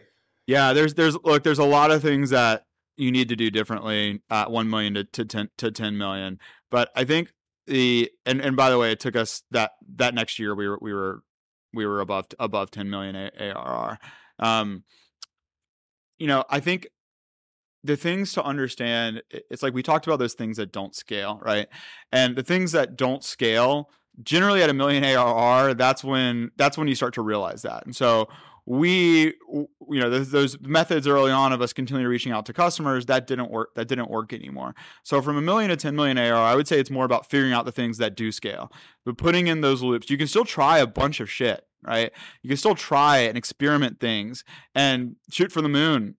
Yeah, 0.44 0.72
there's 0.72 0.94
there's 0.94 1.16
look, 1.22 1.44
there's 1.44 1.60
a 1.60 1.64
lot 1.64 1.92
of 1.92 2.02
things 2.02 2.30
that 2.30 2.64
you 2.96 3.12
need 3.12 3.28
to 3.28 3.36
do 3.36 3.48
differently 3.48 4.22
at 4.28 4.50
one 4.50 4.68
million 4.68 4.94
to, 4.94 5.04
to 5.04 5.24
ten 5.24 5.50
to 5.58 5.70
ten 5.70 5.96
million. 5.96 6.40
But 6.72 6.90
I 6.96 7.04
think 7.04 7.32
the 7.68 8.10
and 8.26 8.40
and 8.40 8.56
by 8.56 8.70
the 8.70 8.78
way, 8.78 8.90
it 8.90 8.98
took 8.98 9.14
us 9.14 9.44
that 9.52 9.70
that 9.94 10.14
next 10.14 10.40
year 10.40 10.56
we 10.56 10.66
were 10.66 10.78
we 10.82 10.92
were 10.92 11.22
we 11.72 11.86
were 11.86 12.00
above 12.00 12.26
above 12.40 12.72
ten 12.72 12.90
million 12.90 13.14
ARR. 13.14 14.00
Um, 14.40 14.82
you 16.18 16.26
know, 16.26 16.42
I 16.50 16.58
think 16.58 16.88
the 17.84 17.96
things 17.96 18.32
to 18.32 18.42
understand 18.42 19.22
it's 19.30 19.62
like 19.62 19.74
we 19.74 19.82
talked 19.84 20.08
about 20.08 20.18
those 20.18 20.34
things 20.34 20.56
that 20.56 20.72
don't 20.72 20.96
scale, 20.96 21.40
right? 21.40 21.68
And 22.10 22.34
the 22.34 22.42
things 22.42 22.72
that 22.72 22.96
don't 22.96 23.22
scale 23.22 23.90
generally 24.22 24.62
at 24.62 24.70
a 24.70 24.74
million 24.74 25.04
ARR, 25.04 25.74
that's 25.74 26.04
when 26.04 26.50
that's 26.56 26.78
when 26.78 26.88
you 26.88 26.94
start 26.94 27.14
to 27.14 27.22
realize 27.22 27.62
that. 27.62 27.84
And 27.84 27.94
so 27.94 28.28
we 28.66 29.34
you 29.46 29.68
know 30.00 30.08
those, 30.08 30.30
those, 30.30 30.60
methods 30.60 31.06
early 31.06 31.30
on 31.30 31.52
of 31.52 31.60
us 31.60 31.74
continually 31.74 32.06
reaching 32.06 32.32
out 32.32 32.46
to 32.46 32.52
customers 32.52 33.04
that 33.06 33.26
didn't 33.26 33.50
work 33.50 33.74
that 33.74 33.88
didn't 33.88 34.10
work 34.10 34.32
anymore. 34.32 34.74
So 35.02 35.20
from 35.20 35.36
a 35.36 35.42
million 35.42 35.68
to 35.68 35.76
10 35.76 35.94
million 35.94 36.16
ARR 36.16 36.34
I 36.34 36.54
would 36.54 36.66
say 36.66 36.80
it's 36.80 36.90
more 36.90 37.04
about 37.04 37.28
figuring 37.28 37.52
out 37.52 37.66
the 37.66 37.72
things 37.72 37.98
that 37.98 38.16
do 38.16 38.32
scale. 38.32 38.72
But 39.04 39.18
putting 39.18 39.48
in 39.48 39.60
those 39.60 39.82
loops 39.82 40.08
you 40.08 40.16
can 40.16 40.26
still 40.26 40.46
try 40.46 40.78
a 40.78 40.86
bunch 40.86 41.20
of 41.20 41.30
shit 41.30 41.66
right? 41.86 42.10
You 42.42 42.48
can 42.48 42.56
still 42.56 42.74
try 42.74 43.18
and 43.18 43.36
experiment 43.36 44.00
things 44.00 44.42
and 44.74 45.16
shoot 45.30 45.52
for 45.52 45.60
the 45.60 45.68
moon 45.68 46.16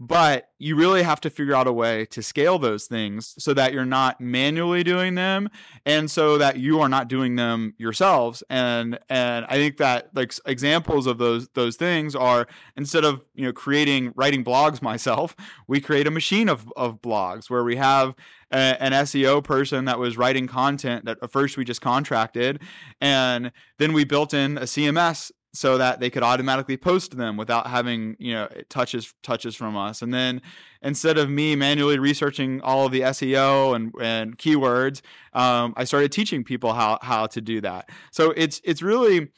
but 0.00 0.50
you 0.58 0.76
really 0.76 1.02
have 1.02 1.20
to 1.20 1.30
figure 1.30 1.54
out 1.54 1.66
a 1.66 1.72
way 1.72 2.06
to 2.06 2.22
scale 2.22 2.58
those 2.58 2.86
things 2.86 3.34
so 3.38 3.52
that 3.54 3.72
you're 3.72 3.84
not 3.84 4.20
manually 4.20 4.84
doing 4.84 5.14
them 5.14 5.48
and 5.84 6.10
so 6.10 6.38
that 6.38 6.58
you 6.58 6.80
are 6.80 6.88
not 6.88 7.08
doing 7.08 7.36
them 7.36 7.74
yourselves. 7.78 8.42
And 8.48 8.98
and 9.08 9.46
i 9.48 9.54
think 9.54 9.76
that 9.78 10.08
like 10.14 10.32
examples 10.46 11.06
of 11.06 11.18
those 11.18 11.48
those 11.54 11.76
things 11.76 12.14
are 12.14 12.46
instead 12.76 13.04
of 13.04 13.22
you 13.34 13.44
know 13.44 13.52
creating 13.52 14.12
writing 14.14 14.44
blogs 14.44 14.80
myself 14.90 15.34
we 15.66 15.80
create 15.80 16.06
a 16.06 16.10
machine 16.10 16.48
of, 16.48 16.72
of 16.76 17.00
blogs 17.02 17.50
where 17.50 17.64
we 17.64 17.76
have 17.76 18.14
a, 18.52 18.56
an 18.56 18.92
seo 18.92 19.42
person 19.42 19.84
that 19.86 19.98
was 19.98 20.16
writing 20.16 20.46
content 20.46 21.04
that 21.04 21.18
at 21.22 21.30
first 21.30 21.56
we 21.56 21.64
just 21.64 21.80
contracted 21.80 22.60
and 23.00 23.52
then 23.78 23.92
we 23.92 24.04
built 24.04 24.32
in 24.34 24.58
a 24.58 24.62
cms 24.62 25.30
so 25.52 25.78
that 25.78 25.98
they 26.00 26.10
could 26.10 26.22
automatically 26.22 26.76
post 26.76 27.16
them 27.16 27.36
without 27.36 27.66
having 27.66 28.16
you 28.18 28.32
know 28.32 28.48
touches 28.68 29.14
touches 29.22 29.56
from 29.56 29.76
us. 29.76 30.02
And 30.02 30.12
then 30.12 30.42
instead 30.82 31.18
of 31.18 31.30
me 31.30 31.56
manually 31.56 31.98
researching 31.98 32.60
all 32.60 32.86
of 32.86 32.92
the 32.92 33.00
seo 33.00 33.74
and, 33.74 33.92
and 34.00 34.38
keywords 34.38 35.00
um, 35.32 35.74
i 35.76 35.84
started 35.84 36.12
teaching 36.12 36.44
people 36.44 36.72
how 36.72 36.98
how 37.02 37.26
to 37.28 37.40
do 37.40 37.60
that. 37.62 37.90
So 38.12 38.32
it's 38.36 38.60
it's 38.64 38.82
really 38.82 39.28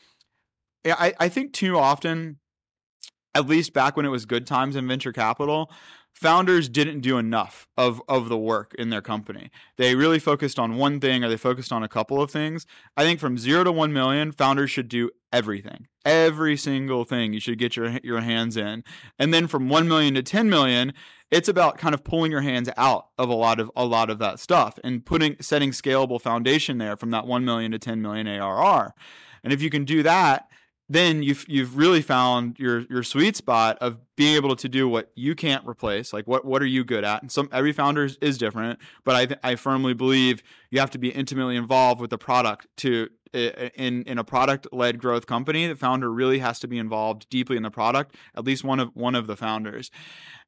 i 0.85 1.15
i 1.19 1.29
think 1.29 1.53
too 1.53 1.79
often 1.79 2.39
at 3.35 3.47
least 3.47 3.73
back 3.73 3.97
when 3.97 4.05
it 4.05 4.11
was 4.11 4.27
good 4.27 4.47
times 4.47 4.77
in 4.77 4.89
venture 4.89 5.13
capital 5.13 5.71
founders 6.13 6.69
didn't 6.69 7.01
do 7.01 7.19
enough 7.19 7.67
of 7.77 8.03
of 8.09 8.29
the 8.29 8.39
work 8.39 8.75
in 8.79 8.91
their 8.91 9.03
company. 9.03 9.51
They 9.77 9.95
really 9.95 10.19
focused 10.19 10.59
on 10.59 10.77
one 10.77 11.01
thing 11.01 11.25
or 11.25 11.29
they 11.29 11.37
focused 11.37 11.73
on 11.73 11.83
a 11.83 11.89
couple 11.89 12.21
of 12.21 12.31
things. 12.31 12.67
I 12.97 13.03
think 13.05 13.21
from 13.21 13.39
0 13.39 13.65
to 13.65 13.73
1 13.73 13.93
million, 13.93 14.33
founders 14.33 14.71
should 14.71 14.89
do 14.89 15.11
everything. 15.33 15.87
Every 16.05 16.57
single 16.57 17.05
thing 17.05 17.33
you 17.33 17.41
should 17.41 17.59
get 17.59 17.77
your 17.77 17.99
your 18.03 18.21
hands 18.21 18.57
in. 18.57 18.85
And 19.19 19.33
then 19.33 19.47
from 19.47 19.69
1 19.69 19.89
million 19.89 20.15
to 20.15 20.23
10 20.23 20.51
million, 20.51 20.93
it's 21.31 21.49
about 21.49 21.79
kind 21.79 21.95
of 21.95 22.05
pulling 22.05 22.33
your 22.33 22.41
hands 22.41 22.69
out 22.77 23.07
of 23.17 23.29
a 23.29 23.35
lot 23.35 23.61
of 23.61 23.71
a 23.77 23.85
lot 23.85 24.11
of 24.11 24.19
that 24.19 24.41
stuff 24.41 24.79
and 24.83 25.05
putting 25.05 25.37
setting 25.41 25.71
scalable 25.71 26.21
foundation 26.21 26.79
there 26.79 26.97
from 26.97 27.11
that 27.11 27.27
1 27.27 27.45
million 27.45 27.73
to 27.73 27.79
10 27.79 28.03
million 28.03 28.27
ARR. 28.27 28.95
And 29.43 29.53
if 29.53 29.63
you 29.63 29.71
can 29.71 29.85
do 29.85 30.03
that, 30.03 30.50
then 30.91 31.23
you've 31.23 31.45
you've 31.49 31.77
really 31.77 32.03
found 32.03 32.59
your 32.59 32.81
your 32.91 33.05
sweet 33.05 33.37
spot 33.37 33.79
of 33.81 33.99
being 34.17 34.35
able 34.35 34.57
to 34.57 34.69
do 34.69 34.89
what 34.89 35.13
you 35.15 35.37
can't 35.37 35.65
replace. 35.67 36.13
Like 36.13 36.27
what 36.27 36.45
what 36.45 36.61
are 36.61 36.67
you 36.67 36.83
good 36.83 37.05
at? 37.05 37.23
And 37.23 37.31
some 37.31 37.49
every 37.53 37.73
founder 37.73 38.09
is, 38.21 38.37
different, 38.39 38.81
but 39.05 39.39
I 39.45 39.53
I 39.53 39.55
firmly 39.55 39.95
believe 39.95 40.43
you 40.71 40.81
have 40.81 40.91
to 40.91 40.99
be 40.99 41.11
intimately 41.11 41.55
involved 41.55 42.01
with 42.01 42.11
the 42.11 42.19
product 42.19 42.67
to 42.79 43.09
in 43.33 44.03
in 44.03 44.19
a 44.19 44.25
product 44.25 44.67
led 44.73 44.99
growth 44.99 45.27
company. 45.27 45.69
The 45.69 45.77
founder 45.77 46.13
really 46.13 46.41
has 46.41 46.59
to 46.61 46.69
be 46.69 46.77
involved 46.79 47.29
deeply 47.31 47.57
in 47.57 47.63
the 47.63 47.71
product. 47.71 48.17
At 48.37 48.45
least 48.45 48.65
one 48.65 48.81
of 48.81 48.91
one 48.95 49.15
of 49.15 49.29
the 49.29 49.37
founders, 49.37 49.93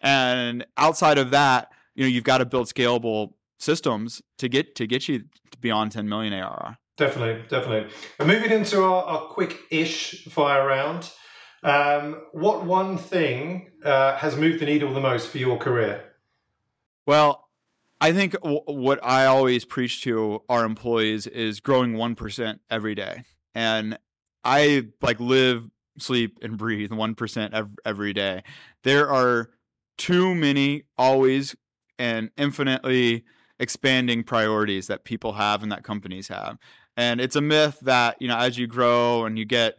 and 0.01 0.67
outside 0.77 1.19
of 1.19 1.31
that, 1.31 1.71
you 1.95 2.03
know 2.03 2.09
you've 2.09 2.25
got 2.25 2.39
to 2.39 2.47
build 2.47 2.67
scalable 2.67 3.35
systems 3.61 4.21
to 4.39 4.49
get 4.49 4.75
to 4.75 4.89
get 4.89 5.07
you 5.09 5.23
beyond 5.61 5.93
10 5.93 6.09
million 6.09 6.33
ARR. 6.33 6.79
Definitely, 6.97 7.43
definitely. 7.49 7.91
And 8.19 8.29
moving 8.29 8.51
into 8.51 8.83
our, 8.83 9.03
our 9.05 9.21
quick-ish 9.29 10.25
fire 10.27 10.67
round, 10.67 11.11
um, 11.63 12.23
what 12.33 12.65
one 12.65 12.99
thing 12.99 13.71
uh, 13.85 14.17
has 14.17 14.37
moved 14.37 14.61
the 14.61 14.67
needle 14.67 14.93
the 14.93 15.01
most 15.01 15.29
for 15.29 15.39
your 15.39 15.57
career? 15.57 16.05
Well, 17.07 17.49
I 18.01 18.13
think 18.13 18.33
w- 18.33 18.63
what 18.67 19.03
I 19.03 19.27
always 19.27 19.65
preach 19.65 20.03
to 20.03 20.43
our 20.49 20.65
employees 20.65 21.27
is 21.27 21.61
growing 21.61 21.95
one 21.97 22.15
percent 22.15 22.61
every 22.69 22.95
day, 22.95 23.25
and 23.55 23.99
I 24.45 24.89
like 25.01 25.19
live, 25.21 25.69
sleep, 25.99 26.39
and 26.43 26.59
breathe 26.59 26.93
one 26.93 27.15
percent 27.15 27.55
every 27.85 28.13
day. 28.13 28.43
There 28.83 29.09
are 29.11 29.51
too 29.99 30.35
many 30.35 30.83
always 30.99 31.57
and 31.99 32.31
infinitely 32.37 33.25
expanding 33.61 34.25
priorities 34.25 34.89
that 34.89 35.05
people 35.05 35.35
have 35.35 35.63
and 35.63 35.71
that 35.71 35.85
companies 35.85 36.27
have. 36.29 36.59
And 36.97 37.21
it's 37.21 37.37
a 37.37 37.41
myth 37.41 37.79
that, 37.83 38.21
you 38.21 38.29
know, 38.29 38.37
as 38.37 38.59
you 38.59 38.67
grow 38.67 39.25
and 39.25 39.39
you 39.39 39.45
get 39.45 39.79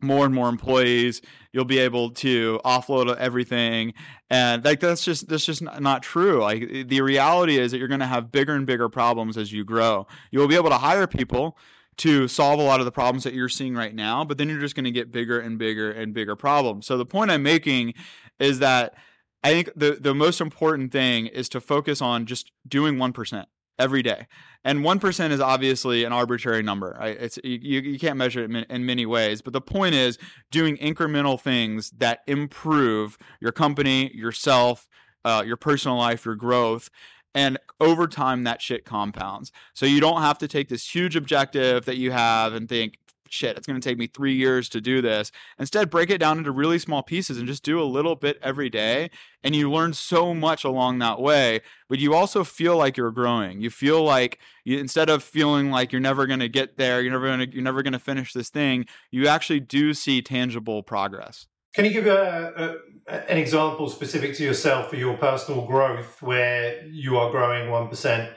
more 0.00 0.24
and 0.24 0.34
more 0.34 0.48
employees, 0.48 1.20
you'll 1.52 1.64
be 1.64 1.78
able 1.78 2.10
to 2.10 2.60
offload 2.64 3.14
everything. 3.16 3.94
And 4.30 4.64
like 4.64 4.80
that's 4.80 5.04
just 5.04 5.28
that's 5.28 5.44
just 5.44 5.62
not 5.62 6.02
true. 6.02 6.40
Like 6.40 6.88
the 6.88 7.00
reality 7.00 7.58
is 7.58 7.72
that 7.72 7.78
you're 7.78 7.88
going 7.88 8.00
to 8.00 8.06
have 8.06 8.30
bigger 8.30 8.54
and 8.54 8.66
bigger 8.66 8.88
problems 8.88 9.36
as 9.36 9.52
you 9.52 9.64
grow. 9.64 10.06
You'll 10.30 10.48
be 10.48 10.54
able 10.54 10.70
to 10.70 10.78
hire 10.78 11.06
people 11.06 11.58
to 11.98 12.28
solve 12.28 12.60
a 12.60 12.62
lot 12.62 12.78
of 12.78 12.86
the 12.86 12.92
problems 12.92 13.24
that 13.24 13.34
you're 13.34 13.48
seeing 13.48 13.74
right 13.74 13.94
now, 13.94 14.24
but 14.24 14.38
then 14.38 14.48
you're 14.48 14.60
just 14.60 14.76
going 14.76 14.84
to 14.84 14.92
get 14.92 15.10
bigger 15.10 15.40
and 15.40 15.58
bigger 15.58 15.90
and 15.90 16.14
bigger 16.14 16.36
problems. 16.36 16.86
So 16.86 16.96
the 16.96 17.06
point 17.06 17.32
I'm 17.32 17.42
making 17.42 17.94
is 18.38 18.60
that 18.60 18.94
I 19.42 19.50
think 19.50 19.70
the 19.74 19.98
the 20.00 20.14
most 20.14 20.40
important 20.40 20.92
thing 20.92 21.26
is 21.26 21.48
to 21.50 21.60
focus 21.60 22.00
on 22.00 22.26
just 22.26 22.52
doing 22.66 22.96
1% 22.96 23.44
every 23.78 24.02
day. 24.02 24.26
And 24.64 24.80
1% 24.80 25.30
is 25.30 25.40
obviously 25.40 26.04
an 26.04 26.12
arbitrary 26.12 26.62
number. 26.62 26.98
It's 27.00 27.38
you, 27.44 27.80
you 27.80 27.98
can't 27.98 28.16
measure 28.16 28.44
it 28.44 28.66
in 28.68 28.86
many 28.86 29.06
ways, 29.06 29.40
but 29.40 29.52
the 29.52 29.60
point 29.60 29.94
is 29.94 30.18
doing 30.50 30.76
incremental 30.78 31.40
things 31.40 31.90
that 31.98 32.20
improve 32.26 33.16
your 33.40 33.52
company, 33.52 34.14
yourself, 34.14 34.88
uh, 35.24 35.42
your 35.46 35.56
personal 35.56 35.96
life, 35.96 36.24
your 36.24 36.34
growth. 36.34 36.90
And 37.34 37.58
over 37.80 38.08
time, 38.08 38.44
that 38.44 38.60
shit 38.60 38.84
compounds. 38.84 39.52
So 39.74 39.86
you 39.86 40.00
don't 40.00 40.22
have 40.22 40.38
to 40.38 40.48
take 40.48 40.68
this 40.68 40.92
huge 40.92 41.14
objective 41.14 41.84
that 41.84 41.96
you 41.96 42.10
have 42.10 42.52
and 42.52 42.68
think, 42.68 42.98
shit, 43.30 43.56
it's 43.56 43.66
going 43.66 43.80
to 43.80 43.88
take 43.88 43.98
me 43.98 44.06
three 44.06 44.34
years 44.34 44.68
to 44.70 44.80
do 44.80 45.00
this. 45.00 45.30
Instead, 45.58 45.90
break 45.90 46.10
it 46.10 46.18
down 46.18 46.38
into 46.38 46.50
really 46.50 46.78
small 46.78 47.02
pieces 47.02 47.38
and 47.38 47.46
just 47.46 47.62
do 47.62 47.80
a 47.80 47.84
little 47.84 48.16
bit 48.16 48.38
every 48.42 48.70
day. 48.70 49.10
And 49.42 49.54
you 49.54 49.70
learn 49.70 49.92
so 49.92 50.34
much 50.34 50.64
along 50.64 50.98
that 50.98 51.20
way, 51.20 51.60
but 51.88 51.98
you 51.98 52.14
also 52.14 52.44
feel 52.44 52.76
like 52.76 52.96
you're 52.96 53.12
growing. 53.12 53.60
You 53.60 53.70
feel 53.70 54.02
like 54.02 54.38
you, 54.64 54.78
instead 54.78 55.08
of 55.08 55.22
feeling 55.22 55.70
like 55.70 55.92
you're 55.92 56.00
never 56.00 56.26
going 56.26 56.40
to 56.40 56.48
get 56.48 56.76
there, 56.76 57.00
you're 57.00 57.12
never 57.12 57.26
going 57.26 57.50
to, 57.50 57.54
you're 57.54 57.62
never 57.62 57.82
going 57.82 57.92
to 57.92 57.98
finish 57.98 58.32
this 58.32 58.50
thing, 58.50 58.86
you 59.10 59.28
actually 59.28 59.60
do 59.60 59.94
see 59.94 60.20
tangible 60.22 60.82
progress. 60.82 61.46
Can 61.74 61.84
you 61.84 61.92
give 61.92 62.06
a, 62.06 62.80
a, 63.06 63.30
an 63.30 63.38
example 63.38 63.88
specific 63.88 64.34
to 64.36 64.44
yourself 64.44 64.90
for 64.90 64.96
your 64.96 65.16
personal 65.16 65.66
growth 65.66 66.20
where 66.22 66.84
you 66.86 67.16
are 67.18 67.30
growing 67.30 67.68
1% 67.68 68.32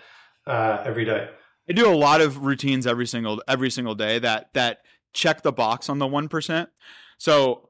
uh, 0.45 0.83
every 0.85 1.05
day? 1.05 1.29
I 1.71 1.73
do 1.73 1.87
a 1.87 1.95
lot 1.95 2.19
of 2.19 2.43
routines 2.43 2.85
every 2.85 3.07
single 3.07 3.41
every 3.47 3.69
single 3.69 3.95
day 3.95 4.19
that 4.19 4.53
that 4.55 4.79
check 5.13 5.41
the 5.41 5.53
box 5.53 5.87
on 5.87 5.99
the 5.99 6.07
one 6.07 6.27
percent. 6.27 6.67
So 7.17 7.69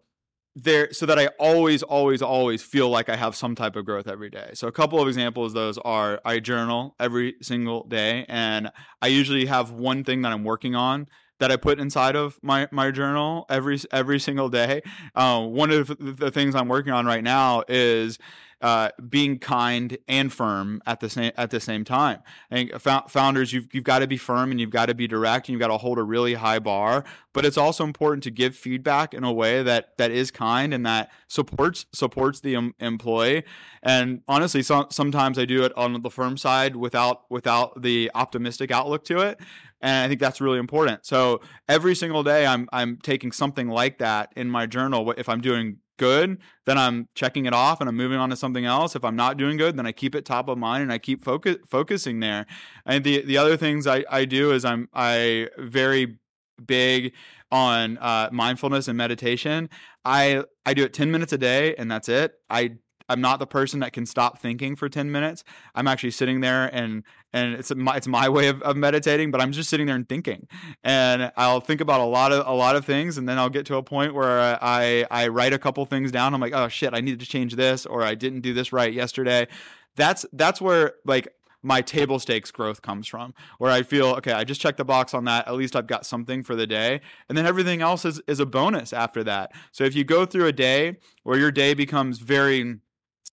there 0.56 0.92
so 0.92 1.06
that 1.06 1.20
I 1.20 1.28
always, 1.40 1.84
always, 1.84 2.24
always 2.24 2.64
feel 2.64 2.90
like 2.90 3.10
I 3.10 3.16
have 3.16 3.36
some 3.36 3.54
type 3.54 3.76
of 3.76 3.86
growth 3.86 4.08
every 4.08 4.32
day. 4.32 4.50
So 4.56 4.68
a 4.68 4.72
couple 4.72 5.00
of 5.00 5.08
examples 5.08 5.54
those 5.54 5.78
are 5.78 6.20
I 6.26 6.40
journal 6.40 6.96
every 7.00 7.36
single 7.44 7.84
day 7.84 8.26
and 8.28 8.72
I 9.04 9.08
usually 9.08 9.46
have 9.46 9.70
one 9.70 10.04
thing 10.04 10.24
that 10.24 10.32
I'm 10.32 10.44
working 10.44 10.74
on 10.74 11.06
that 11.38 11.52
I 11.52 11.58
put 11.58 11.80
inside 11.80 12.16
of 12.16 12.40
my, 12.42 12.68
my 12.72 12.90
journal 12.90 13.46
every 13.50 13.78
every 13.92 14.20
single 14.20 14.50
day. 14.50 14.82
Uh, 15.14 15.46
one 15.46 15.70
of 15.70 15.96
the 16.00 16.32
things 16.32 16.56
I'm 16.56 16.70
working 16.70 16.92
on 16.92 17.06
right 17.06 17.24
now 17.24 17.64
is 17.68 18.18
uh, 18.62 18.90
being 19.10 19.40
kind 19.40 19.98
and 20.08 20.32
firm 20.32 20.82
at 20.86 21.00
the 21.00 21.10
same 21.10 21.32
at 21.38 21.50
the 21.50 21.60
same 21.60 21.84
time. 21.84 22.20
Think 22.50 22.72
founders, 22.80 23.54
you've 23.54 23.74
you've 23.74 23.84
got 23.84 24.00
to 24.00 24.08
be 24.08 24.18
firm 24.18 24.52
and 24.52 24.60
you've 24.60 24.70
got 24.70 24.88
to 24.88 24.96
be 24.96 25.08
direct 25.08 25.48
and 25.48 25.54
you've 25.54 25.60
got 25.60 25.68
to 25.68 25.78
hold 25.78 25.98
a 25.98 26.04
really 26.04 26.36
high 26.36 26.60
bar. 26.60 27.04
But 27.34 27.46
it's 27.46 27.58
also 27.58 27.84
important 27.84 28.24
to 28.24 28.32
give 28.32 28.56
feedback 28.56 29.14
in 29.14 29.24
a 29.24 29.32
way 29.32 29.64
that 29.64 29.98
that 29.98 30.12
is 30.12 30.32
kind 30.32 30.74
and 30.74 30.86
that 30.86 31.12
supports 31.28 31.86
supports 31.92 32.40
the 32.40 32.56
em- 32.56 32.76
employee. 32.80 33.44
And 33.84 34.22
honestly, 34.28 34.62
so, 34.62 34.88
sometimes 34.92 35.40
I 35.40 35.46
do 35.46 35.64
it 35.64 35.76
on 35.76 36.02
the 36.02 36.10
firm 36.10 36.38
side 36.38 36.76
without 36.76 37.30
without 37.30 37.82
the 37.82 38.12
optimistic 38.14 38.72
outlook 38.72 39.04
to 39.06 39.20
it 39.20 39.40
and 39.82 40.06
I 40.06 40.08
think 40.08 40.20
that's 40.20 40.40
really 40.40 40.60
important. 40.60 41.06
So 41.06 41.42
every 41.68 41.96
single 41.96 42.24
day, 42.24 42.46
I'm 42.46 42.70
I'm 42.72 42.98
taking 42.98 43.32
something 43.32 43.68
like 43.68 43.98
that 43.98 44.32
in 44.36 44.50
my 44.50 44.68
journal. 44.68 45.12
If 45.18 45.28
I'm 45.28 45.42
doing 45.42 45.78
good, 46.02 46.40
then 46.66 46.80
I'm 46.80 47.08
checking 47.14 47.46
it 47.46 47.54
off 47.54 47.80
and 47.80 47.88
I'm 47.88 47.96
moving 47.96 48.18
on 48.18 48.32
to 48.32 48.36
something 48.36 48.66
else. 48.66 48.96
If 48.96 49.06
I'm 49.06 49.16
not 49.16 49.38
doing 49.38 49.56
good, 49.56 49.78
then 49.78 49.86
I 49.86 49.92
keep 49.92 50.16
it 50.16 50.26
top 50.26 50.50
of 50.50 50.58
mind 50.58 50.82
and 50.82 50.92
I 50.92 50.98
keep 50.98 51.24
focus 51.24 51.58
focusing 51.70 52.20
there. 52.22 52.48
And 52.88 53.04
the 53.04 53.22
the 53.22 53.38
other 53.38 53.56
things 53.56 53.86
I, 53.86 54.04
I 54.10 54.26
do 54.26 54.52
is 54.52 54.66
I'm 54.66 54.90
I 54.96 55.50
very 55.60 56.18
big 56.66 57.14
on 57.52 58.00
uh, 58.00 58.30
mindfulness 58.32 58.88
and 58.88 58.98
meditation. 58.98 59.70
I 60.04 60.44
I 60.66 60.74
do 60.74 60.84
it 60.84 60.94
10 60.94 61.12
minutes 61.12 61.34
a 61.34 61.38
day 61.38 61.76
and 61.76 61.92
that's 61.92 62.10
it. 62.10 62.34
I 62.50 62.78
I'm 63.10 63.22
not 63.22 63.40
the 63.40 63.48
person 63.48 63.80
that 63.82 63.94
can 63.94 64.06
stop 64.06 64.40
thinking 64.40 64.76
for 64.76 64.90
10 64.90 65.12
minutes. 65.12 65.44
I'm 65.76 65.88
actually 65.88 66.12
sitting 66.12 66.42
there 66.42 66.74
and 66.74 67.04
and 67.34 67.54
it's 67.54 67.74
my 67.74 67.96
it's 67.96 68.08
my 68.08 68.28
way 68.30 68.48
of, 68.48 68.62
of 68.62 68.76
meditating, 68.76 69.32
but 69.32 69.42
I'm 69.42 69.52
just 69.52 69.70
sitting 69.70 69.88
there 69.88 69.96
and 69.96 70.08
thinking. 70.08 70.48
And 70.84 71.32
I'll 71.38 71.62
think 71.62 71.82
about 71.82 72.02
a 72.02 72.06
lot 72.06 72.32
of 72.32 72.46
a 72.46 72.54
lot 72.54 72.76
of 72.76 72.86
things 72.86 73.18
and 73.18 73.28
then 73.28 73.38
I'll 73.38 73.50
get 73.50 73.66
to 73.68 73.76
a 73.76 73.84
point 73.84 74.14
where 74.14 74.40
I 74.62 75.06
I 75.10 75.28
write 75.28 75.54
a 75.54 75.60
couple 75.60 75.86
things 75.86 76.12
down. 76.12 76.34
I'm 76.34 76.42
like, 76.42 76.54
"Oh 76.54 76.68
shit, 76.68 76.94
I 76.94 77.02
need 77.02 77.20
to 77.20 77.26
change 77.26 77.56
this 77.56 77.86
or 77.86 78.04
I 78.04 78.16
didn't 78.16 78.42
do 78.42 78.54
this 78.54 78.74
right 78.74 78.92
yesterday." 78.94 79.48
That's 79.96 80.26
that's 80.34 80.62
where 80.62 80.94
like 81.06 81.34
my 81.64 81.82
table 81.82 82.20
stakes 82.20 82.52
growth 82.52 82.82
comes 82.82 83.08
from 83.08 83.34
where 83.58 83.72
i 83.72 83.84
feel 83.84 84.08
okay 84.08 84.32
i 84.32 84.44
just 84.44 84.62
checked 84.62 84.78
the 84.78 84.86
box 84.86 85.14
on 85.14 85.26
that 85.26 85.48
at 85.48 85.54
least 85.54 85.76
i've 85.76 85.88
got 85.88 86.06
something 86.06 86.44
for 86.44 86.56
the 86.56 86.68
day 86.68 87.00
and 87.30 87.38
then 87.38 87.46
everything 87.46 87.82
else 87.82 88.04
is, 88.06 88.22
is 88.28 88.40
a 88.40 88.46
bonus 88.46 88.94
after 88.94 89.24
that 89.24 89.52
so 89.72 89.84
if 89.84 89.96
you 89.96 90.04
go 90.04 90.26
through 90.26 90.48
a 90.48 90.52
day 90.52 90.98
where 91.24 91.38
your 91.38 91.52
day 91.52 91.74
becomes 91.74 92.20
very 92.20 92.78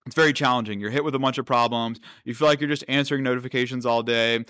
it's 0.06 0.14
very 0.14 0.32
challenging. 0.32 0.80
You're 0.80 0.90
hit 0.90 1.04
with 1.04 1.14
a 1.14 1.18
bunch 1.18 1.38
of 1.38 1.46
problems. 1.46 2.00
You 2.24 2.34
feel 2.34 2.48
like 2.48 2.60
you're 2.60 2.70
just 2.70 2.84
answering 2.88 3.22
notifications 3.22 3.84
all 3.84 4.02
day. 4.02 4.44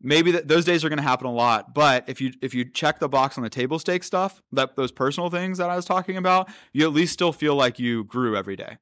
Maybe 0.00 0.32
th- 0.32 0.44
those 0.44 0.64
days 0.64 0.84
are 0.84 0.88
going 0.88 0.98
to 0.98 1.02
happen 1.02 1.26
a 1.26 1.32
lot, 1.32 1.74
but 1.74 2.08
if 2.08 2.20
you 2.20 2.32
if 2.40 2.54
you 2.54 2.64
check 2.64 3.00
the 3.00 3.08
box 3.08 3.36
on 3.36 3.42
the 3.42 3.50
table 3.50 3.78
stake 3.78 4.04
stuff, 4.04 4.42
that 4.52 4.76
those 4.76 4.92
personal 4.92 5.28
things 5.28 5.58
that 5.58 5.70
I 5.70 5.76
was 5.76 5.84
talking 5.84 6.16
about, 6.16 6.48
you 6.72 6.86
at 6.86 6.92
least 6.92 7.14
still 7.14 7.32
feel 7.32 7.56
like 7.56 7.78
you 7.78 8.04
grew 8.04 8.36
every 8.36 8.54
day. 8.54 8.78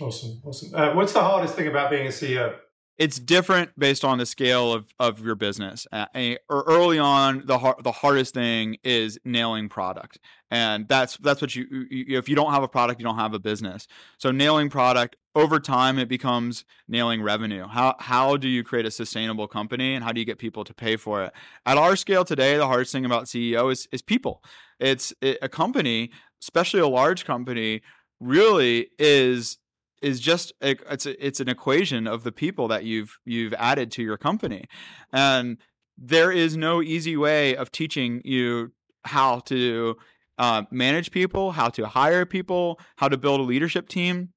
Awesome, 0.00 0.40
awesome. 0.44 0.74
Uh, 0.74 0.94
what's 0.94 1.12
the 1.12 1.22
hardest 1.22 1.54
thing 1.54 1.66
about 1.66 1.90
being 1.90 2.06
a 2.06 2.10
CEO? 2.10 2.54
It's 2.98 3.18
different 3.18 3.70
based 3.78 4.04
on 4.04 4.18
the 4.18 4.26
scale 4.26 4.72
of, 4.72 4.92
of 4.98 5.24
your 5.24 5.34
business. 5.34 5.86
Uh, 5.92 6.06
early 6.50 6.98
on, 6.98 7.42
the 7.46 7.58
har- 7.58 7.78
the 7.82 7.92
hardest 7.92 8.34
thing 8.34 8.76
is 8.84 9.18
nailing 9.24 9.68
product, 9.68 10.18
and 10.50 10.86
that's 10.88 11.16
that's 11.16 11.40
what 11.40 11.56
you, 11.56 11.66
you, 11.90 12.18
if 12.18 12.28
you 12.28 12.36
don't 12.36 12.52
have 12.52 12.62
a 12.62 12.68
product, 12.68 13.00
you 13.00 13.04
don't 13.04 13.18
have 13.18 13.34
a 13.34 13.38
business. 13.38 13.86
So 14.18 14.30
nailing 14.30 14.68
product 14.68 15.16
over 15.34 15.58
time, 15.58 15.98
it 15.98 16.08
becomes 16.08 16.64
nailing 16.86 17.22
revenue. 17.22 17.66
How 17.66 17.96
how 17.98 18.36
do 18.36 18.48
you 18.48 18.62
create 18.62 18.84
a 18.84 18.90
sustainable 18.90 19.48
company, 19.48 19.94
and 19.94 20.04
how 20.04 20.12
do 20.12 20.20
you 20.20 20.26
get 20.26 20.38
people 20.38 20.64
to 20.64 20.74
pay 20.74 20.96
for 20.96 21.24
it? 21.24 21.32
At 21.64 21.78
our 21.78 21.96
scale 21.96 22.24
today, 22.24 22.56
the 22.56 22.66
hardest 22.66 22.92
thing 22.92 23.06
about 23.06 23.24
CEO 23.24 23.72
is 23.72 23.88
is 23.90 24.02
people. 24.02 24.42
It's 24.78 25.14
it, 25.22 25.38
a 25.40 25.48
company, 25.48 26.10
especially 26.42 26.80
a 26.80 26.88
large 26.88 27.24
company, 27.24 27.82
really 28.20 28.90
is 28.98 29.58
is 30.02 30.20
just 30.20 30.52
a, 30.62 30.76
it's 30.90 31.06
a, 31.06 31.26
it's 31.26 31.40
an 31.40 31.48
equation 31.48 32.06
of 32.06 32.24
the 32.24 32.32
people 32.32 32.68
that 32.68 32.84
you've 32.84 33.18
you've 33.24 33.54
added 33.54 33.90
to 33.92 34.02
your 34.02 34.16
company, 34.16 34.64
and 35.12 35.58
there 35.96 36.32
is 36.32 36.56
no 36.56 36.82
easy 36.82 37.16
way 37.16 37.54
of 37.56 37.70
teaching 37.70 38.20
you 38.24 38.72
how 39.04 39.40
to 39.40 39.96
uh, 40.38 40.62
manage 40.70 41.10
people, 41.10 41.52
how 41.52 41.68
to 41.68 41.86
hire 41.86 42.26
people, 42.26 42.80
how 42.96 43.08
to 43.08 43.16
build 43.16 43.40
a 43.40 43.44
leadership 43.44 43.88
team. 43.88 44.30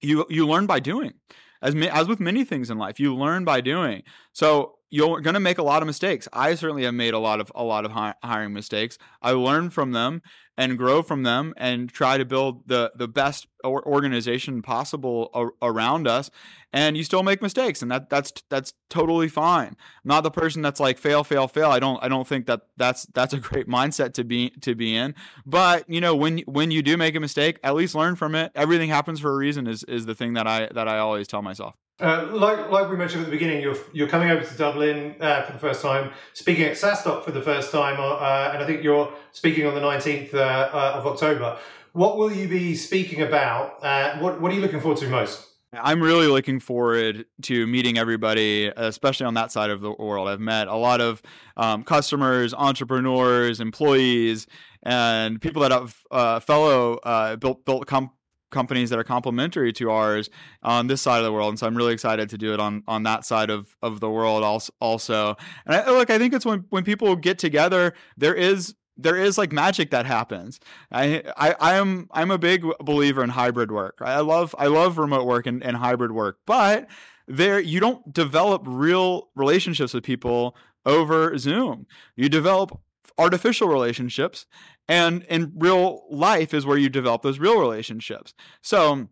You 0.00 0.26
you 0.28 0.46
learn 0.46 0.66
by 0.66 0.80
doing, 0.80 1.14
as 1.62 1.74
as 1.74 2.08
with 2.08 2.20
many 2.20 2.44
things 2.44 2.70
in 2.70 2.78
life, 2.78 3.00
you 3.00 3.14
learn 3.14 3.44
by 3.44 3.60
doing. 3.60 4.02
So 4.32 4.76
you're 4.90 5.20
going 5.20 5.34
to 5.34 5.40
make 5.40 5.58
a 5.58 5.62
lot 5.62 5.82
of 5.82 5.86
mistakes. 5.86 6.28
I 6.32 6.54
certainly 6.56 6.84
have 6.84 6.94
made 6.94 7.14
a 7.14 7.18
lot 7.18 7.40
of 7.40 7.50
a 7.54 7.62
lot 7.62 7.84
of 7.84 7.92
hiring 8.22 8.52
mistakes. 8.52 8.98
I 9.22 9.32
learn 9.32 9.70
from 9.70 9.92
them 9.92 10.22
and 10.56 10.76
grow 10.76 11.02
from 11.02 11.22
them 11.22 11.54
and 11.56 11.88
try 11.88 12.18
to 12.18 12.24
build 12.24 12.66
the 12.66 12.92
the 12.94 13.08
best 13.08 13.46
organization 13.64 14.62
possible 14.62 15.54
around 15.62 16.08
us. 16.08 16.30
And 16.72 16.96
you 16.96 17.02
still 17.02 17.22
make 17.22 17.40
mistakes, 17.40 17.82
and 17.82 17.90
that 17.90 18.10
that's 18.10 18.32
that's 18.48 18.74
totally 18.88 19.28
fine. 19.28 19.68
I'm 19.68 19.76
not 20.04 20.22
the 20.22 20.30
person 20.30 20.60
that's 20.60 20.80
like 20.80 20.98
fail, 20.98 21.24
fail, 21.24 21.48
fail. 21.48 21.70
I 21.70 21.78
don't 21.78 22.02
I 22.02 22.08
don't 22.08 22.26
think 22.26 22.46
that 22.46 22.62
that's 22.76 23.06
that's 23.06 23.32
a 23.32 23.38
great 23.38 23.68
mindset 23.68 24.14
to 24.14 24.24
be 24.24 24.50
to 24.60 24.74
be 24.74 24.94
in. 24.94 25.14
But 25.46 25.88
you 25.88 26.00
know 26.00 26.14
when 26.16 26.38
when 26.40 26.70
you 26.70 26.82
do 26.82 26.96
make 26.96 27.14
a 27.14 27.20
mistake, 27.20 27.58
at 27.62 27.74
least 27.74 27.94
learn 27.94 28.16
from 28.16 28.34
it. 28.34 28.52
Everything 28.54 28.88
happens 28.88 29.20
for 29.20 29.32
a 29.32 29.36
reason. 29.36 29.66
Is 29.66 29.84
is 29.84 30.06
the 30.06 30.14
thing 30.14 30.34
that 30.34 30.46
I 30.46 30.68
that 30.74 30.88
I 30.88 30.98
always 30.98 31.28
tell 31.28 31.42
myself. 31.42 31.74
Uh, 32.00 32.28
like, 32.32 32.70
like 32.70 32.90
we 32.90 32.96
mentioned 32.96 33.20
at 33.20 33.26
the 33.26 33.30
beginning, 33.30 33.60
you're 33.60 33.76
you're 33.92 34.08
coming 34.08 34.30
over 34.30 34.42
to 34.42 34.56
Dublin 34.56 35.16
uh, 35.20 35.42
for 35.42 35.52
the 35.52 35.58
first 35.58 35.82
time, 35.82 36.10
speaking 36.32 36.64
at 36.64 36.72
SaaStock 36.72 37.24
for 37.24 37.30
the 37.30 37.42
first 37.42 37.70
time, 37.70 38.00
uh, 38.00 38.14
uh 38.14 38.50
and 38.54 38.62
I 38.62 38.66
think 38.66 38.82
you're 38.82 39.12
speaking 39.32 39.66
on 39.66 39.74
the 39.74 39.80
19th 39.80 40.32
uh, 40.32 40.38
uh, 40.38 40.92
of 40.94 41.06
October. 41.06 41.58
What 41.92 42.16
will 42.16 42.32
you 42.32 42.48
be 42.48 42.74
speaking 42.74 43.20
about? 43.22 43.82
what 44.22 44.40
What 44.40 44.50
are 44.50 44.54
you 44.54 44.62
looking 44.62 44.80
forward 44.80 44.98
to 44.98 45.08
most? 45.08 45.46
I'm 45.72 46.02
really 46.02 46.26
looking 46.26 46.58
forward 46.58 47.26
to 47.42 47.66
meeting 47.66 47.96
everybody, 47.96 48.72
especially 48.76 49.26
on 49.26 49.34
that 49.34 49.52
side 49.52 49.70
of 49.70 49.80
the 49.80 49.92
world. 49.92 50.26
I've 50.28 50.40
met 50.40 50.66
a 50.66 50.74
lot 50.74 51.00
of 51.00 51.22
um, 51.56 51.84
customers, 51.84 52.54
entrepreneurs, 52.54 53.60
employees, 53.60 54.46
and 54.82 55.40
people 55.40 55.62
that 55.62 55.70
have 55.70 56.44
fellow 56.44 57.36
built 57.38 57.64
built 57.66 57.86
com- 57.86 58.10
companies 58.50 58.90
that 58.90 58.98
are 58.98 59.04
complementary 59.04 59.72
to 59.74 59.90
ours 59.90 60.30
on 60.62 60.86
this 60.86 61.02
side 61.02 61.18
of 61.18 61.24
the 61.24 61.32
world. 61.32 61.50
And 61.50 61.58
so 61.58 61.66
I'm 61.66 61.76
really 61.76 61.92
excited 61.92 62.28
to 62.30 62.38
do 62.38 62.52
it 62.52 62.60
on 62.60 62.82
on 62.86 63.02
that 63.04 63.24
side 63.24 63.50
of 63.50 63.76
of 63.82 64.00
the 64.00 64.10
world 64.10 64.70
also. 64.80 65.36
And 65.66 65.76
I, 65.76 65.90
look, 65.90 66.10
I 66.10 66.18
think 66.18 66.34
it's 66.34 66.44
when 66.44 66.64
when 66.70 66.84
people 66.84 67.16
get 67.16 67.38
together, 67.38 67.94
there 68.16 68.34
is 68.34 68.74
there 68.96 69.16
is 69.16 69.38
like 69.38 69.52
magic 69.52 69.90
that 69.90 70.06
happens. 70.06 70.60
I, 70.92 71.22
I 71.36 71.54
I 71.60 71.74
am 71.74 72.08
I'm 72.12 72.30
a 72.30 72.38
big 72.38 72.64
believer 72.80 73.24
in 73.24 73.30
hybrid 73.30 73.72
work. 73.72 73.98
I 74.00 74.20
love 74.20 74.54
I 74.58 74.66
love 74.66 74.98
remote 74.98 75.26
work 75.26 75.46
and, 75.46 75.62
and 75.62 75.76
hybrid 75.76 76.12
work, 76.12 76.38
but 76.46 76.88
there 77.26 77.60
you 77.60 77.80
don't 77.80 78.12
develop 78.12 78.62
real 78.66 79.30
relationships 79.34 79.94
with 79.94 80.04
people 80.04 80.56
over 80.84 81.36
Zoom. 81.38 81.86
You 82.16 82.28
develop 82.28 82.78
artificial 83.18 83.68
relationships 83.68 84.46
and 84.90 85.22
in 85.28 85.52
real 85.56 86.02
life 86.10 86.52
is 86.52 86.66
where 86.66 86.76
you 86.76 86.88
develop 86.88 87.22
those 87.22 87.38
real 87.38 87.60
relationships. 87.60 88.34
So 88.60 89.08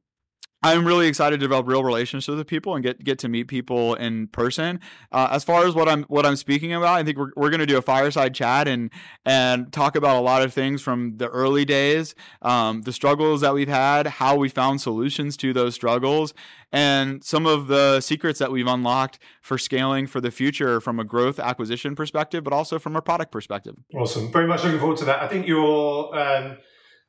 I'm 0.62 0.84
really 0.84 1.06
excited 1.06 1.38
to 1.38 1.44
develop 1.44 1.68
real 1.68 1.84
relationships 1.84 2.26
with 2.26 2.46
people 2.48 2.74
and 2.74 2.82
get 2.82 3.02
get 3.04 3.20
to 3.20 3.28
meet 3.28 3.44
people 3.44 3.94
in 3.94 4.26
person. 4.28 4.80
Uh, 5.12 5.28
as 5.30 5.44
far 5.44 5.64
as 5.66 5.74
what 5.74 5.88
I'm 5.88 6.02
what 6.04 6.26
I'm 6.26 6.34
speaking 6.34 6.72
about, 6.72 6.98
I 6.98 7.04
think 7.04 7.16
we're, 7.16 7.30
we're 7.36 7.50
going 7.50 7.60
to 7.60 7.66
do 7.66 7.78
a 7.78 7.82
fireside 7.82 8.34
chat 8.34 8.66
and 8.66 8.90
and 9.24 9.72
talk 9.72 9.94
about 9.94 10.16
a 10.16 10.20
lot 10.20 10.42
of 10.42 10.52
things 10.52 10.82
from 10.82 11.16
the 11.18 11.28
early 11.28 11.64
days, 11.64 12.16
um, 12.42 12.82
the 12.82 12.92
struggles 12.92 13.40
that 13.42 13.54
we've 13.54 13.68
had, 13.68 14.08
how 14.08 14.34
we 14.34 14.48
found 14.48 14.80
solutions 14.80 15.36
to 15.36 15.52
those 15.52 15.76
struggles, 15.76 16.34
and 16.72 17.22
some 17.22 17.46
of 17.46 17.68
the 17.68 18.00
secrets 18.00 18.40
that 18.40 18.50
we've 18.50 18.66
unlocked 18.66 19.20
for 19.40 19.58
scaling 19.58 20.08
for 20.08 20.20
the 20.20 20.32
future 20.32 20.80
from 20.80 20.98
a 20.98 21.04
growth 21.04 21.38
acquisition 21.38 21.94
perspective, 21.94 22.42
but 22.42 22.52
also 22.52 22.80
from 22.80 22.96
a 22.96 23.02
product 23.02 23.30
perspective. 23.30 23.76
Awesome, 23.94 24.32
very 24.32 24.48
much 24.48 24.64
looking 24.64 24.80
forward 24.80 24.98
to 24.98 25.04
that. 25.04 25.22
I 25.22 25.28
think 25.28 25.46
you're. 25.46 26.18
Um 26.18 26.58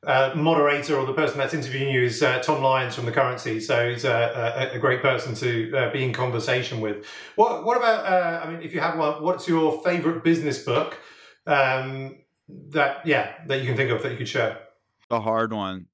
uh, 0.06 0.32
moderator 0.34 0.96
or 0.96 1.04
the 1.04 1.12
person 1.12 1.38
that's 1.38 1.52
interviewing 1.52 1.92
you 1.92 2.02
is 2.02 2.22
uh, 2.22 2.38
Tom 2.40 2.62
Lyons 2.62 2.94
from 2.94 3.04
the 3.04 3.12
Currency, 3.12 3.60
so 3.60 3.90
he's 3.90 4.04
a, 4.04 4.70
a, 4.72 4.76
a 4.76 4.78
great 4.78 5.02
person 5.02 5.34
to 5.34 5.76
uh, 5.76 5.92
be 5.92 6.02
in 6.02 6.12
conversation 6.12 6.80
with. 6.80 7.04
What 7.36 7.64
What 7.64 7.76
about? 7.76 8.06
Uh, 8.06 8.40
I 8.44 8.50
mean, 8.50 8.62
if 8.62 8.72
you 8.72 8.80
have 8.80 8.98
one, 8.98 9.22
what's 9.22 9.46
your 9.46 9.82
favorite 9.82 10.24
business 10.24 10.62
book 10.64 10.98
um, 11.46 12.16
that 12.70 13.06
yeah 13.06 13.34
that 13.46 13.60
you 13.60 13.66
can 13.66 13.76
think 13.76 13.90
of 13.90 14.02
that 14.02 14.12
you 14.12 14.18
could 14.18 14.28
share? 14.28 14.58
A 15.10 15.20
hard 15.20 15.52
one. 15.52 15.86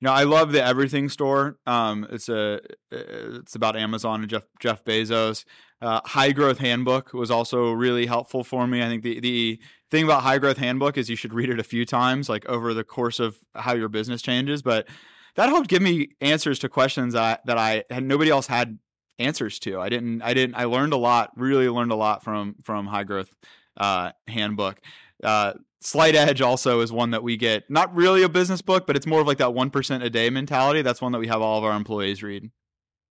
You 0.00 0.06
know, 0.06 0.12
I 0.12 0.24
love 0.24 0.52
the 0.52 0.62
Everything 0.62 1.08
Store. 1.08 1.58
Um, 1.64 2.06
it's 2.10 2.28
a 2.28 2.60
it's 2.90 3.54
about 3.54 3.76
Amazon 3.76 4.20
and 4.20 4.28
Jeff 4.28 4.46
Jeff 4.58 4.84
Bezos. 4.84 5.44
Uh, 5.80 6.00
High 6.04 6.32
Growth 6.32 6.58
Handbook 6.58 7.12
was 7.12 7.30
also 7.30 7.70
really 7.70 8.06
helpful 8.06 8.42
for 8.42 8.66
me. 8.66 8.82
I 8.82 8.88
think 8.88 9.02
the 9.02 9.20
the 9.20 9.60
thing 9.90 10.04
about 10.04 10.22
High 10.22 10.38
Growth 10.38 10.58
Handbook 10.58 10.98
is 10.98 11.08
you 11.08 11.16
should 11.16 11.34
read 11.34 11.50
it 11.50 11.60
a 11.60 11.64
few 11.64 11.84
times, 11.84 12.28
like 12.28 12.46
over 12.46 12.74
the 12.74 12.84
course 12.84 13.20
of 13.20 13.36
how 13.54 13.74
your 13.74 13.88
business 13.88 14.22
changes. 14.22 14.62
But 14.62 14.88
that 15.36 15.48
helped 15.48 15.68
give 15.68 15.82
me 15.82 16.08
answers 16.20 16.58
to 16.60 16.68
questions 16.68 17.14
that 17.14 17.44
that 17.46 17.58
I 17.58 17.84
had 17.90 18.04
nobody 18.04 18.30
else 18.30 18.46
had 18.46 18.78
answers 19.18 19.58
to. 19.60 19.80
I 19.80 19.88
didn't. 19.88 20.22
I 20.22 20.34
didn't. 20.34 20.56
I 20.56 20.64
learned 20.64 20.92
a 20.92 20.96
lot. 20.96 21.30
Really 21.36 21.68
learned 21.68 21.92
a 21.92 21.96
lot 21.96 22.24
from 22.24 22.56
from 22.62 22.86
High 22.86 23.04
Growth 23.04 23.34
uh, 23.76 24.12
Handbook. 24.28 24.80
Uh, 25.22 25.54
Slight 25.80 26.14
Edge 26.14 26.40
also 26.40 26.80
is 26.80 26.90
one 26.90 27.10
that 27.10 27.22
we 27.22 27.36
get. 27.36 27.70
Not 27.70 27.94
really 27.94 28.22
a 28.22 28.28
business 28.28 28.62
book, 28.62 28.86
but 28.86 28.96
it's 28.96 29.06
more 29.06 29.20
of 29.20 29.26
like 29.26 29.38
that 29.38 29.54
one 29.54 29.70
percent 29.70 30.02
a 30.02 30.10
day 30.10 30.30
mentality. 30.30 30.82
That's 30.82 31.00
one 31.00 31.12
that 31.12 31.18
we 31.18 31.28
have 31.28 31.42
all 31.42 31.58
of 31.58 31.64
our 31.64 31.76
employees 31.76 32.22
read. 32.22 32.50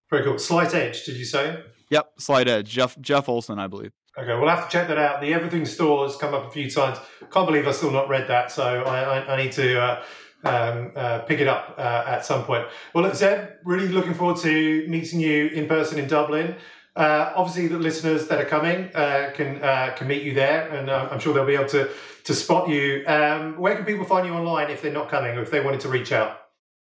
Very 0.10 0.24
cool. 0.24 0.38
Slight 0.38 0.74
Edge, 0.74 1.06
did 1.06 1.16
you 1.16 1.26
say? 1.26 1.64
Yep, 1.90 2.14
Slight 2.20 2.48
Edge. 2.48 2.70
Jeff 2.70 3.00
Jeff 3.00 3.30
Olson, 3.30 3.60
I 3.60 3.68
believe. 3.68 3.92
Okay, 4.18 4.34
we'll 4.34 4.48
have 4.48 4.66
to 4.66 4.72
check 4.72 4.88
that 4.88 4.98
out. 4.98 5.20
The 5.20 5.34
Everything 5.34 5.66
Store 5.66 6.06
has 6.06 6.16
come 6.16 6.34
up 6.34 6.48
a 6.48 6.50
few 6.50 6.70
times. 6.70 6.98
Can't 7.32 7.46
believe 7.46 7.68
I've 7.68 7.76
still 7.76 7.92
not 7.92 8.08
read 8.08 8.30
that, 8.30 8.50
so 8.50 8.64
I, 8.64 9.20
I, 9.20 9.34
I 9.34 9.44
need 9.44 9.52
to 9.54 9.82
uh, 9.82 10.04
um, 10.46 10.92
uh, 10.96 11.20
pick 11.20 11.42
it 11.42 11.50
up 11.50 11.76
uh, 11.78 12.04
at 12.08 12.26
some 12.26 12.46
point. 12.46 12.66
Well, 12.94 13.04
look, 13.04 13.16
Zeb, 13.16 13.50
really 13.66 13.90
looking 13.90 14.14
forward 14.14 14.38
to 14.38 14.88
meeting 14.88 15.20
you 15.20 15.48
in 15.48 15.68
person 15.68 16.00
in 16.00 16.08
Dublin. 16.08 16.56
Uh, 16.96 17.34
obviously, 17.36 17.68
the 17.68 17.78
listeners 17.78 18.30
that 18.30 18.40
are 18.40 18.46
coming 18.46 18.90
uh, 18.96 19.32
can 19.36 19.62
uh, 19.62 19.94
can 19.98 20.08
meet 20.08 20.24
you 20.24 20.34
there, 20.34 20.70
and 20.70 20.90
I'm 20.90 21.20
sure 21.20 21.34
they'll 21.34 21.46
be 21.46 21.56
able 21.56 21.68
to 21.70 21.90
to 22.24 22.34
spot 22.34 22.70
you. 22.70 23.04
Um, 23.08 23.58
where 23.58 23.76
can 23.76 23.84
people 23.84 24.06
find 24.06 24.26
you 24.26 24.34
online 24.34 24.70
if 24.70 24.82
they're 24.82 24.94
not 24.94 25.10
coming, 25.10 25.38
or 25.38 25.42
if 25.42 25.52
they 25.52 25.60
wanted 25.60 25.82
to 25.82 25.90
reach 25.90 26.14
out? 26.14 26.40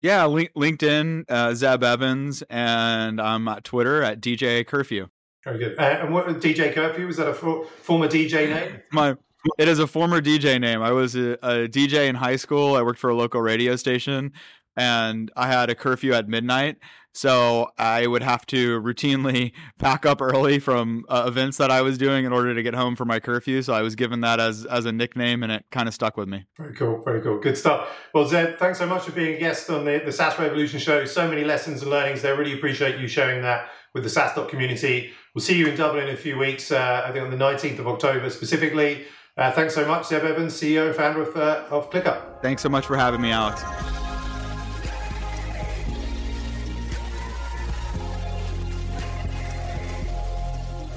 Yeah, 0.02 0.26
link, 0.26 0.54
LinkedIn, 0.56 1.54
Zeb 1.54 1.84
Evans, 1.84 2.44
and 2.50 3.20
I'm 3.20 3.46
at 3.50 3.66
Twitter 3.66 4.02
at 4.02 4.22
DJ 4.22 4.66
Curfew. 4.66 5.10
Very 5.44 5.60
good. 5.60 5.80
Uh, 5.80 5.84
and 5.84 6.14
what 6.14 6.28
DJ 6.40 6.74
Curfew 6.74 7.08
was 7.08 7.18
that 7.18 7.28
a 7.28 7.34
for, 7.34 7.66
former 7.66 8.08
DJ 8.08 8.50
name? 8.50 8.82
My 8.92 9.16
it 9.58 9.70
is 9.70 9.80
a 9.80 9.88
former 9.88 10.22
DJ 10.22 10.60
name. 10.60 10.82
I 10.82 10.92
was 10.92 11.16
a, 11.16 11.34
a, 11.42 11.68
DJ 11.68 12.10
in 12.10 12.16
high 12.16 12.36
school. 12.36 12.76
I 12.76 12.82
worked 12.82 13.00
for 13.00 13.10
a 13.10 13.16
local 13.16 13.42
radio 13.42 13.78
station, 13.78 14.34
and 14.76 15.32
I 15.38 15.48
had 15.48 15.70
a 15.70 15.76
curfew 15.76 16.14
at 16.14 16.28
midnight. 16.28 16.76
So 17.14 17.70
I 17.78 18.06
would 18.06 18.22
have 18.22 18.46
to 18.48 18.80
routinely 18.82 19.54
pack 19.80 20.06
up 20.06 20.22
early 20.22 20.60
from 20.60 21.06
uh, 21.10 21.24
events 21.26 21.58
that 21.58 21.72
I 21.72 21.82
was 21.82 21.98
doing 21.98 22.26
in 22.26 22.34
order 22.34 22.54
to 22.54 22.62
get 22.62 22.76
home 22.76 22.96
for 22.96 23.06
my 23.06 23.20
curfew. 23.20 23.62
So 23.62 23.74
I 23.74 23.82
was 23.82 23.96
given 23.96 24.22
that 24.22 24.42
as 24.42 24.66
as 24.66 24.86
a 24.86 24.92
nickname, 24.92 25.42
and 25.42 25.52
it 25.54 25.66
kind 25.72 25.88
of 25.88 25.94
stuck 25.94 26.18
with 26.18 26.28
me. 26.28 26.46
Very 26.58 26.76
cool, 26.76 27.02
very 27.04 27.22
cool, 27.22 27.40
good 27.40 27.58
stuff. 27.58 27.90
Well, 28.14 28.28
Zeb, 28.28 28.58
thanks 28.58 28.78
so 28.78 28.86
much 28.86 29.04
for 29.04 29.14
being 29.14 29.36
a 29.36 29.40
guest 29.40 29.70
on 29.70 29.86
the 29.86 30.02
the 30.04 30.12
SaaS 30.12 30.38
Revolution 30.38 30.80
show. 30.80 31.06
So 31.06 31.30
many 31.30 31.46
lessons 31.46 31.82
and 31.82 31.90
learnings 31.90 32.22
there. 32.22 32.36
Really 32.38 32.54
appreciate 32.54 33.00
you 33.00 33.08
sharing 33.08 33.42
that 33.42 33.70
with 33.94 34.04
the 34.04 34.10
SaaStock 34.10 34.50
community. 34.50 35.12
We'll 35.34 35.44
see 35.44 35.58
you 35.58 35.68
in 35.68 35.76
Dublin 35.76 36.08
in 36.08 36.14
a 36.14 36.18
few 36.18 36.38
weeks, 36.38 36.72
uh, 36.72 37.04
I 37.06 37.12
think 37.12 37.24
on 37.24 37.32
the 37.32 37.38
19th 37.38 37.80
of 37.80 37.88
October 37.88 38.30
specifically. 38.30 39.06
Uh, 39.38 39.52
thanks 39.52 39.74
so 39.74 39.88
much, 39.88 40.08
Zeb 40.08 40.24
Evans, 40.24 40.54
CEO 40.54 40.88
and 40.88 40.96
founder 40.96 41.22
of, 41.22 41.36
uh, 41.36 41.64
of 41.70 41.90
ClickUp. 41.90 42.42
Thanks 42.42 42.62
so 42.62 42.70
much 42.70 42.86
for 42.86 42.98
having 42.98 43.22
me, 43.22 43.32
Alex. 43.32 43.62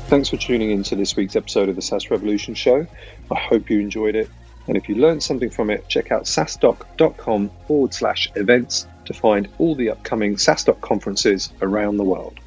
Thanks 0.08 0.28
for 0.28 0.36
tuning 0.36 0.72
in 0.72 0.82
to 0.82 0.96
this 0.96 1.16
week's 1.16 1.36
episode 1.36 1.70
of 1.70 1.76
the 1.76 1.80
SaaS 1.80 2.10
Revolution 2.10 2.54
Show. 2.54 2.86
I 3.30 3.34
hope 3.38 3.70
you 3.70 3.80
enjoyed 3.80 4.14
it. 4.14 4.28
And 4.66 4.76
if 4.76 4.88
you 4.88 4.96
learned 4.96 5.22
something 5.22 5.48
from 5.48 5.70
it, 5.70 5.88
check 5.88 6.12
out 6.12 6.24
saastock.com 6.24 7.50
forward 7.66 7.94
slash 7.94 8.30
events 8.36 8.86
to 9.06 9.14
find 9.14 9.48
all 9.58 9.74
the 9.74 9.88
upcoming 9.88 10.36
SaaStock 10.36 10.80
conferences 10.80 11.52
around 11.62 11.96
the 11.96 12.04
world. 12.04 12.40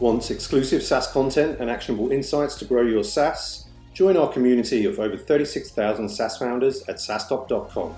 Want 0.00 0.30
exclusive 0.30 0.82
SaaS 0.82 1.10
content 1.10 1.58
and 1.58 1.68
actionable 1.68 2.12
insights 2.12 2.56
to 2.58 2.64
grow 2.64 2.82
your 2.82 3.02
SaaS? 3.02 3.66
Join 3.94 4.16
our 4.16 4.32
community 4.32 4.84
of 4.84 5.00
over 5.00 5.16
36,000 5.16 6.08
SaaS 6.08 6.38
founders 6.38 6.82
at 6.88 6.96
saastock.com. 6.96 7.94